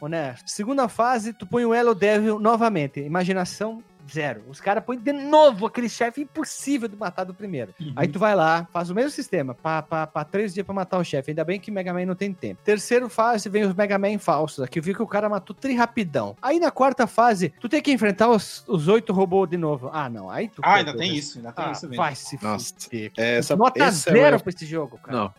[0.00, 0.48] Honesto.
[0.48, 3.00] Segunda fase, tu põe o Elo Devil novamente.
[3.00, 4.42] Imaginação Zero.
[4.48, 7.74] Os caras põem de novo aquele chefe impossível de matar do primeiro.
[7.80, 7.92] Uhum.
[7.96, 10.98] Aí tu vai lá, faz o mesmo sistema, pra, pra, pra três dias pra matar
[10.98, 11.30] o chefe.
[11.30, 12.60] Ainda bem que Mega Man não tem tempo.
[12.64, 14.64] Terceiro fase, vem os Mega Man falsos.
[14.64, 16.36] Aqui eu vi que o cara matou tri rapidão.
[16.40, 19.90] Aí na quarta fase, tu tem que enfrentar os, os oito robôs de novo.
[19.92, 20.30] Ah, não.
[20.30, 20.60] Aí tu.
[20.64, 22.02] Ah, ainda tem isso, ainda tem ah, isso mesmo.
[22.02, 22.74] Vai se Nossa.
[23.16, 24.38] É, essa, Nota zero é...
[24.38, 25.18] pra esse jogo, cara.
[25.18, 25.34] Não.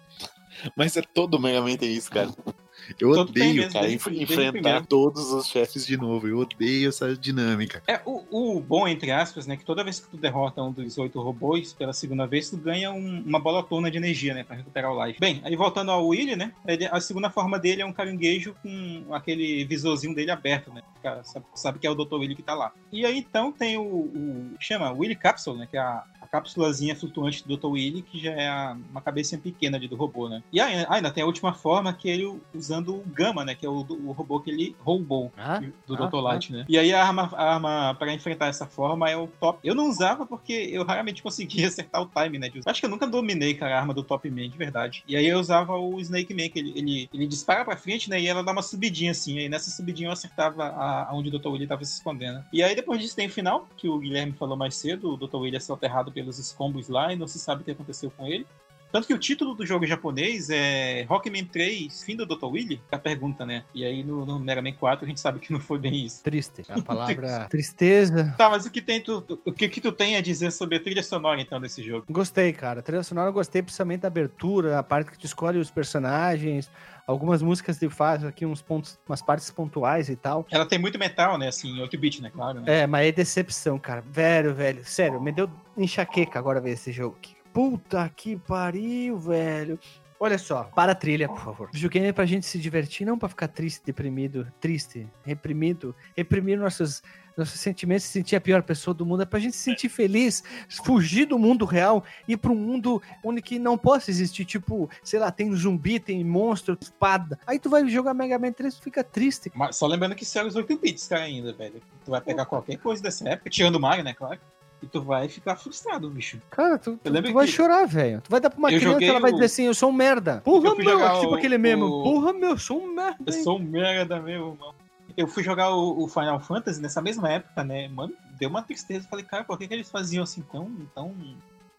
[0.75, 2.29] Mas é todo Mega Man tem isso, cara.
[2.99, 6.27] Eu Todo odeio, cara, desde, enfrentar desde todos os chefes de novo.
[6.27, 7.81] Eu odeio essa dinâmica.
[7.87, 10.97] É, o, o, bom, entre aspas, né, que toda vez que tu derrota um dos
[10.97, 14.91] oito robôs pela segunda vez, tu ganha um, uma bolotona de energia, né, pra recuperar
[14.91, 15.19] o life.
[15.19, 16.51] Bem, aí voltando ao Willy, né,
[16.91, 20.81] a segunda forma dele é um caranguejo com aquele visorzinho dele aberto, né,
[21.23, 22.15] sabe, sabe, que é o Dr.
[22.15, 22.71] Willy que tá lá.
[22.91, 27.45] E aí, então, tem o, o chama Willy Capsule, né, que é a cápsulazinha flutuante
[27.45, 27.67] do Dr.
[27.67, 30.43] Willy, que já é a, uma cabecinha pequena ali do robô, né?
[30.51, 33.55] E ainda, ainda tem a última forma, que é ele usando o Gama, né?
[33.55, 36.17] Que é o, o robô que ele roubou Ah, do ah, Dr.
[36.17, 36.65] Light, né?
[36.67, 39.59] E aí a arma, a arma para enfrentar essa forma é o top.
[39.63, 42.49] Eu não usava porque eu raramente conseguia acertar o time, né?
[42.65, 45.03] Acho que eu nunca dominei, cara, a arma do Top Man, de verdade.
[45.07, 48.19] E aí eu usava o Snake Man, que ele, ele, ele dispara pra frente, né?
[48.19, 49.35] E ela dá uma subidinha assim.
[49.35, 51.49] E aí nessa subidinha eu acertava a, onde o Dr.
[51.49, 52.43] Willy tava se escondendo.
[52.51, 55.13] E aí depois disso tem o final, que o Guilherme falou mais cedo.
[55.13, 55.37] O Dr.
[55.37, 58.45] Willy é soterrado pelos escombros lá e não se sabe o que aconteceu com ele.
[58.91, 62.45] Tanto que o título do jogo japonês é Rockman 3, fim do Dr.
[62.45, 62.81] Willy?
[62.91, 63.63] É a pergunta, né?
[63.73, 66.23] E aí no, no Mega Man 4 a gente sabe que não foi bem isso.
[66.23, 66.63] Triste.
[66.69, 68.33] A palavra tristeza.
[68.37, 70.79] Tá, mas o que, tem tu, o que, que tu tem a dizer sobre a
[70.79, 72.05] trilha sonora, então, desse jogo?
[72.09, 72.79] Gostei, cara.
[72.79, 76.71] A trilha sonora eu gostei principalmente da abertura, a parte que tu escolhe os personagens,
[77.05, 80.45] algumas músicas de faz aqui, uns pontos, umas partes pontuais e tal.
[80.51, 81.47] Ela tem muito metal, né?
[81.47, 82.31] Assim, 8-bit, né?
[82.31, 82.81] Claro, né?
[82.81, 84.01] É, mas é decepção, cara.
[84.01, 84.83] Velho, velho.
[84.83, 87.17] Sério, me deu enxaqueca agora ver esse jogo.
[87.21, 89.79] Que Puta que pariu, velho.
[90.21, 91.69] Olha só, para a trilha, por favor.
[91.71, 97.01] Videogame é pra gente se divertir, não pra ficar triste, deprimido, triste, reprimido, reprimir nossos,
[97.37, 99.23] nossos sentimentos, se sentir a pior pessoa do mundo.
[99.23, 100.43] É pra gente se sentir feliz,
[100.83, 104.89] fugir do mundo real e ir pra um mundo onde que não possa existir, tipo,
[105.01, 107.39] sei lá, tem zumbi, tem monstro, espada.
[107.47, 109.49] Aí tu vai jogar Mega Man 3 e fica triste.
[109.55, 111.81] Mas só lembrando que isso é os 8 bits, cara, ainda, velho.
[112.03, 114.37] Tu vai pegar qualquer coisa dessa época, tirando o Mario, né, claro.
[114.81, 116.39] E tu vai ficar frustrado, bicho.
[116.49, 118.21] Cara, tu, tu, tu vai chorar, velho.
[118.21, 119.93] Tu vai dar pra uma criança e ela vai o- dizer assim, eu sou um
[119.93, 120.41] merda.
[120.43, 121.83] Porra, meu, tipo o- aquele meme.
[121.83, 123.17] o- Porra, meu, eu sou um merda.
[123.27, 123.43] Eu hein?
[123.43, 124.75] sou um merda mesmo, mano.
[125.17, 127.89] Eu fui jogar o, o Final Fantasy nessa mesma época, né?
[127.89, 129.05] Mano, deu uma tristeza.
[129.09, 131.13] Falei, cara, por que, que eles faziam assim tão, tão,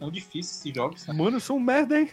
[0.01, 1.03] tão difícil esses jogos?
[1.03, 1.17] sabe?
[1.19, 2.11] Mano, eu sou um merda, hein?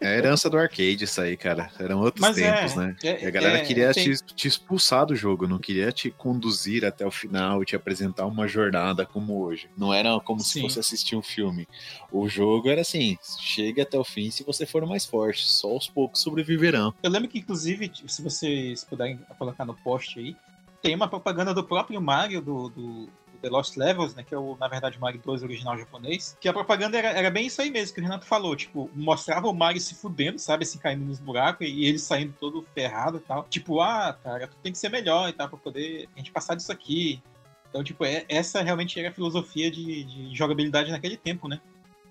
[0.00, 1.70] É a herança do arcade isso aí, cara.
[1.78, 2.96] Eram outros Mas é, tempos, né?
[3.02, 6.10] é- E a galera é, queria tem- te, te expulsar do jogo, não queria te
[6.10, 9.70] conduzir até o final e te apresentar uma jornada como hoje.
[9.76, 10.62] Não era como se Sim.
[10.62, 11.66] fosse assistir um filme.
[12.10, 15.46] O jogo era assim: chega até o fim se você for mais forte.
[15.46, 16.92] Só aos poucos sobreviverão.
[17.02, 20.36] Eu lembro que, inclusive, se vocês puderem colocar no post aí,
[20.82, 23.08] tem uma propaganda do próprio Mario, do, do
[23.40, 24.22] The Lost Levels, né?
[24.22, 26.36] Que é o, na verdade, o Mario 2 original japonês.
[26.40, 28.54] Que a propaganda era, era bem isso aí mesmo que o Renato falou.
[28.54, 30.64] Tipo, mostrava o Mario se fudendo, sabe?
[30.64, 33.44] Assim, caindo nos buracos e ele saindo todo ferrado e tal.
[33.48, 36.54] Tipo, ah, cara, tu tem que ser melhor e tal, pra poder a gente passar
[36.54, 37.22] disso aqui.
[37.68, 41.60] Então, tipo, é- essa realmente era a filosofia de, de jogabilidade naquele tempo, né?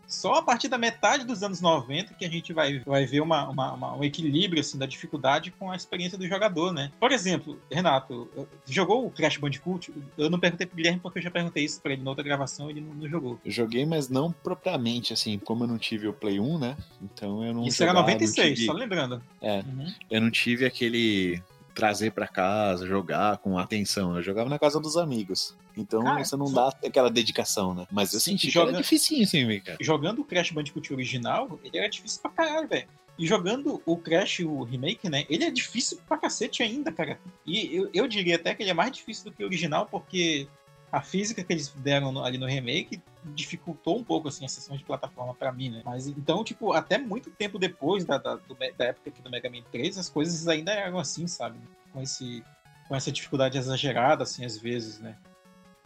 [0.09, 3.47] Só a partir da metade dos anos 90 que a gente vai, vai ver uma,
[3.47, 6.91] uma- uma- um equilíbrio assim, da dificuldade com a experiência do jogador, né?
[6.99, 8.27] Por exemplo, Renato,
[8.65, 9.93] jogou o Crash Bandicoot?
[10.17, 12.67] Eu não perguntei pro Guilherme porque eu já perguntei isso pra ele na outra gravação
[12.69, 13.39] e ele não, não jogou.
[13.45, 16.75] Eu joguei, mas não propriamente, assim, como eu não tive o Play 1, né?
[17.01, 19.21] Então eu não Isso era jogava, não 96, tive- só lembrando.
[19.39, 19.59] É.
[19.59, 19.93] Uhum.
[20.09, 21.41] eu não tive aquele
[21.73, 24.15] trazer pra casa, jogar com atenção.
[24.15, 25.55] Eu jogava na casa dos amigos.
[25.77, 27.87] Então Cara, você não só- dá aquela dedicação, né?
[27.91, 29.77] Mas eu Sim, senti que joga- era dificinho assim, cara.
[29.81, 32.87] Jogando o Crash Bandicoot original, ele era difícil pra caralho, velho.
[33.17, 35.25] E jogando o Crash, o remake, né?
[35.29, 37.19] Ele é difícil pra cacete ainda, cara.
[37.45, 40.47] E eu, eu diria até que ele é mais difícil do que o original, porque
[40.91, 44.75] a física que eles deram no- ali no remake dificultou um pouco, assim, a sessão
[44.77, 45.81] de plataforma pra mim, né?
[45.85, 49.49] Mas então, tipo, até muito tempo depois da, da, do da época aqui do Mega
[49.49, 51.57] Man 3, as coisas ainda eram assim, sabe?
[51.91, 52.43] Com, esse,
[52.87, 55.15] com essa dificuldade exagerada, assim, às vezes, né?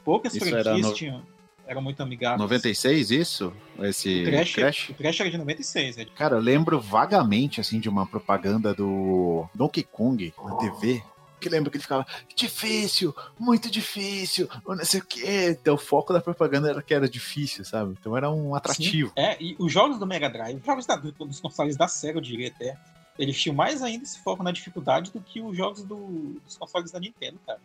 [0.04, 1.24] Poucas Isso era franquias no- tinham,
[1.66, 2.42] eram muito amigáveis.
[2.42, 3.54] 96 isso?
[3.80, 4.90] Esse O Crash, Crash?
[4.90, 6.06] o Crash era de 96, né?
[6.16, 11.02] Cara, eu lembro vagamente, assim, de uma propaganda do Donkey Kong na TV.
[11.44, 15.50] Que lembro que ele ficava, difícil, muito difícil, não sei o quê.
[15.62, 17.96] Então o foco da propaganda era que era difícil, sabe?
[18.00, 19.12] Então era um atrativo.
[19.16, 22.22] É, e os jogos do Mega Drive, os jogos da, dos consoles da Sega, eu
[22.22, 22.78] diria até,
[23.20, 26.92] eles tinham mais ainda esse foco na dificuldade do que os jogos do- dos consoles
[26.92, 27.60] da Nintendo, cara.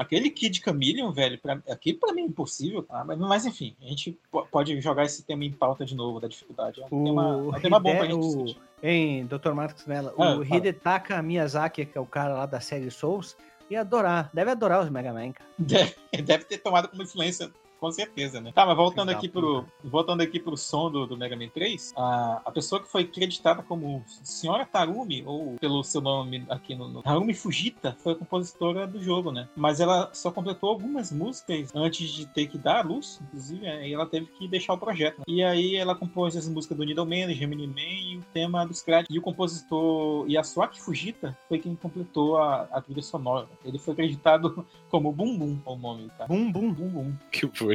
[0.00, 3.04] Aquele Kid Chameleon, velho, pra, aquele pra mim é impossível, tá?
[3.04, 6.26] mas, mas enfim, a gente po- pode jogar esse tema em pauta de novo da
[6.26, 6.80] dificuldade.
[6.80, 8.56] É um O tema, é um tema bom pra gente o- discutir.
[8.82, 9.52] Hein, Dr.
[9.52, 10.56] Marcos Nella, Ah, o fala.
[10.56, 13.36] Hidetaka Miyazaki, que é o cara lá da série Souls,
[13.68, 15.50] ia adorar, deve adorar os Mega Man, cara.
[15.58, 15.94] Deve,
[16.24, 17.50] deve ter tomado como influência,
[17.80, 18.52] com certeza, né?
[18.54, 22.42] Tá, mas voltando aqui pro, voltando aqui pro som do, do Mega Man 3, a,
[22.44, 27.02] a pessoa que foi creditada como Senhora Tarumi, ou pelo seu nome aqui no, no
[27.02, 29.48] Tarumi Fujita, foi a compositora do jogo, né?
[29.56, 33.88] Mas ela só completou algumas músicas antes de ter que dar a luz, inclusive, né?
[33.88, 35.18] e ela teve que deixar o projeto.
[35.18, 35.24] né?
[35.26, 39.14] E aí ela compôs as músicas do Needleman, Gemini Man e o tema dos créditos.
[39.14, 43.48] E o compositor Yasuaki Fujita foi quem completou a, a trilha sonora.
[43.64, 46.26] Ele foi acreditado como Bum Bum, é o nome, tá?
[46.26, 46.72] Bum, bum.
[46.72, 47.12] Bum Bum.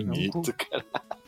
[0.04, 0.86] Bonito, Não, cara.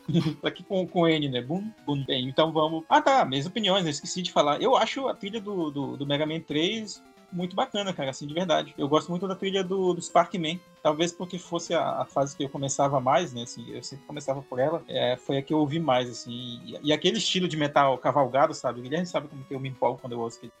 [0.42, 1.42] Aqui com, com N, né?
[1.42, 2.04] Bum, bum.
[2.04, 2.84] Bem, então vamos.
[2.88, 3.24] Ah, tá.
[3.24, 4.60] Minhas opiniões, eu esqueci de falar.
[4.60, 8.34] Eu acho a trilha do, do, do Mega Man 3 muito bacana, cara, assim, de
[8.34, 8.74] verdade.
[8.78, 10.60] Eu gosto muito da trilha do, do Sparkman.
[10.82, 13.42] Talvez porque fosse a, a, fase que eu começava mais, né?
[13.42, 16.30] Assim, eu sempre começava por ela, é, foi a que eu ouvi mais, assim.
[16.64, 18.80] E, e, aquele estilo de metal cavalgado, sabe?
[18.80, 20.52] O Guilherme sabe como que eu me empolgo quando eu ouço aquele.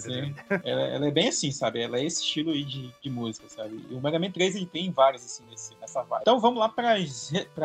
[0.00, 0.34] Sim,
[0.64, 1.80] ela, ela, é bem assim, sabe?
[1.80, 3.84] Ela é esse estilo aí de, de música, sabe?
[3.88, 6.22] E o Mega Man 3 ele tem vários, assim, nesse, nessa vibe.
[6.22, 6.96] Então vamos lá para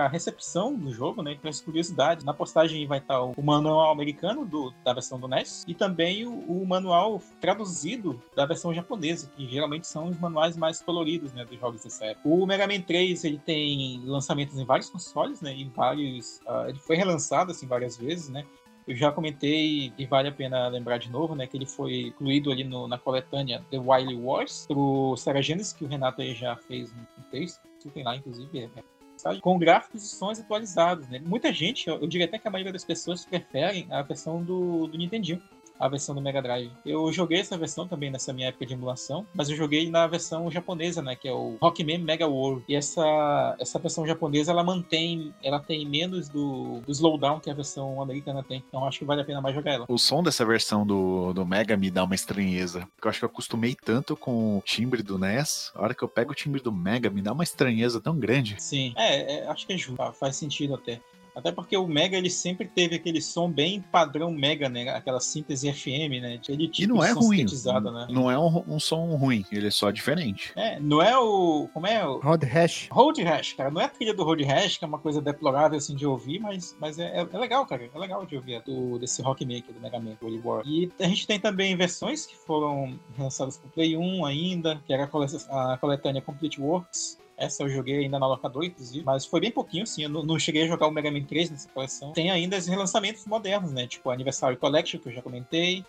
[0.06, 1.35] a recepção do jogo, né?
[1.39, 2.23] Para as curiosidades.
[2.23, 6.26] Na postagem vai estar o, o manual americano do, da versão do NES e também
[6.26, 11.59] o, o manual traduzido da versão japonesa, que geralmente são manuais mais coloridos, né, dos
[11.59, 12.27] jogos dessa época.
[12.27, 16.39] O Mega Man 3, ele tem lançamentos em vários consoles, né, em vários...
[16.47, 18.45] Uh, ele foi relançado, assim, várias vezes, né,
[18.87, 22.51] eu já comentei e vale a pena lembrar de novo, né, que ele foi incluído
[22.51, 26.55] ali no, na coletânea The Wily Wars pro Sega Genesis, que o Renato aí já
[26.55, 27.61] fez um texto,
[27.93, 31.07] tem lá, inclusive, é, é com gráficos e sons atualizados.
[31.07, 31.21] Né?
[31.23, 34.87] Muita gente, eu, eu diria até que a maioria das pessoas preferem a versão do,
[34.87, 35.41] do Nintendinho
[35.80, 36.72] a versão do Mega Drive.
[36.85, 40.49] Eu joguei essa versão também nessa minha época de emulação, mas eu joguei na versão
[40.49, 42.64] japonesa, né, que é o Rockman Mega World.
[42.68, 47.53] E essa essa versão japonesa ela mantém, ela tem menos do, do slowdown que a
[47.53, 48.64] versão americana tem.
[48.68, 49.85] Então acho que vale a pena mais jogar ela.
[49.88, 53.26] O som dessa versão do, do Mega me dá uma estranheza, porque eu acho que
[53.26, 56.61] eu acostumei tanto com o timbre do NES, a hora que eu pego o timbre
[56.61, 58.56] do Mega me dá uma estranheza tão grande.
[58.60, 61.02] Sim, é, é acho que é justo, faz sentido até.
[61.35, 64.89] Até porque o Mega ele sempre teve aquele som bem padrão Mega, né?
[64.89, 66.39] Aquela síntese FM, né?
[66.47, 67.43] Ele tipo e não é ruim.
[67.45, 68.07] Né?
[68.09, 70.53] Não é um, um, som ruim, ele é só diferente.
[70.55, 71.67] É, não é o.
[71.73, 72.19] Como é o.
[72.19, 72.87] Road Hash.
[72.89, 73.69] Road Hash, cara.
[73.69, 76.39] Não é a trilha do Road Hash, que é uma coisa deplorável assim de ouvir,
[76.39, 77.89] mas, mas é, é, é legal, cara.
[77.93, 80.63] É legal de ouvir do, desse Rock Maker do Mega Man, Holy War.
[80.65, 85.03] E a gente tem também versões que foram lançadas pro Play 1 ainda, que era
[85.03, 89.85] a coletânea Complete Works essa eu joguei ainda na locadora, inclusive, mas foi bem pouquinho,
[89.85, 90.03] sim.
[90.03, 92.13] Eu não, não, cheguei a jogar o Mega Man 3 nessa coleção.
[92.13, 93.87] Tem ainda os relançamentos modernos, né?
[93.87, 95.85] Tipo o Anniversary Collection, que eu já comentei.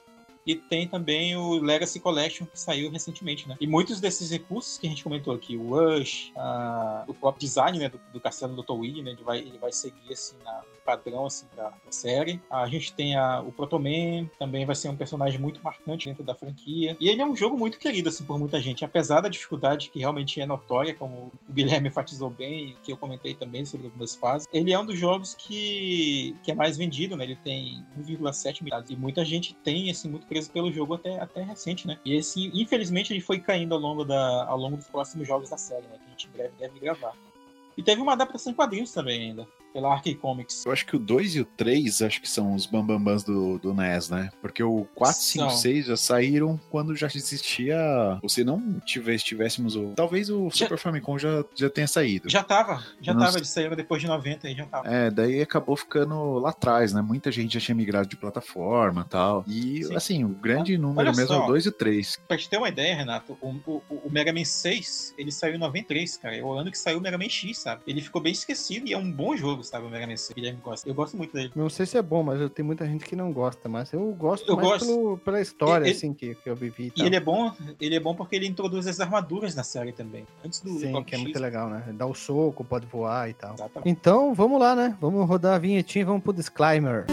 [0.46, 3.56] E tem também o Legacy Collection, que saiu recentemente, né?
[3.60, 7.76] E muitos desses recursos que a gente comentou aqui, o Rush, a, o próprio design
[7.80, 9.02] né, do, do castelo do Dr.
[9.02, 9.10] Né?
[9.10, 12.40] Ele vai, ele vai seguir, assim, na, padrão assim da, série.
[12.48, 16.34] A gente tem a, o Protoman, também vai ser um personagem muito marcante dentro da
[16.34, 16.96] franquia.
[17.00, 19.98] E ele é um jogo muito querido assim por muita gente, apesar da dificuldade que
[19.98, 24.46] realmente é notória, como o Guilherme enfatizou bem, que eu comentei também sobre algumas fases.
[24.52, 27.24] Ele é um dos jogos que, que é mais vendido, né?
[27.24, 31.42] Ele tem 1,7 milhões e muita gente tem assim muito preso pelo jogo até, até
[31.42, 31.98] recente, né?
[32.04, 35.56] E esse, infelizmente, ele foi caindo ao longo da ao longo dos próximos jogos da
[35.56, 35.98] série, né?
[35.98, 37.14] Que a gente em breve deve gravar.
[37.76, 39.46] E teve uma adaptação em quadrinhos também ainda
[39.76, 40.64] pela Arcade Comics.
[40.64, 43.74] Eu acho que o 2 e o 3 acho que são os bambambans do, do
[43.74, 44.30] NES, né?
[44.40, 47.76] Porque o 4, 5, 6 já saíram quando já existia.
[48.22, 49.92] Ou se não tivesse, tivéssemos o.
[49.94, 52.30] Talvez o já, Super Famicom já, já tenha saído.
[52.30, 54.88] Já tava, já Não tava, eles saíram depois de 90 e já tava.
[54.88, 57.02] É, daí acabou ficando lá atrás, né?
[57.02, 59.44] Muita gente já tinha migrado de plataforma e tal.
[59.46, 59.94] E Sim.
[59.94, 62.20] assim, o grande número Olha mesmo só, é o 2 e o 3.
[62.26, 65.58] Pra te ter uma ideia, Renato, o, o, o Mega Man 6 ele saiu em
[65.58, 66.34] 93, cara.
[66.34, 67.82] É o ano que saiu o Mega Man X, sabe?
[67.86, 69.86] Ele ficou bem esquecido e é um bom jogo, sabe?
[69.86, 70.34] O Mega Man 6.
[70.34, 70.88] Guilherme gosta.
[70.88, 71.50] Eu gosto muito dele.
[71.54, 74.12] Não sei se é bom, mas eu tenho muita gente que não gosta, mas eu
[74.12, 74.86] gosto eu gosto.
[74.86, 76.92] Pelo, pela história, ele, assim, que, que eu vivi.
[76.96, 79.92] E, e ele é bom, ele é bom porque ele introduz as armaduras na série
[79.92, 80.26] também.
[80.44, 81.84] Antes do Sim, que é muito legal, né?
[81.92, 83.54] Dá o soco, pode voar e tal.
[83.54, 83.88] Exatamente.
[83.88, 84.96] Então, vamos lá, né?
[85.00, 87.06] Vamos rodar a vinhetinha e vamos pro disclaimer.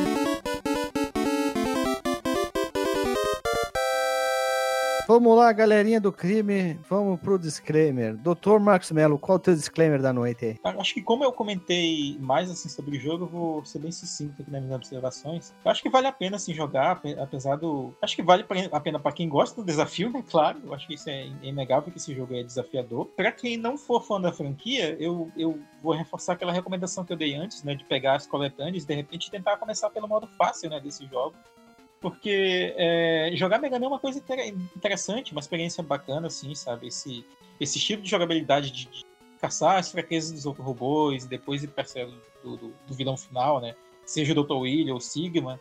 [5.06, 8.16] Vamos lá, galerinha do crime, vamos pro disclaimer.
[8.16, 10.60] Doutor Marcos Melo, qual é o teu disclaimer da noite aí?
[10.80, 14.42] Acho que como eu comentei mais assim sobre o jogo, eu vou ser bem sucinto
[14.42, 15.54] aqui nas minhas observações.
[15.66, 17.94] Eu acho que vale a pena assim jogar, apesar do.
[18.02, 20.24] Acho que vale a pena para quem gosta do desafio, né?
[20.32, 23.08] Claro, eu acho que isso é inegável que esse jogo é desafiador.
[23.08, 27.18] Para quem não for fã da franquia, eu, eu vou reforçar aquela recomendação que eu
[27.18, 27.76] dei antes, né?
[27.76, 30.80] De pegar as coletâneas e de repente tentar começar pelo modo fácil, né?
[30.80, 31.36] Desse jogo
[32.04, 34.22] porque é, jogar Mega Man é uma coisa
[34.76, 36.88] interessante, uma experiência bacana, assim, sabe?
[36.88, 37.26] Esse,
[37.62, 39.06] esse estilo de jogabilidade de, de
[39.40, 41.86] caçar as fraquezas dos outros robôs e depois ir para
[42.44, 43.74] do, do, do, vilão final, né?
[44.06, 44.52] Seja o Dr.
[44.52, 45.58] Willy ou Sigma.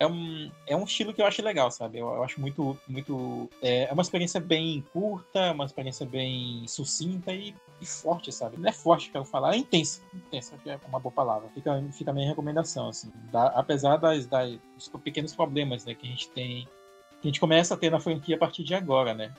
[0.00, 1.98] É um, é um estilo que eu acho legal, sabe?
[1.98, 2.76] Eu, eu acho muito.
[2.88, 8.58] muito é, é, uma experiência bem curta, uma experiência bem sucinta e e forte, sabe?
[8.58, 10.02] Não é forte, quero falar, é intensa.
[10.14, 11.48] Intensa, que é uma boa palavra.
[11.48, 13.10] Fica, fica a minha recomendação, assim.
[13.32, 16.68] Da, apesar das, das, dos pequenos problemas né, que a gente tem,
[17.20, 19.34] que a gente começa a ter na franquia a partir de agora, né?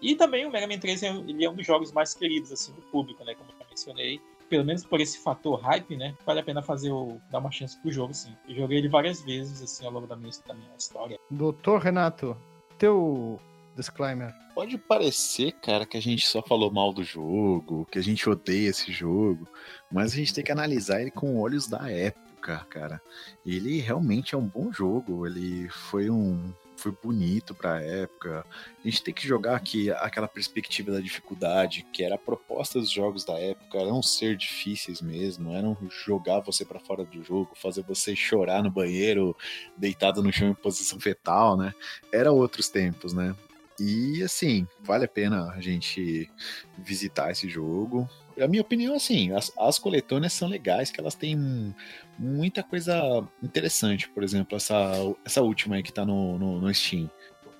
[0.00, 2.80] E também o Mega Man 3 ele é um dos jogos mais queridos, assim, do
[2.82, 3.34] público, né?
[3.34, 4.20] Como eu mencionei.
[4.50, 6.14] Pelo menos por esse fator hype, né?
[6.26, 8.36] Vale a pena fazer o, dar uma chance pro jogo, sim.
[8.48, 11.18] Eu joguei ele várias vezes, assim, ao longo da minha, da minha história.
[11.30, 12.36] Doutor Renato,
[12.76, 13.40] teu
[13.76, 14.34] disclaimer.
[14.54, 18.70] Pode parecer, cara, que a gente só falou mal do jogo, que a gente odeia
[18.70, 19.46] esse jogo,
[19.90, 23.00] mas a gente tem que analisar ele com olhos da época, cara.
[23.46, 28.44] Ele realmente é um bom jogo, ele foi um foi bonito pra época.
[28.78, 32.90] A gente tem que jogar aqui aquela perspectiva da dificuldade, que era a proposta dos
[32.90, 37.82] jogos da época, eram ser difíceis mesmo, eram jogar você para fora do jogo, fazer
[37.82, 39.36] você chorar no banheiro,
[39.76, 41.74] deitado no chão em posição fetal, né?
[42.12, 43.36] Era outros tempos, né?
[43.78, 46.30] E assim, vale a pena a gente
[46.78, 48.08] visitar esse jogo.
[48.38, 51.74] A minha opinião, assim, as, as coletâneas são legais, que elas têm
[52.18, 54.08] muita coisa interessante.
[54.08, 54.92] Por exemplo, essa,
[55.24, 57.10] essa última aí que tá no, no, no Steam.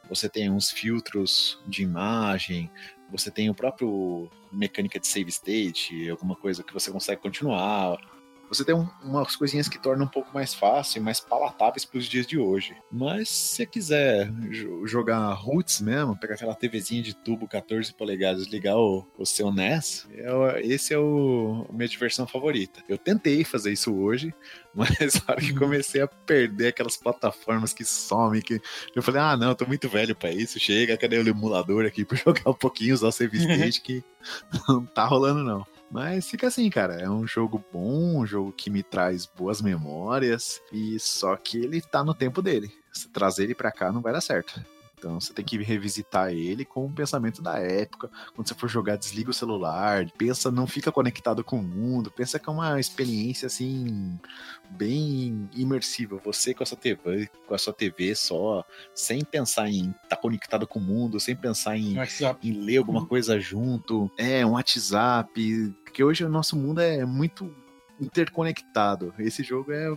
[0.09, 2.71] Você tem uns filtros de imagem,
[3.11, 7.97] você tem o próprio mecânica de save state, alguma coisa que você consegue continuar
[8.51, 12.07] você tem um, umas coisinhas que tornam um pouco mais fácil, mais palatáveis para os
[12.07, 12.77] dias de hoje.
[12.91, 14.29] Mas se você quiser
[14.85, 20.09] jogar roots mesmo, pegar aquela TVzinha de tubo 14 polegadas, ligar o, o seu NES,
[20.13, 22.83] é, esse é o a minha diversão favorita.
[22.89, 24.35] Eu tentei fazer isso hoje,
[24.75, 28.61] mas na hora que comecei a perder aquelas plataformas que somem, que
[28.95, 32.05] eu falei, ah, não, eu tô muito velho para isso, chega, cadê o emulador aqui
[32.05, 34.03] para jogar um pouquinho, usar o state que
[34.69, 35.65] não tá rolando não.
[35.91, 40.61] Mas fica assim, cara, é um jogo bom, um jogo que me traz boas memórias,
[40.73, 42.73] e só que ele tá no tempo dele.
[42.93, 44.65] Se trazer ele pra cá não vai dar certo.
[45.01, 48.11] Então você tem que revisitar ele com o pensamento da época.
[48.35, 52.39] Quando você for jogar, desliga o celular, pensa, não fica conectado com o mundo, pensa
[52.39, 54.19] que é uma experiência assim
[54.71, 56.21] bem imersiva.
[56.23, 58.63] Você com a sua TV, com a sua TV só,
[58.95, 61.97] sem pensar em estar tá conectado com o mundo, sem pensar em,
[62.43, 64.11] em ler alguma coisa junto.
[64.19, 65.75] É, um WhatsApp.
[65.83, 67.51] Porque hoje o nosso mundo é muito
[67.99, 69.15] interconectado.
[69.19, 69.97] Esse jogo é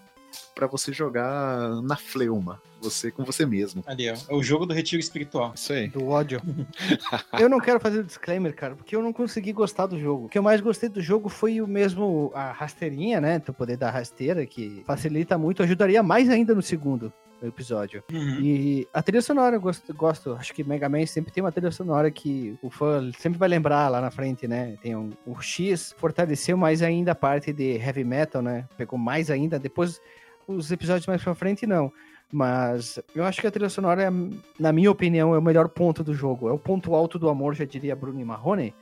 [0.54, 3.84] para você jogar na fleuma, você com você mesmo.
[3.88, 5.54] Ali, ó, é o jogo do retiro espiritual.
[5.56, 5.88] Isso aí.
[5.88, 6.42] Do ódio.
[7.40, 10.26] eu não quero fazer o disclaimer, cara, porque eu não consegui gostar do jogo.
[10.26, 13.78] O que eu mais gostei do jogo foi o mesmo, a rasteirinha, né, tu poder
[13.78, 17.12] dar rasteira, que facilita muito, ajudaria mais ainda no segundo
[17.48, 18.04] episódio.
[18.12, 18.40] Uhum.
[18.42, 21.72] E a trilha sonora eu gosto, gosto, acho que Mega Man sempre tem uma trilha
[21.72, 24.78] sonora que o fã sempre vai lembrar lá na frente, né?
[24.82, 28.66] Tem um, o X fortaleceu mais ainda a parte de heavy metal, né?
[28.78, 29.60] Pegou mais ainda.
[29.60, 30.00] Depois
[30.48, 31.92] os episódios mais pra frente, não.
[32.32, 34.10] Mas eu acho que a trilha sonora, é,
[34.60, 36.50] na minha opinião, é o melhor ponto do jogo.
[36.50, 38.74] É o ponto alto do amor, já diria Bruno Marrone.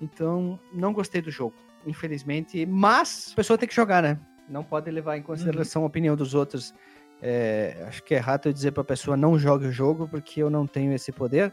[0.00, 1.54] Então, não gostei do jogo,
[1.86, 2.64] infelizmente.
[2.64, 4.18] Mas a pessoa tem que jogar, né?
[4.48, 5.86] Não pode levar em consideração uhum.
[5.86, 6.74] a opinião dos outros.
[7.20, 10.48] É, acho que é errado eu dizer pra pessoa não jogue o jogo, porque eu
[10.48, 11.52] não tenho esse poder.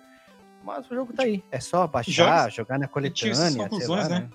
[0.63, 1.43] Mas o jogo tá aí.
[1.51, 3.67] É só baixar, jogar na coletânea.
[3.69, 4.19] Sei lá, né?
[4.19, 4.29] né?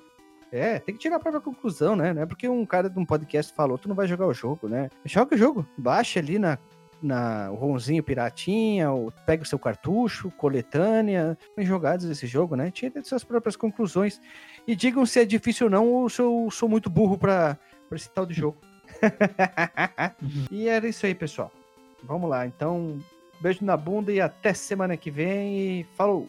[0.51, 2.13] É, tem que tirar a própria conclusão, né?
[2.13, 4.69] Não é porque um cara de um podcast falou, tu não vai jogar o jogo,
[4.69, 4.89] né?
[5.05, 6.59] Joga o jogo, baixa ali na,
[7.03, 12.71] na o ronzinho piratinha, ou pega o seu cartucho, coletânea, jogados esse jogo, né?
[12.71, 14.21] Tira suas próprias conclusões
[14.67, 17.59] e digam se é difícil ou não, ou se eu sou muito burro para
[17.93, 18.59] esse tal de jogo.
[20.23, 20.47] uhum.
[20.51, 21.53] E era isso aí, pessoal.
[22.03, 22.99] Vamos lá, então,
[23.41, 26.29] beijo na bunda e até semana que vem e falou!